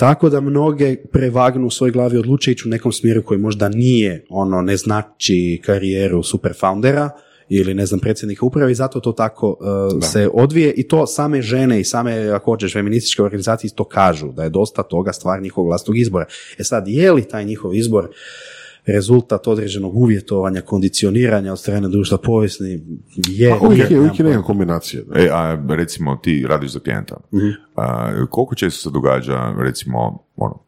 [0.00, 4.24] Tako da mnoge prevagnu u svojoj glavi odluče ići u nekom smjeru koji možda nije
[4.28, 7.10] ono ne znači karijeru super foundera,
[7.48, 11.42] ili ne znam predsjednika uprave i zato to tako uh, se odvije i to same
[11.42, 15.68] žene i same ako hoćeš feminističke organizacije to kažu da je dosta toga stvar njihovog
[15.68, 16.26] vlastnog izbora.
[16.58, 18.08] E sad je li taj njihov izbor
[18.86, 22.80] rezultat određenog uvjetovanja, kondicioniranja od strane društva povijesni
[23.28, 23.50] je...
[23.50, 25.02] Pa uvijek je, uvijek je neka kombinacija.
[25.14, 27.16] E, a recimo ti radiš za klijenta.
[27.76, 30.58] A, koliko često se događa recimo ono,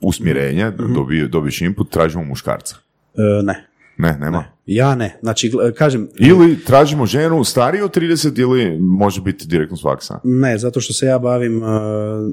[0.00, 2.76] usmjerenje, dobi, dobiješ input, tražimo muškarca?
[3.14, 3.66] E, ne,
[3.98, 4.44] Ne, nema.
[4.66, 5.18] ja ne.
[5.20, 10.20] Znači, kažem, Ili tražimo ženu stariju od 30 ili može biti direktno s faksa.
[10.24, 11.68] Ne, zato što se ja bavim, uh,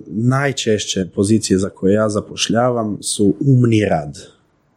[0.08, 4.18] najčešće pozicije za koje ja zapošljavam su umni rad.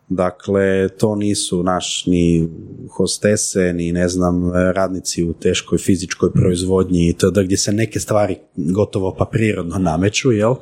[0.09, 2.49] Dakle, to nisu naš ni
[2.91, 8.37] hostese, ni ne znam, radnici u teškoj fizičkoj proizvodnji i da gdje se neke stvari
[8.57, 10.55] gotovo pa prirodno nameću, jel?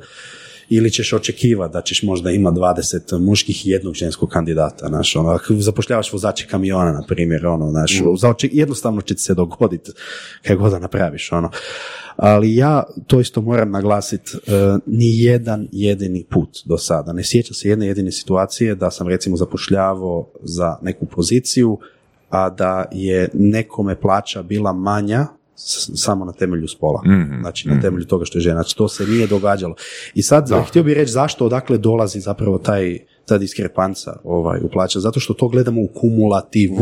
[0.69, 5.29] Ili ćeš očekivati da ćeš možda ima 20 muških i jednog ženskog kandidata, znaš, ono,
[5.29, 9.91] ako zapošljavaš vozače kamiona, na primjer, ono, znaš, za oče- jednostavno će ti se dogoditi
[10.41, 11.49] kako god da napraviš, ono.
[12.15, 14.31] Ali ja to isto moram naglasiti,
[14.85, 17.13] ni jedan jedini put do sada.
[17.13, 21.77] Ne sjećam se jedne jedine situacije da sam recimo zapošljavao za neku poziciju,
[22.29, 25.27] a da je nekome plaća bila manja
[25.95, 27.01] samo na temelju spola.
[27.41, 28.55] Znači na temelju toga što je žena.
[28.55, 29.75] Znači to se nije događalo.
[30.13, 34.99] I sad htio bih reći zašto odakle dolazi zapravo taj ta diskrepanca ovaj, u plaća,
[34.99, 36.75] zato što to gledamo u kumulativu.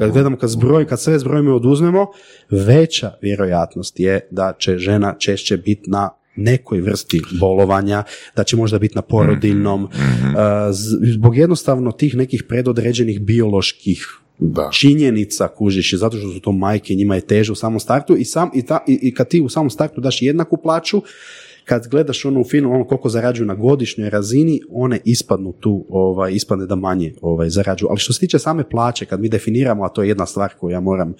[0.00, 2.06] Kad gledamo, kad, zbroj, kad sve zbrojimo i oduzmemo,
[2.50, 8.02] veća vjerojatnost je da će žena češće biti na nekoj vrsti bolovanja,
[8.36, 9.90] da će možda biti na porodiljnom, uh,
[10.70, 14.06] z- zbog jednostavno tih nekih predodređenih bioloških
[14.38, 14.70] Da.
[14.72, 18.50] činjenica kužiš zato što su to majke, njima je teže u samom startu i, sam,
[18.54, 21.02] i, ta, i, i kad ti u samom startu daš jednaku plaću,
[21.64, 26.32] kad gledaš ono u filmu ono koliko zarađuju na godišnjoj razini, one ispadnu tu, ovaj,
[26.32, 27.88] ispadne da manje ovaj, zarađuju.
[27.90, 30.70] Ali što se tiče same plaće, kad mi definiramo, a to je jedna stvar koju
[30.70, 31.14] ja moram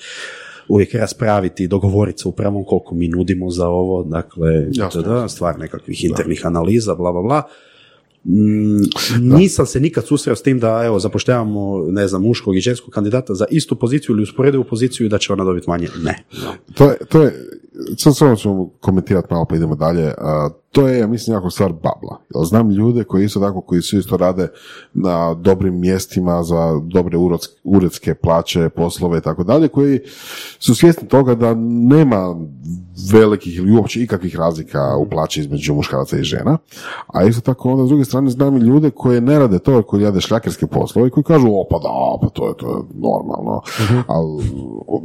[0.68, 4.66] uvijek raspraviti i dogovoriti se upravo koliko mi nudimo za ovo, dakle,
[5.02, 7.42] da, stvar nekakvih internih analiza, bla, bla, bla.
[8.24, 8.82] Mm,
[9.20, 13.34] nisam se nikad susreo s tim da evo zapošljavamo ne znam muškog i ženskog kandidata
[13.34, 15.88] za istu poziciju ili usporedivu poziciju i da će ona dobiti manje.
[16.02, 16.24] Ne.
[16.74, 17.48] To je, to je,
[17.96, 20.12] sad samo ćemo komentirati malo pa idemo dalje.
[20.74, 22.20] To je, ja mislim, jako stvar babla.
[22.34, 24.48] Jel znam ljude koji isto tako, koji su isto rade
[24.94, 27.18] na dobrim mjestima za dobre
[27.64, 30.00] uredske plaće, poslove i tako dalje, koji
[30.58, 31.54] su svjesni toga da
[31.88, 32.36] nema
[33.12, 36.58] velikih ili uopće ikakvih razlika u plaći između muškaraca i žena.
[37.06, 40.04] A isto tako onda s druge strane znam i ljude koje ne rade to, koji
[40.04, 43.62] rade šljakerske poslove i koji kažu, o pa da, pa to je, to je normalno.
[44.06, 44.44] Ali,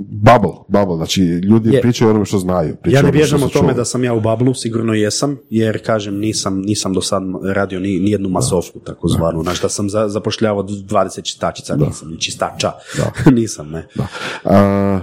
[0.10, 1.82] bubble, bubble, znači ljudi Je.
[1.82, 2.76] pričaju o onome što znaju.
[2.86, 6.62] Ja ne bježam o tome da sam ja u bablu, sigurno jesam, jer kažem nisam,
[6.62, 11.24] nisam do sad radio ni, ni jednu masovku takozvanu, znaš da sam za, zapošljavao 20
[11.24, 12.72] čistačica, nisam ni čistača,
[13.40, 13.88] nisam, ne.
[14.44, 15.00] A,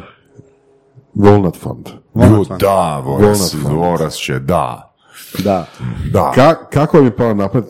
[1.14, 1.88] Walnut Fund.
[2.14, 2.60] Walnut Ju, Fund.
[2.60, 3.76] da, voras, Walnut Fund.
[3.76, 4.92] voras će, da.
[5.44, 5.66] Da.
[6.12, 6.32] Da.
[6.34, 7.64] Ka, kako vam je pala na pamet,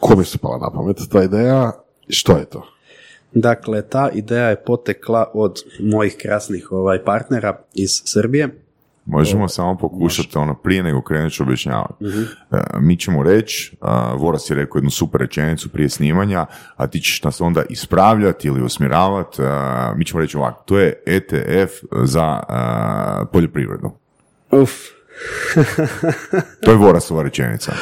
[0.00, 1.72] kome su pala na pamet ta ideja,
[2.08, 2.62] što je to?
[3.32, 8.64] Dakle, ta ideja je potekla od mojih krasnih ovaj, partnera iz Srbije,
[9.08, 12.04] Možemo samo pokušati ono prije nego krenut ću objašnjavati.
[12.04, 12.22] Mhm.
[12.52, 17.00] E, mi ćemo reći, a, Voras je rekao jednu super rečenicu prije snimanja, a ti
[17.00, 19.42] ćeš nas onda ispravljati ili usmjeravati.
[19.42, 21.72] a, mi ćemo reći ovako, to je ETF
[22.04, 22.42] za
[23.32, 23.90] poljoprivredu.
[24.50, 24.70] Uf,
[26.64, 27.72] To je Vorasova rečenica.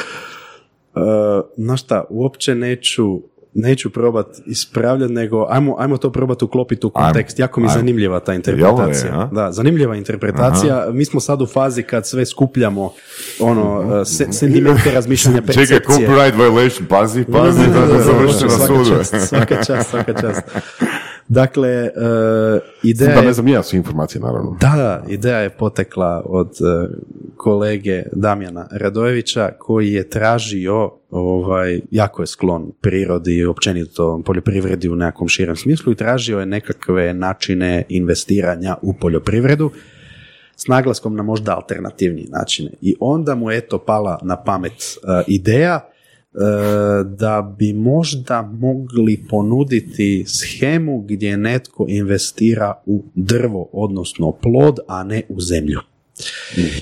[0.95, 1.03] Uh,
[1.65, 3.21] znaš šta, uopće neću
[3.57, 7.39] neću probat ispravljati, nego ajmo, ajmo to probati uklopiti u kontekst.
[7.39, 9.21] Ajmo, jako mi je zanimljiva ta interpretacija.
[9.21, 10.87] Je, da, zanimljiva interpretacija.
[10.93, 12.93] Mi smo sad u fazi kad sve skupljamo
[13.41, 15.81] ono, uh, se, sentimente razmišljanja percepcije.
[15.81, 18.91] Čekaj, copyright violation, pazi, pazi, da, da završi na svaka sudu.
[18.91, 20.43] čast, svaka čast, svaka čast.
[21.29, 24.57] Dakle, uh, ideja Da ne znam ja su informacije, naravno.
[24.61, 26.89] Da, da, ideja je potekla od e,
[27.37, 34.97] kolege Damjana Radojevića koji je tražio, ovaj, jako je sklon prirodi i općenito poljoprivredi u
[34.97, 39.71] nekakvom širem smislu i tražio je nekakve načine investiranja u poljoprivredu
[40.57, 42.71] s naglaskom na možda alternativni načine.
[42.81, 45.91] I onda mu je eto pala na pamet e, ideja
[47.05, 55.23] da bi možda mogli ponuditi schemu gdje netko investira u drvo, odnosno plod, a ne
[55.29, 55.81] u zemlju.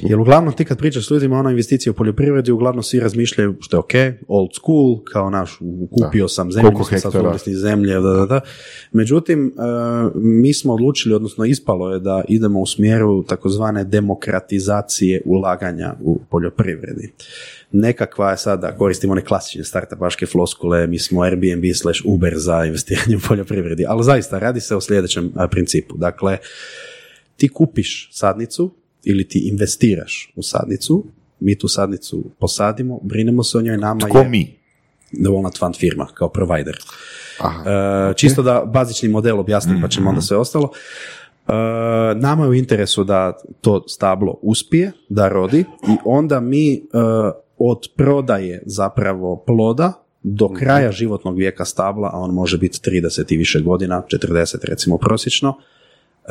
[0.02, 3.56] Jer uglavnom ti kad pričaš s ljudima o onoj investiciji u poljoprivredi, uglavnom svi razmišljaju
[3.60, 5.58] što je ok, old school, kao naš,
[5.90, 7.12] kupio sam zemlju, smo sad
[7.46, 8.40] zemlje, da, da, da.
[8.92, 9.52] Međutim, e,
[10.14, 17.12] mi smo odlučili, odnosno ispalo je da idemo u smjeru takozvane demokratizacije ulaganja u poljoprivredi.
[17.76, 23.16] Nekakva je sada, koristimo one klasične startupaške floskule, mi smo Airbnb slash Uber za investiranje
[23.16, 25.96] u poljoprivredi, ali zaista radi se o sljedećem principu.
[25.96, 26.38] Dakle,
[27.36, 28.74] ti kupiš sadnicu
[29.04, 31.04] ili ti investiraš u sadnicu,
[31.40, 34.54] mi tu sadnicu posadimo, brinemo se o njoj, nama Tko je mi?
[35.12, 36.76] Walnut Fund firma kao provider.
[37.40, 37.70] Aha.
[38.10, 40.70] E, Čisto da bazični model objasnim pa ćemo onda sve ostalo.
[41.48, 41.52] E,
[42.14, 46.80] nama je u interesu da to stablo uspije, da rodi i onda mi e,
[47.70, 49.92] od prodaje zapravo ploda
[50.22, 54.98] do kraja životnog vijeka stabla, a on može biti 30 i više godina, 40 recimo
[54.98, 55.54] prosječno,
[56.24, 56.30] e,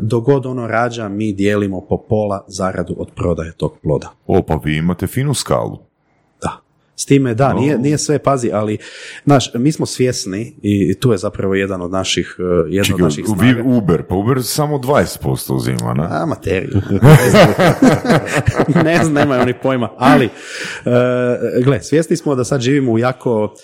[0.00, 4.10] dok god ono rađa, mi dijelimo po pola zaradu od prodaje tog ploda.
[4.26, 5.78] O, pa vi imate finu skalu.
[7.00, 8.78] S time, da, nije, nije sve, pazi, ali,
[9.24, 12.36] znaš, mi smo svjesni i tu je zapravo jedan od naših,
[12.68, 13.68] jedna od Čekaj, naših vi snaga.
[13.68, 16.06] Uber, pa Uber samo 20% uzima, ne?
[16.10, 16.80] A, materiju.
[17.02, 18.84] Ne znam.
[18.84, 19.90] ne znam, nemaju oni pojma.
[19.98, 20.92] Ali, uh,
[21.64, 23.54] gle, svjesni smo da sad živimo u jako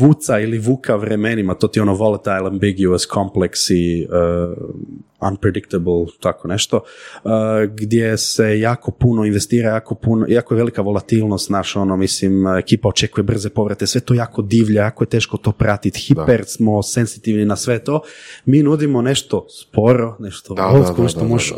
[0.00, 6.48] vuca ili vuka vremenima, to ti je ono volatile, ambiguous, complex i uh, unpredictable, tako
[6.48, 6.76] nešto,
[7.24, 7.30] uh,
[7.74, 12.88] gdje se jako puno investira, jako puno, jako je velika volatilnost naša, ono, mislim, ekipa
[12.88, 17.44] očekuje brze povrate, sve to jako divlja, jako je teško to pratiti, hiper smo sensitivni
[17.44, 18.00] na sve to.
[18.44, 21.52] Mi nudimo nešto sporo, nešto Da, old da, school da, što da, možeš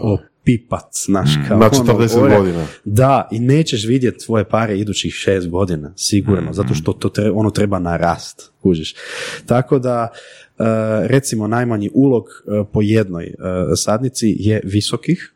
[0.46, 2.36] opipac, znaš, kao Na ono, 40 gore.
[2.36, 2.66] godina.
[2.84, 7.50] Da, i nećeš vidjeti svoje pare idućih šest godina, sigurno, zato što to tre- ono
[7.50, 8.94] treba narast, kužiš.
[9.46, 10.08] Tako da,
[10.58, 10.64] e,
[11.02, 13.32] recimo, najmanji ulog e, po jednoj e,
[13.76, 15.32] sadnici je visokih,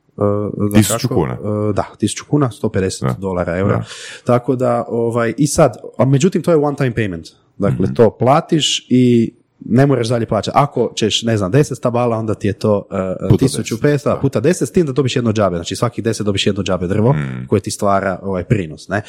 [0.72, 1.36] da Tisuću kako, kuna.
[1.72, 3.16] da, tisuću kuna, 150 Da.
[3.20, 3.76] dolara, eura.
[3.76, 3.84] Da.
[4.24, 7.32] Tako da, ovaj, i sad, a međutim, to je one time payment.
[7.58, 7.94] Dakle, Mhm.
[7.94, 9.32] to platiš i
[9.64, 10.56] ne moraš dalje plaćati.
[10.58, 12.88] Ako ćeš, ne znam, 10 stabala, onda ti je to
[13.20, 15.56] uh, Puta 1500 da, puta 10, s tim da dobiš jedno džabe.
[15.56, 17.46] Znači, svakih 10 dobiš jedno džabe drvo Mhm.
[17.48, 18.88] koje ti stvara ovaj prinos.
[18.88, 19.02] Ne?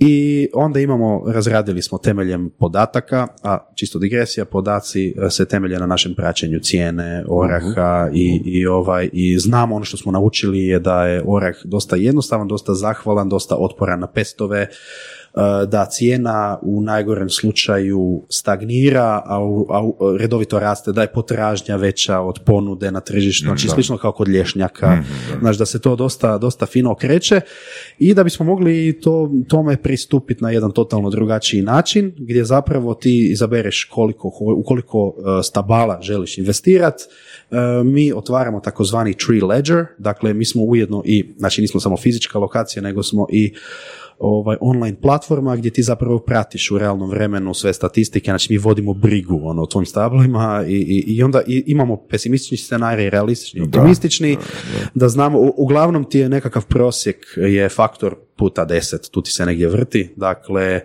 [0.00, 5.86] I onda imamo, razradili smo temeljem podataka, a čisto digresija, podaci e, se temelje na
[5.86, 11.06] našem praćenju cijene, oraha i, i, ovaj, i znamo ono što smo naučili je da
[11.06, 14.68] je orah dosta jednostavan, dosta zahvalan, dosta otporan na pestove, e,
[15.68, 21.76] da cijena u najgorem slučaju stagnira, a, u, a u- redovito raste, da je potražnja
[21.76, 25.02] veća od ponude na tržištu, znači slično kao kod lješnjaka,
[25.40, 25.66] znači da.
[25.66, 27.40] Se to dosta, dosta fino okreće.
[27.98, 33.28] I da bismo mogli to, tome pristupiti na jedan totalno drugačiji način, gdje zapravo ti
[33.32, 37.04] izabereš koliko, u koliko e, stabala želiš investirati,
[37.84, 42.82] mi otvaramo takozvani tree ledger, dakle mi smo ujedno i, znači nismo samo fizička lokacija,
[42.82, 43.54] nego smo i
[44.18, 48.94] ovaj online platforma gdje ti zapravo pratiš u realnom vremenu sve statistike, znači mi vodimo
[48.94, 54.36] brigu ono, o tvojim stablima i, i, i onda i, imamo pesimistični scenarij, realistični, optimistični,
[54.94, 59.46] da, znamo, u- uglavnom ti je nekakav prosjek je faktor puta 10, tu ti se
[59.46, 60.80] negdje vrti, dakle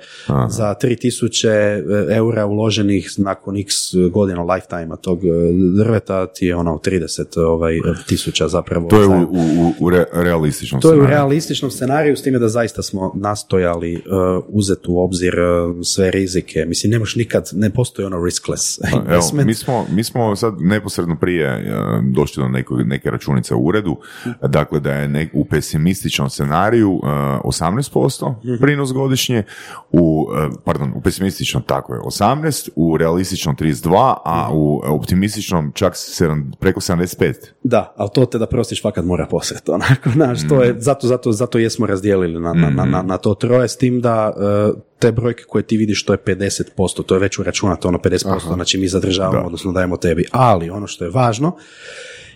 [0.47, 2.84] za 3000 eura uloženih
[3.17, 3.73] nakon x
[4.11, 5.27] godina lifetime tog e,
[5.75, 6.99] drveta ti je ono 30
[7.39, 7.73] ovaj,
[8.07, 8.88] tisuća zapravo.
[8.88, 11.09] To je u, u, u- re- realističnom To je u scenariju.
[11.09, 14.01] realističnom scenariju, s time da zaista smo nastojali uh,
[14.49, 15.45] uzeti u obzir uh,
[15.84, 16.65] sve rizike.
[16.65, 20.53] Mislim, ne možeš nikad, ne postoji ono riskless Pa, Evo, mi, smo, mi smo sad
[20.59, 21.61] neposredno prije e,
[22.05, 23.97] došli do neko, neke računice u uredu,
[24.41, 27.07] dakle da je nek- u pesimističnom scenariju e,
[27.44, 28.56] 18% Mhm.
[28.61, 29.44] prinos godišnje,
[29.91, 33.94] u, e, pardon, u pesimističnom tako je 18, u realističnom 32,
[34.26, 34.57] a Mhm.
[34.57, 37.53] u optimističnom čak sedam- preko 75.
[37.64, 41.32] Da, ali to te da prostiš fakat mora posjeti, onako, znaš, to je, zato, zato,
[41.32, 44.34] zato jesmo razdijelili na, na, na, na, to troje, s tim da
[44.70, 46.64] uh, te brojke koje ti vidiš, to je 50%,
[46.99, 49.45] to je već uračunato, ono 50%, znači mi zadržavamo, Da.
[49.45, 50.26] odnosno dajemo tebi.
[50.32, 51.56] Ali ono što je važno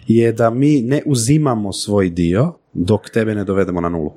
[0.07, 4.11] je da mi ne uzimamo svoj dio dok tebe ne dovedemo na nulu.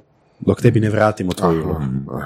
[0.47, 1.81] Dok tebi ne vratimo tvoju ulogu.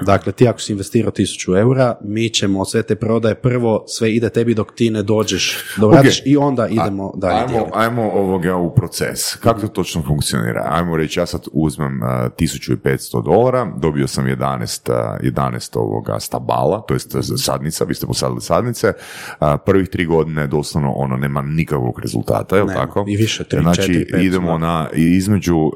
[0.07, 4.29] Dakle, ti ako si investirao 1000 eura, mi ćemo sve te prodaje prvo sve ide
[4.31, 5.93] tebi dok ti ne dođeš, dok Ok.
[5.93, 7.39] vratiš i onda idemo dalje.
[7.39, 9.37] Ajmo, ajmo ovoga u proces.
[9.37, 10.67] Kako to točno funkcionira?
[10.71, 16.81] Ajmo reći, ja sad uzmem uh, 1500 dolara, dobio sam 11, uh, 11 ovoga stabala,
[16.89, 18.93] to jest sadnica, vi ste posadili sadnice.
[19.41, 23.05] Uh, prvih tri godine doslovno ono nema nikakvog rezultata, je li tako?
[23.09, 24.59] I više, tri, Znači, četiri, pet, idemo da.
[24.59, 25.73] na, između, uh,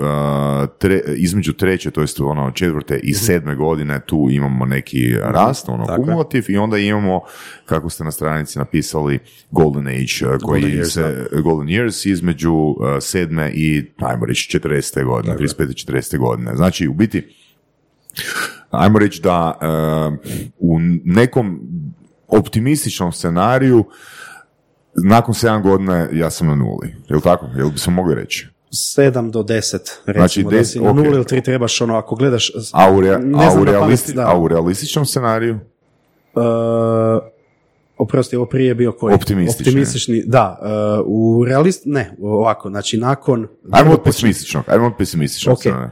[0.79, 5.87] tre, između treće, to jest ono četvrte i sedme godine tu imamo neki rast, ono
[5.87, 6.07] Tako je.
[6.07, 7.21] kumulativ i onda imamo,
[7.67, 9.19] kako ste na stranici napisali,
[9.51, 14.59] Golden Age, uh, koji Golden years, se, Golden Years između uh, sedme i, ajmo reći,
[14.59, 15.05] 40.
[15.05, 15.93] godine, 35.
[15.93, 16.19] 40.
[16.19, 16.57] godine.
[16.57, 17.35] Znači, u biti,
[18.71, 20.19] ajmo reći da uh,
[20.59, 21.61] u nekom
[22.29, 23.85] optimističnom scenariju
[25.05, 26.95] nakon 7 godina ja sam na nuli.
[27.09, 27.47] Jel tako?
[27.57, 28.49] Jel bi se mogli reći?
[28.71, 30.97] 7 do 10, recimo Znači, da si na ok.
[30.97, 32.53] 0 ili 3 trebaš ono, ako gledaš...
[32.73, 34.27] A u, rea- ne a znam u, na pamet, realisti- da.
[34.27, 35.59] a u realističnom scenariju?
[36.35, 36.43] Uh,
[37.99, 39.15] oprosti, ovo prije je bio koji?
[39.15, 39.71] Optimistični.
[39.71, 40.59] Optimistični, da.
[41.01, 43.49] uh, u realist, ne, ovako, znači nakon...
[43.71, 45.59] Ajmo od pesimističnog, ajmo od pesimističnog Ok.
[45.61, 45.91] scenarija.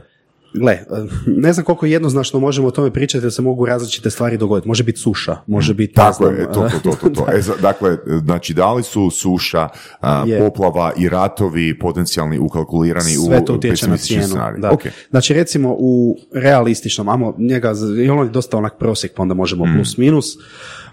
[0.59, 4.37] Gle, uh, ne znam koliko jednoznačno možemo o tome pričati jer se mogu različite stvari
[4.37, 4.67] dogoditi.
[4.67, 5.93] Može biti suša, može biti...
[5.93, 7.25] Tako znam, je, to, to, to, to, to.
[7.37, 9.69] E, dakle, znači, da li su suša,
[10.01, 14.43] a, poplava i ratovi potencijalni ukalkulirani sve u to utječe na pesimistični cijenu.
[14.57, 14.71] Da.
[14.71, 14.81] Ok.
[15.09, 19.65] Znači recimo u realističnom, amo njega, jer on je dosta onak prosjek, pa onda možemo
[19.65, 19.75] Mm.
[19.75, 20.25] plus minus,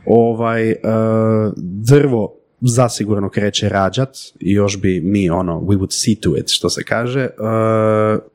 [0.06, 0.76] ovaj, e,
[1.56, 6.70] drvo zasigurno kreće rađat i još bi mi ono, we would see to it, što
[6.70, 7.20] se kaže.
[7.20, 7.30] E,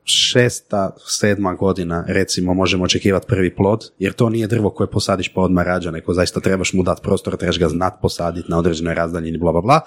[0.04, 5.40] šesta, sedma godina recimo možemo očekivati prvi plod, jer to nije drvo koje posadiš pa
[5.40, 9.38] odmah rađa, nego zaista trebaš mu dati prostor, trebaš ga znat posaditi na određenoj razdaljini,
[9.38, 9.80] bla, bla, bla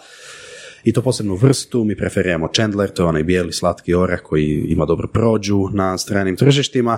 [0.84, 4.86] i to posebnu vrstu, mi preferiramo Chandler, to je onaj bijeli slatki orah koji ima
[4.86, 6.98] dobru prođu na stranim tržištima,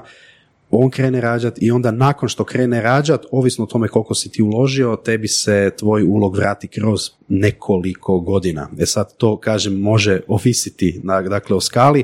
[0.70, 4.44] on krene rađat i onda nakon što krene rađat, ovisno o tome koliko si ti
[4.44, 8.70] uložio, tebi se tvoj ulog vrati kroz nekoliko godina.
[8.80, 12.04] E sad to, kažem, može ovisiti na, dakle, o skali,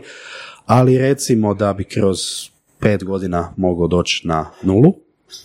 [0.66, 2.20] ali recimo da bi kroz
[2.80, 4.94] pet godina mogao doći na nulu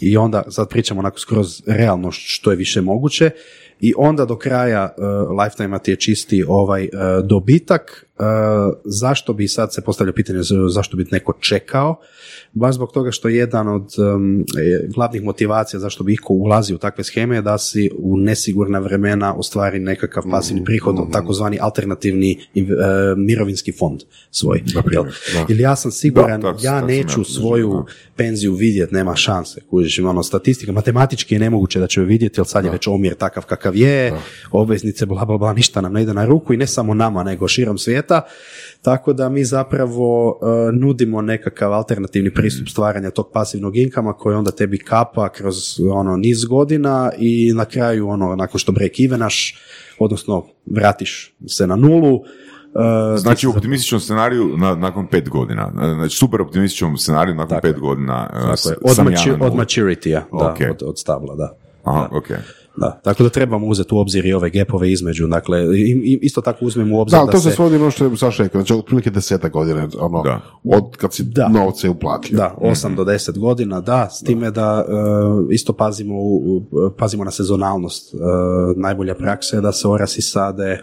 [0.01, 3.31] i onda, sad pričamo onako skroz realno što je više moguće
[3.81, 8.06] i onda do kraja uh, lifetime ti je čisti ovaj uh, dobitak.
[8.19, 8.25] Uh,
[8.85, 10.39] zašto bi sad se postavlja pitanje
[10.69, 11.97] zašto bi neko čekao?
[12.53, 14.45] Baš zbog toga što jedan od um,
[14.95, 19.35] glavnih motivacija zašto bi iko ulazi u takve scheme je da si u nesigurna vremena
[19.35, 22.63] ostvari nekakav pasivni prihod, takozvani alternativni e,
[23.17, 24.63] mirovinski fond svoj.
[24.93, 25.05] Jel?
[25.49, 27.85] Ili ja sam siguran, Da, tako- ja sam neću ja svoju da.
[28.17, 29.61] penziju vidjeti, nema šanse.
[29.71, 32.87] Kužiš, ima ono, statistika, matematički je nemoguće da će ju vidjeti, jer sad je već
[32.87, 34.13] omjer takav kakav je,
[34.51, 37.49] obveznice, bla, bla, bla, ništa nam ne ide na ruku i ne samo nama, nego
[37.49, 38.06] širom svijeta.
[38.83, 44.51] Tako da mi zapravo e, nudimo nekakav alternativni pristup stvaranja tog pasivnog inkama koji onda
[44.51, 45.57] tebi kapa kroz
[45.93, 49.55] ono niz godina i na kraju ono nakon što break evenaš,
[49.99, 52.21] odnosno vratiš se na nulu,
[53.15, 55.73] e, Znači u optimističnom scenariju na, nakon pet godina.
[55.95, 58.31] Znači super optimističnom scenariju nakon Tako pet godina.
[58.33, 60.59] uh, je, od, mači- od maturity-a, da, Ok.
[60.71, 61.57] od, od stabla, da.
[61.85, 62.27] Aha, ok.
[62.77, 66.41] Da, tako da trebamo uzeti u obzir i ove gapove između, dakle, i, i- isto
[66.41, 67.57] tako uzmemo u obzir Da, da, ali to se se...
[67.57, 70.41] svodi na ono što je Saša rekao, znači otprilike deseta godina, ono, Da.
[70.67, 71.49] od kad si Da.
[71.49, 72.37] novce uplatio.
[72.37, 74.93] Da, 8 do 10 godina, da, s time da e,
[75.51, 78.15] isto pazimo, u, u- pazimo na sezonalnost.
[78.15, 78.19] E,
[78.77, 80.81] najbolja praksa je da se orasi sade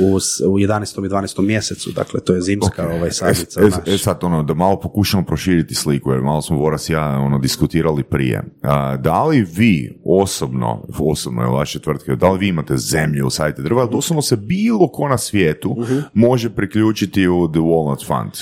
[0.00, 0.14] u,
[0.46, 0.64] u 11.
[0.98, 1.40] i 12.
[1.40, 3.60] mjesecu, dakle to je zimska ovaj sadnica.
[3.60, 3.88] E, znaš.
[3.88, 7.38] e, sad, ono, da malo pokušamo proširiti sliku, jer malo smo Voras i ja ono,
[7.38, 8.42] diskutirali prije.
[8.62, 13.62] A, da li vi osobno, osobno je vaše tvrtke, da li vi imate zemlju, sajte
[13.62, 15.98] drva, ali doslovno se bilo ko na svijetu Mhm.
[16.14, 18.32] može priključiti u The Walnut Fund?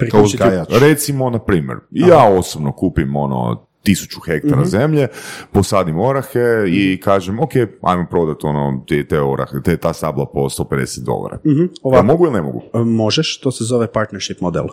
[0.00, 0.78] Priključiti- Kao.
[0.80, 4.64] Recimo, na primjer, ja osobno kupim ono tisuću hektara Mhm.
[4.66, 5.08] zemlje,
[5.52, 7.50] posadim orahe i kažem, ok,
[7.82, 10.64] ajmo prodat ono, te, te orahe, te, ta stabla po 150
[11.00, 11.38] dolara.
[11.46, 12.62] Mhm, Ja mogu ili ne mogu?
[12.74, 14.64] E, Možeš, to se zove partnership model.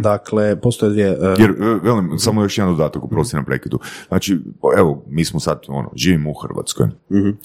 [0.00, 1.08] Dakle, postoje dvije...
[1.08, 3.78] e, Jer, e, velim, samo još jedan dodatak, uprosti na prekidu.
[4.08, 4.38] Znači,
[4.78, 6.86] evo, mi smo sad, ono, živimo u Hrvatskoj,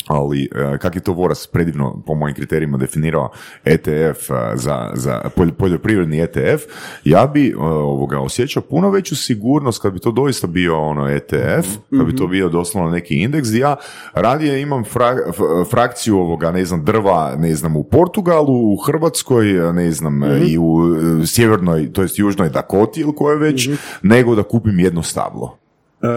[0.08, 3.30] ali e, kak je to Voras predivno, po mojim kriterijima, definirao
[3.66, 4.24] ETF
[4.56, 6.64] za, za polj- poljoprivredni ETF,
[7.04, 11.68] ja bi ovoga, osjećao puno veću sigurnost kad bi to doista bio ono ETF,
[11.98, 13.76] kad bi to bio doslovno neki indeks, ja
[14.14, 19.46] radije imam fra- f- frakciju ovoga, ne znam, drva, ne znam, u Portugalu, u Hrvatskoj,
[19.74, 20.78] ne znam, i u
[21.22, 23.70] e, sjevernoj, to jest južnoj Dakoti ili koje već,
[24.02, 25.58] nego da kupim jedno stablo.
[26.02, 26.08] E,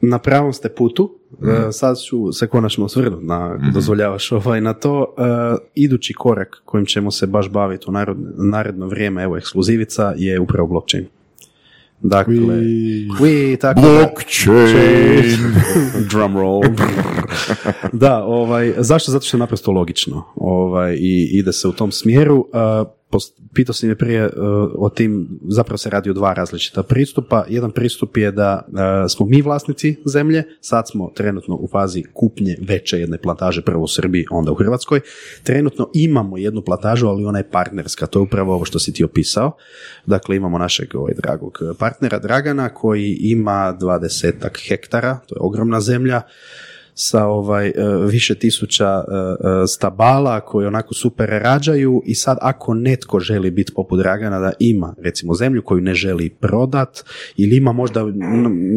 [0.00, 1.50] na pravom ste putu, Mhm.
[1.50, 5.14] E, sad ću se konačno osvrnuti na, ako dozvoljavaš ovaj, na to.
[5.18, 5.22] E,
[5.74, 10.68] idući korak kojim ćemo se baš baviti u narod, naredno vrijeme, evo ekskluzivica, je upravo
[10.68, 11.06] blockchain.
[12.02, 12.34] Dakle,
[13.20, 15.38] we, tako da- Blockchain.
[16.10, 16.62] drum roll.
[17.92, 19.10] da, ovaj, zašto?
[19.10, 22.46] Zato što je naprosto logično ovaj, i ide se u tom smjeru.
[23.54, 24.32] Pitao si me prije uh,
[24.74, 27.44] o tim, zapravo se radi o dva različita pristupa.
[27.48, 28.78] Jedan pristup je da uh,
[29.10, 33.88] smo mi vlasnici zemlje, sad smo trenutno u fazi kupnje veće jedne plantaže, prvo u
[33.88, 35.00] Srbiji, onda u Hrvatskoj.
[35.42, 39.04] Trenutno imamo jednu plantažu, ali ona je partnerska, to je upravo ovo što si ti
[39.04, 39.56] opisao.
[40.06, 46.22] Dakle, imamo našeg ovaj, dragog partnera Dragana koji ima 20 hektara, to je ogromna zemlja,
[46.98, 47.72] sa ovaj e,
[48.10, 53.72] više tisuća e, e, stabala koji onako super rađaju i sad ako netko želi biti
[53.74, 57.04] poput Dragana da ima recimo zemlju koju ne želi prodat
[57.36, 58.10] ili ima možda u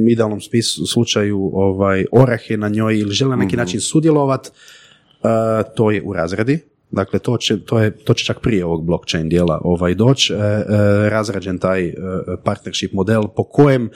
[0.10, 4.52] idealnom smislu, slučaju ovaj orahe na njoj ili želi na neki način sudjelovat
[5.76, 6.60] to je u razredi.
[6.92, 10.34] Dakle, to će, to, je, to će čak prije ovog blockchain dijela ovaj doći,
[11.10, 11.94] razrađen taj
[12.44, 13.90] partnership model po kojem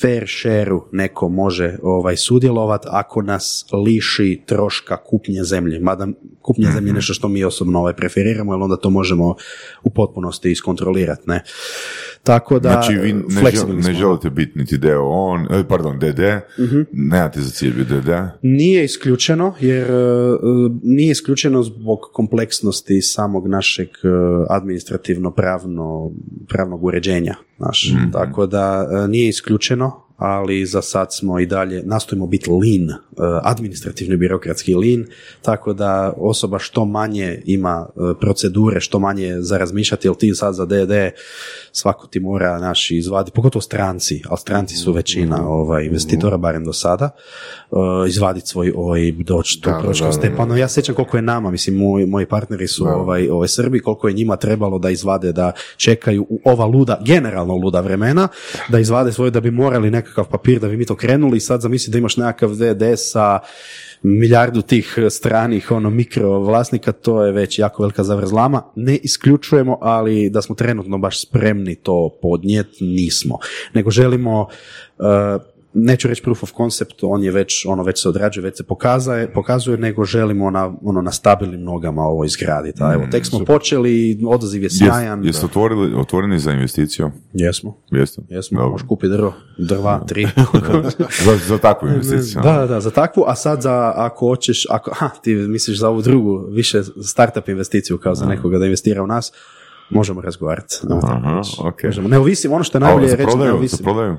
[0.00, 5.80] fair share neko može ovaj sudjelovati ako nas liši troška kupnje zemlje.
[5.80, 6.08] Mada
[6.42, 9.34] kupnje zemlje je nešto što mi osobno ovaj preferiramo, jer onda to možemo
[9.82, 11.22] u potpunosti iskontrolirati.
[11.26, 11.42] Ne?
[12.22, 16.84] Tako da, znači vi ne, ne želite biti niti deo on, e, pardon, DD, uh-huh.
[16.92, 18.08] nemate za cilj biti DD?
[18.42, 19.94] Nije isključeno, jer e,
[20.82, 24.08] nije isključeno zbog kompleksnosti samog našeg e,
[24.50, 26.10] administrativno pravno,
[26.48, 27.34] pravnog uređenja.
[27.58, 27.92] Naš.
[27.94, 28.10] Mhm.
[28.10, 32.96] Tako da nije isključeno, ali za sad smo i dalje, nastojimo biti lean, e,
[33.42, 35.04] administrativni birokratski lean,
[35.42, 40.54] tako da osoba što manje ima e, procedure, što manje za razmišljati, jer ti sad
[40.54, 40.92] za DD
[41.72, 45.46] svako ti mora naši izvadi, pogotovo stranci, ali stranci su većina mhm.
[45.46, 47.10] ovaj, investitora, barem do sada,
[47.70, 47.78] uh,
[48.08, 50.56] izvaditi svoj OIB, doći tu, proći Stepano.
[50.56, 54.14] Ja sjećam koliko je nama, mislim, moji, moji partneri su ovaj, ovaj, Srbi, koliko je
[54.14, 58.28] njima trebalo da izvade, da čekaju u ova luda, generalno luda vremena,
[58.68, 61.60] da izvade svoje, da bi morali nekakav papir, da bi mi to krenuli i sad
[61.60, 63.38] zamisli da imaš nekakav DD sa
[64.02, 68.62] milijardu tih stranih ono mikro vlasnika, to je već jako velika zavrzlama.
[68.76, 73.38] Ne isključujemo, ali da smo trenutno baš spremni to podnijeti, nismo.
[73.74, 74.40] Nego želimo
[74.98, 75.06] uh,
[75.74, 79.32] neću reći proof of concept, on je već, ono već se odrađuje, već se pokazuje,
[79.32, 82.82] pokazuje nego želimo na, ono, na stabilnim nogama ovo izgraditi.
[82.82, 85.24] A evo, tek smo počeli, odaziv je sjajan.
[85.24, 87.10] Jeste otvorili, otvoreni za investiciju?
[87.32, 87.76] Jesmo.
[87.90, 88.22] Jeste?
[88.28, 90.26] Jesmo, možeš kupiti drvo, drva, tri.
[91.24, 92.40] za, za takvu investiciju?
[92.42, 96.02] Da, da, za takvu, a sad za, ako hoćeš, ako, ha, ti misliš za ovu
[96.02, 99.32] drugu, više startup investiciju kao za nekoga da investira u nas,
[99.90, 100.76] možemo razgovarati.
[101.02, 101.86] Aha, okay.
[101.86, 102.08] možemo.
[102.08, 103.84] Ne ovisim, ono što je najbolje reći, ne ovisim.
[103.84, 104.16] prodaju?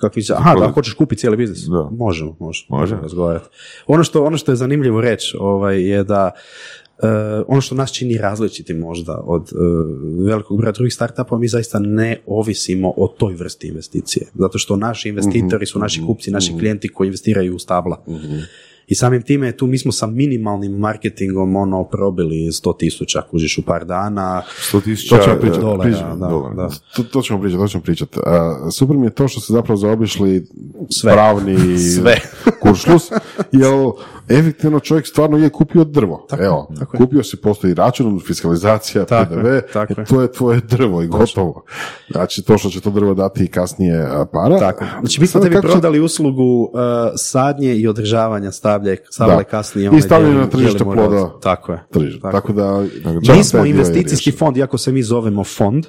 [0.00, 1.64] Kakvi će, aha, da hoćeš kupiti cijeli biznis?
[1.64, 1.88] Da.
[1.92, 2.96] Možemo, možemo, može.
[3.02, 3.48] razgovarati.
[3.86, 6.30] Ono što, ono što je zanimljivo reći ovaj, je da
[7.02, 7.04] Uh,
[7.46, 12.20] ono što nas čini različiti možda od uh, velikog broja drugih startupa, mi zaista ne
[12.26, 14.26] ovisimo o toj vrsti investicije.
[14.34, 16.58] Zato što naši investitori su naši kupci, naši mhm.
[16.58, 18.04] klijenti koji investiraju u stabla.
[18.08, 18.38] Mhm.
[18.88, 23.62] I samim time tu mi smo sa minimalnim marketingom ono probili 100 tisuća kužiš u
[23.62, 24.42] par dana.
[24.72, 25.60] 100 tisuća to ćemo pričati.
[25.60, 26.68] Dolara, da, da.
[26.96, 28.18] To, to, ćemo pričati, to ćemo pričati.
[28.18, 30.46] Uh, super mi je to što ste zapravo zaobišli
[30.90, 31.12] Sve.
[31.12, 32.16] pravni Sve.
[32.60, 33.10] kuršlus,
[33.52, 33.72] jer
[34.28, 36.26] efektivno čovjek stvarno je kupio drvo.
[36.28, 41.02] Tako, Evo, tako kupio si, postoji račun, fiskalizacija, tako PDV, tako to je tvoje drvo
[41.02, 41.64] i gotovo.
[42.10, 44.58] Znači, to što će to drvo dati i kasnije para.
[44.58, 44.84] Tako.
[45.00, 46.70] Znači, mi smo tebi prodali uslugu uh,
[47.16, 49.90] sadnje i održavanja stavlje, stavlje kasnije.
[49.98, 51.30] I stavljanje na tržište ploda.
[51.42, 51.78] Tako je.
[52.22, 52.84] Tako, tako da...
[53.36, 55.86] Mi smo investicijski fond, iako se mi zovemo fond,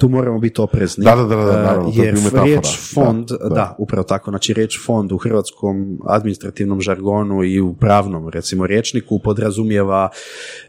[0.00, 1.04] tu moramo biti oprezni.
[1.04, 2.14] Da, da, da, da jer
[2.44, 8.28] riječ fond, da, upravo tako, znači riječ fond u hrvatskom administrativnom žargonu i u pravnom,
[8.28, 10.08] recimo, rječniku podrazumijeva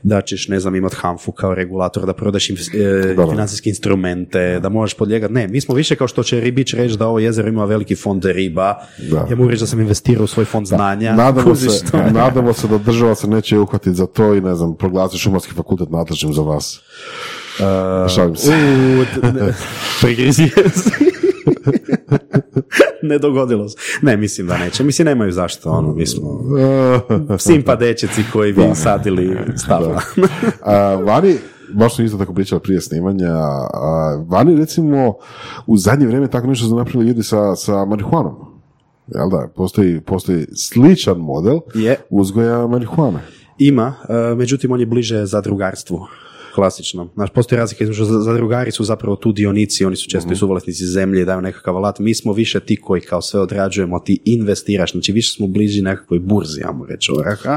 [0.03, 4.69] da ćeš, ne znam, imati hamfu kao regulator, da prodaš im, e, financijske instrumente, da
[4.69, 5.33] možeš podlijegati.
[5.33, 8.25] Ne, mi smo više kao što će Ribić reći da ovo jezero ima veliki fond
[8.25, 8.75] riba.
[9.29, 11.15] Ja mu reći da sam investirao u svoj fond znanja.
[11.15, 15.17] Nadamo se, nadamo se da država se neće uhvatiti za to i ne znam, proglasi
[15.17, 16.81] šumarski fakultet nadležnim za vas.
[17.59, 18.51] Uh, Šalim se.
[23.09, 23.77] ne dogodilo se.
[24.01, 24.83] Ne, mislim da neće.
[24.83, 25.71] Mislim, nemaju zašto.
[25.71, 26.39] Ono, mi smo
[27.39, 30.01] simpa dečeci koji bi sadili stavla.
[31.05, 31.35] vani,
[31.73, 35.13] baš smo isto tako pričali prije snimanja, a, vani recimo
[35.67, 38.35] u zadnje vrijeme tako nešto su napravili ljudi sa, sa marihuanom.
[39.07, 41.95] Jel da, postoji, postoji sličan model je.
[42.09, 43.19] uzgoja marihuane.
[43.57, 43.93] Ima,
[44.37, 46.07] međutim on je bliže za drugarstvu
[46.57, 47.09] klasično.
[47.13, 50.33] Znaš, postoji razlika između zadrugari su zapravo tu dionici, oni su često mm-hmm.
[50.33, 51.99] i suvlasnici zemlje, daju nekakav alat.
[51.99, 56.19] Mi smo više ti koji kao sve odrađujemo, ti investiraš, znači više smo bliži nekakvoj
[56.19, 57.11] burzi, ja mu reći.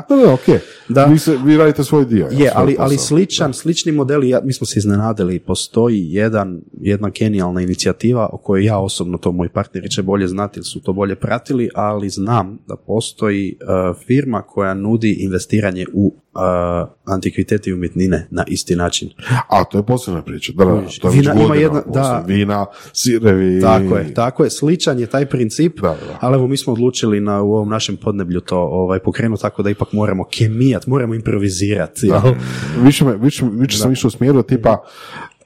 [0.09, 0.61] Da, da, ok.
[0.89, 1.05] Da.
[1.05, 2.29] Vi, se, vi radite svoj dio.
[2.33, 7.61] Je, ali, ali sličan, slični modeli, ja, mi smo se iznenadili, postoji jedan, jedna genijalna
[7.61, 11.15] inicijativa o kojoj ja osobno, to moji partneri će bolje znati ili su to bolje
[11.15, 18.27] pratili, ali znam da postoji uh, firma koja nudi investiranje u a, antikviteti i umjetnine
[18.31, 19.09] na isti način.
[19.49, 20.53] A, to je posebna priča.
[20.55, 20.71] Da, da,
[21.01, 22.25] to je Vina ima jedna- da.
[22.27, 23.61] Vina, sirevi.
[23.61, 24.51] Tako je, tako je.
[24.51, 25.97] Sličan je taj princip, Da, da.
[26.21, 29.71] ali evo mi smo odlučili na, u ovom našem podneblju to ovaj, pokrenuti tako da
[29.71, 32.07] ipak moramo kemijat, moramo improvizirati.
[32.07, 32.35] jel?
[32.79, 34.83] Više, me, više, više sam išao u smjeru tipa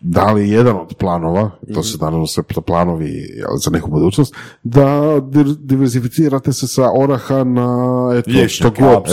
[0.06, 3.28] da li jedan od planova, to se naravno sve planovi
[3.64, 5.20] za neku budućnost, da
[5.58, 9.04] diversificirate se sa oraha na eto, Lješnjake, što god,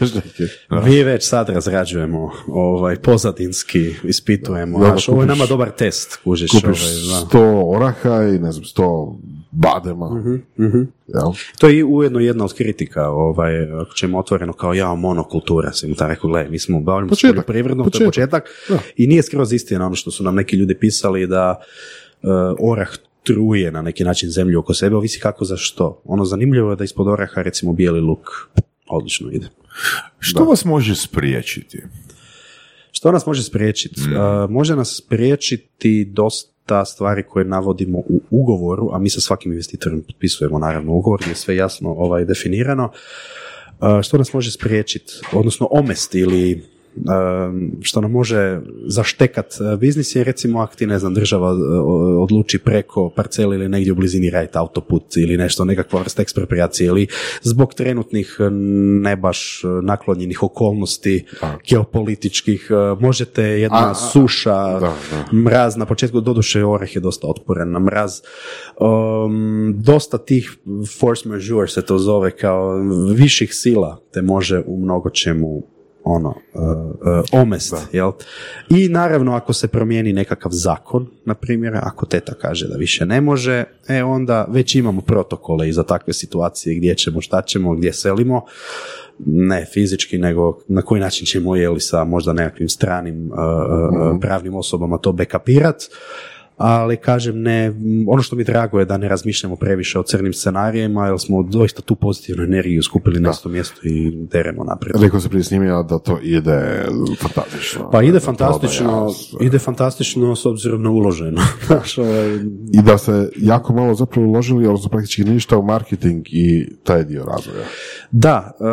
[0.00, 0.42] lješnjake.
[0.84, 4.78] Mi već sad razrađujemo, ovaj, pozadinski ispitujemo.
[4.78, 6.50] Da, Znaš, ovo je nama dobar test, kužiš.
[6.50, 7.26] Kupiš ovaj, da.
[7.26, 9.16] sto oraha i ne znam, sto
[9.50, 10.10] badema.
[10.58, 11.32] Mhm, Jel?
[11.58, 16.06] To je ujedno jedna od kritika, ovaj, ako ćemo otvoreno kao ja, monokultura, sam ta
[16.06, 18.44] rekao, gledaj, mi smo se Početak, poljoprivrednom, to je početak.
[18.68, 21.60] početak, i nije skroz istina ono što su nam neki ljudi pisali da
[22.22, 22.30] uh,
[22.60, 22.88] orah
[23.22, 26.02] truje na neki način zemlju oko sebe, ovisi kako za što.
[26.04, 28.28] Ono zanimljivo je da ispod oraha recimo bijeli luk
[28.86, 29.48] odlično ide.
[30.18, 31.82] Što vas može spriječiti?
[32.90, 34.00] Što nas može spriječiti?
[34.00, 40.02] Uh, može nas spriječiti dosta stvari koje navodimo u ugovoru, a mi sa svakim investitorom
[40.02, 42.90] potpisujemo naravno ugovor gdje je sve jasno ovaj, definirano.
[44.02, 45.12] Što nas može spriječiti?
[45.32, 46.77] Odnosno omesti ili
[47.82, 51.58] što nam može zaštekat uh, biznis je recimo ako ti ne znam država uh,
[52.22, 57.06] odluči preko parcele ili negdje u blizini raditi autoput ili nešto, nekakva vrsta ekspropriacije ili
[57.42, 58.46] zbog trenutnih uh,
[59.02, 61.24] ne baš naklonjenih okolnosti
[61.68, 62.70] geopolitičkih,
[63.00, 65.36] možete jedna A, a, suša, da, da.
[65.36, 68.20] mraz na početku, doduše oreh je dosta otporan na mraz.
[68.80, 70.56] Um, dosta tih
[70.98, 72.78] force majeure se to zove kao
[73.14, 75.77] viših sila te može u mnogo čemu
[76.08, 78.12] ono, uh, uh, omest, jel?
[78.70, 83.20] I naravno ako se promijeni nekakav zakon, na primjer, ako teta kaže da više ne
[83.20, 87.92] može, e onda već imamo protokole i za takve situacije gdje ćemo, šta ćemo, gdje
[87.92, 88.44] selimo,
[89.26, 94.54] ne fizički, nego na koji način ćemo jeli sa možda nekakvim stranim uh, uh, pravnim
[94.54, 95.76] osobama to backupirat,
[96.58, 97.72] ali kažem ne,
[98.06, 101.82] ono što mi drago je da ne razmišljamo previše o crnim scenarijima, jer smo doista
[101.82, 105.02] tu pozitivnu energiju skupili na isto mjesto i deremo naprijed.
[105.02, 106.86] Rekao se prije snimanja da to ide
[107.20, 107.90] fantastično.
[107.90, 111.40] Pa ide Da, fantastično, prodaja, ide fantastično s obzirom na uloženo.
[111.98, 112.34] Ovaj,
[112.72, 117.24] I da se jako malo zapravo uložili, odnosno praktički ništa u marketing i taj dio
[117.24, 117.64] razvoja.
[118.10, 118.64] Da, e,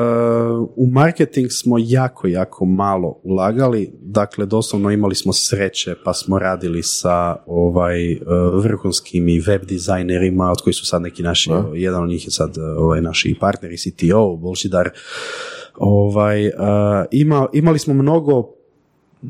[0.76, 6.84] u marketing smo jako, jako malo ulagali, dakle doslovno imali smo sreće pa smo radili
[6.84, 7.36] sa
[7.76, 8.20] ovaj e,
[8.54, 12.58] vrhunskim i web dizajnerima od kojih su sad neki naši, jedan od njih je sad
[12.58, 14.90] e, ovaj, naši partneri CTO, Bolšidar,
[15.76, 16.52] ovaj, e,
[17.12, 18.55] ima, imali smo mnogo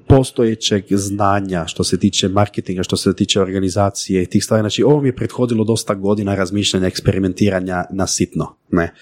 [0.07, 4.61] postojećeg znanja što se tiče marketinga, što se tiče organizacije i tih stvari.
[4.61, 8.55] Znači, ovo mi je prethodilo dosta godina razmišljanja, eksperimentiranja na sitno.
[8.71, 8.93] Ne.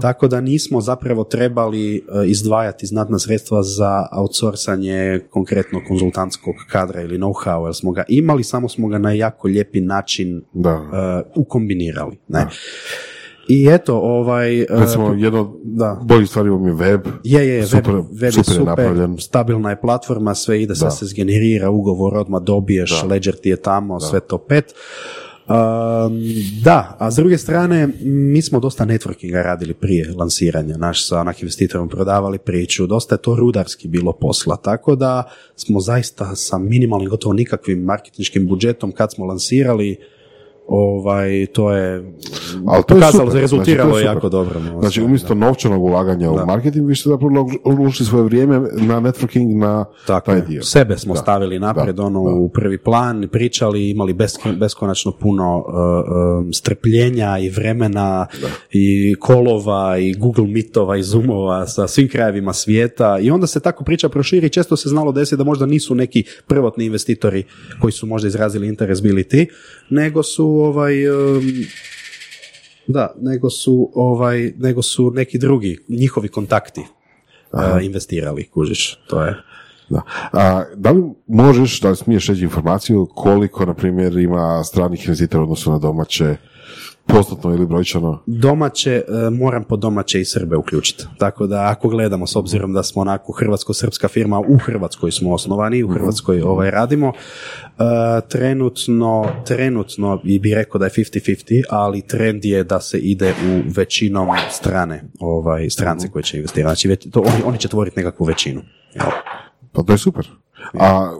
[0.00, 7.18] Tako da nismo zapravo trebali e, izdvajati znatna sredstva za outsourcanje konkretno konzultantskog kadra ili
[7.18, 10.70] know-how, jer smo ga imali, samo smo ga na jako lijepi način Da.
[10.70, 12.18] e, ukombinirali.
[12.28, 12.46] Ne.
[13.50, 14.66] I eto, ovaj...
[14.70, 16.00] Recimo, jedno od da.
[16.02, 17.00] boljih stvari je web.
[17.24, 19.16] je, je, Super- web, web super je super, napravljen.
[19.18, 20.90] stabilna je platforma, sve ide, sad Da.
[20.90, 24.74] se zgenerira ugovor, odmah dobiješ, Ledger ti je tamo, sve to pet.
[25.50, 25.56] Um,
[26.62, 31.42] da, a s druge strane, mi smo dosta networkinga radili prije lansiranja, naš sa onak
[31.42, 35.22] investitorom prodavali priču, dosta je to rudarski bilo posla, tako da
[35.56, 39.96] smo zaista sa minimalnim, gotovo nikakvim marketinškim budžetom kad smo lansirali,
[40.70, 42.12] ovaj, to je
[42.66, 44.60] Ali to je pokazalo, super, rezultiralo znači, to je je jako dobro.
[44.60, 47.32] no, Znači, umjesto novčanog ulaganja u marketing, vi ste zapravo
[47.64, 50.42] uložili svoje vrijeme na networking, na Tako taj je.
[50.42, 50.62] dio.
[50.62, 51.20] Sebe smo Da.
[51.20, 52.30] stavili naprijed, Da, ono, da.
[52.30, 55.64] u prvi plan, pričali, imali besko- beskonačno puno uh,
[56.38, 58.26] um, strpljenja i vremena
[58.70, 63.84] i kolova i Google Meetova i Zoomova sa svim krajevima svijeta i onda se tako
[63.84, 67.44] priča proširi i često se znalo desiti da možda nisu neki prvotni investitori
[67.80, 69.48] koji su možda izrazili interes bili ti,
[69.90, 71.08] nego su ovaj...
[71.08, 71.42] um,
[72.86, 76.80] da, nego su ovaj, nego su neki drugi, njihovi kontakti
[77.52, 79.36] uh, investirali, kužiš, to je.
[79.88, 80.02] Da.
[80.32, 85.40] A, da li možeš, da li smiješ reći informaciju koliko, na primjer, ima stranih investitora
[85.40, 86.36] u odnosu na domaće,
[87.12, 88.22] postotno ili brojčano?
[88.26, 91.06] domaće, e, moram po domaće i Srbe uključiti.
[91.18, 95.82] Tako da ako gledamo s obzirom da smo onako hrvatsko-srpska firma, u Hrvatskoj smo osnovani,
[95.82, 97.12] u Hrvatskoj ovaj radimo,
[97.78, 97.82] e,
[98.28, 103.62] trenutno, trenutno i bi rekao da je 50-50, ali trend je da se ide u
[103.76, 106.88] većinom strane ovaj, strance koje će investirati.
[106.88, 108.60] Znači to, oni, oni će tvoriti nekakvu većinu.
[108.94, 109.06] Jel?
[109.72, 110.28] Pa to je super.
[110.74, 111.16] A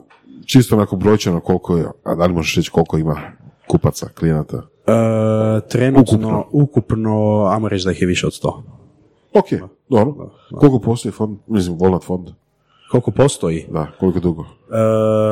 [0.47, 3.21] čisto onako brojčano koliko je, a da li možeš reći koliko ima
[3.69, 4.63] kupaca, klijenata?
[4.91, 8.63] E, trenutno, ukupno, ajmo reći da ih je više od 100.
[9.35, 10.31] Ok, Dobro.
[10.59, 11.39] Koliko postoji fond?
[11.47, 12.29] Mislim, Volnat fond?
[12.91, 13.67] Koliko postoji?
[13.71, 14.43] Da, koliko dugo?
[14.43, 14.47] E,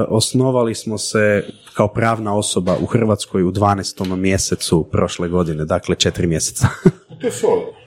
[0.08, 1.44] osnovali smo se
[1.74, 4.16] kao pravna osoba u Hrvatskoj u 12.
[4.16, 6.66] mjesecu prošle godine, dakle četiri mjeseca.
[7.20, 7.77] To je solidno.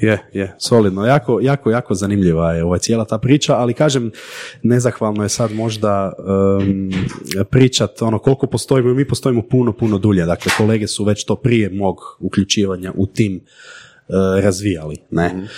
[0.00, 1.06] Je, je, solidno.
[1.06, 4.10] Jako, jako, jako zanimljiva je ova cijela ta priča, ali kažem,
[4.62, 6.90] nezahvalno je sad možda um,
[7.50, 10.26] pričat ono koliko postojimo, mi postojimo puno, puno dulje.
[10.26, 13.40] Dakle, kolege su već to prije mog uključivanja u tim
[14.08, 14.96] uh, razvijali.
[15.10, 15.48] Ne?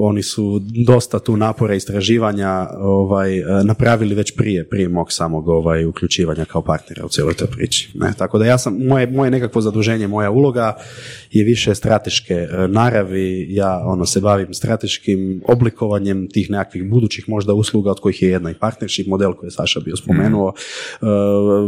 [0.00, 5.84] Oni su dosta tu napora istraživanja ovaj, e, napravili već prije, prije mog samog ovaj,
[5.84, 7.90] uključivanja kao partnera u cijeloj toj priči.
[7.94, 8.12] Ne?
[8.18, 10.76] Tako da ja sam, moje, moje nekakvo zaduženje, moja uloga
[11.30, 17.54] je više strateške e, naravi, ja ono se bavim strateškim oblikovanjem tih nekakvih budućih možda
[17.54, 20.52] usluga od kojih je jedna i partnership model koji je Saša bio spomenuo.
[21.02, 21.06] E,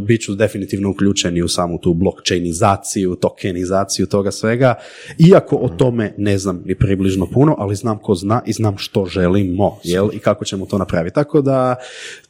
[0.07, 4.74] bit ću definitivno uključeni u samu tu blockchainizaciju, tokenizaciju toga svega,
[5.19, 9.06] iako o tome ne znam ni približno puno, ali znam ko zna i znam što
[9.06, 11.14] želimo jel, i kako ćemo to napraviti.
[11.14, 11.76] Tako da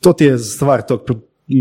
[0.00, 1.20] to ti je stvar tog pr-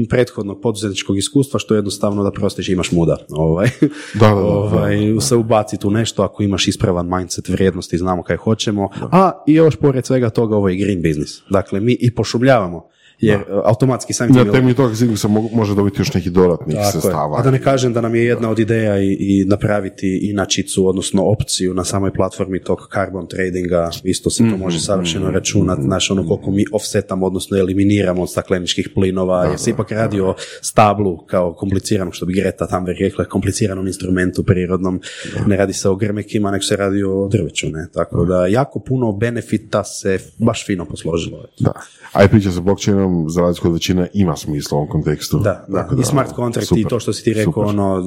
[0.09, 3.69] prethodnog poduzetničkog iskustva što je jednostavno da prostiš imaš muda ovaj,
[4.13, 8.37] Da, da, da, ovaj, se ubaciti u nešto ako imaš ispravan mindset vrijednosti znamo kaj
[8.37, 8.89] hoćemo.
[9.11, 11.41] A i još pored svega toga ovo je green business.
[11.49, 12.89] Dakle mi i pošumljavamo
[13.19, 17.13] jer automatski sam Na temelju toga mo- može dobiti još nekih dodatnih tako je.
[17.37, 21.23] A da ne kažem da nam je jedna od ideja i, i napraviti inačicu, odnosno
[21.23, 26.27] opciju na samoj platformi tog carbon tradinga, isto se to može savršeno računati, znaš ono
[26.27, 31.53] koliko mi offsetamo, odnosno eliminiramo od stakleničkih plinova, jer se ipak radi o stablu kao
[31.53, 35.01] kompliciranom, što bi Greta Thunberg rekla, kompliciranom instrumentu prirodnom,
[35.45, 38.47] ne radi se o grmekima, nego se radi o drveću, ne, tako da.
[38.47, 41.45] jako puno benefita se baš fino posložilo.
[41.59, 41.71] Da.
[42.13, 45.39] A i priča sa blockchainom, za razliku od većine, ima smisla u ovom kontekstu.
[45.39, 45.89] Da, da.
[46.01, 47.69] I smart contract i to što si ti rekao, super.
[47.69, 48.03] ono,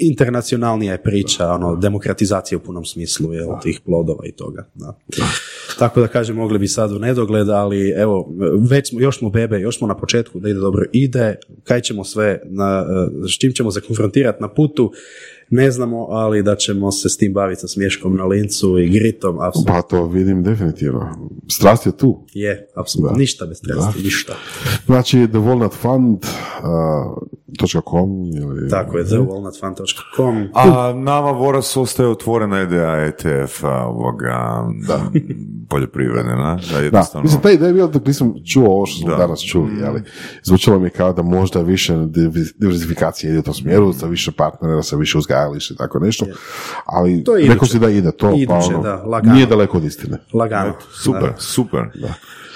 [0.00, 4.98] internacionalnija je priča, ono, demokratizacija u punom smislu, jel, tih plodova i toga, da.
[5.78, 8.28] Tako da kažem, mogli bi sad u nedogled, ali evo,
[8.70, 12.04] već smo, još smo bebe, još smo na početku da ide dobro, ide, kaj ćemo
[12.04, 14.92] sve, na, eh, s čim ćemo se konfrontirati na putu,
[15.50, 19.40] ne znamo, ali da ćemo se s tim baviti sa smješkom na lincu i gritom,
[19.40, 21.30] apsolutno Pa to vidim definitivno.
[21.48, 22.26] Strast je tu.
[22.32, 24.34] je, apsolutno, ništa bez strasti, ništa.
[24.86, 25.26] Znači,
[28.36, 28.68] ili...
[28.70, 30.48] Tako je, thewalnutfund.com.
[30.54, 35.00] A nama Voras ostaje otvorena ideja ETF-a ovoga, da.
[35.68, 36.54] poljoprivrede, na?
[36.56, 37.22] Da, Da, jednostavno...
[37.22, 39.16] mislim, ta ideja je bila dok nisam čuo ovo što smo Da.
[39.16, 40.02] danas čuli, ali
[40.42, 44.32] zvučalo mi je kao da možda više div- diversifikacija ide u tom smjeru, sa više
[44.32, 46.26] partnera, sa više uzgajališta i tako nešto,
[46.86, 49.34] ali To je rekao si da ide to, pa ono, da, lagano.
[49.34, 50.18] nije daleko od istine.
[50.32, 50.72] Lagano.
[50.94, 51.80] Super, super.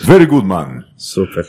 [0.06, 0.82] Very good man.
[0.98, 1.44] Super.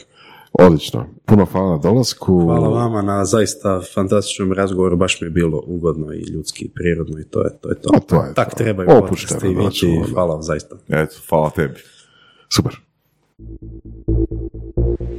[0.59, 1.05] Odlično.
[1.25, 2.39] Puno hvala na dolasku.
[2.39, 7.19] Hvala vama na zaista fantastičnom razgovoru, baš mi je bilo ugodno i ljudski i prirodno
[7.19, 7.69] i to je to.
[7.69, 7.89] Je to.
[7.95, 8.57] A to je Tak to.
[8.57, 10.13] trebaju Opušteno, podcasti znači, ono.
[10.13, 10.75] Hvala vam zaista.
[10.89, 11.79] Eto, hvala tebi.
[12.55, 12.79] Super.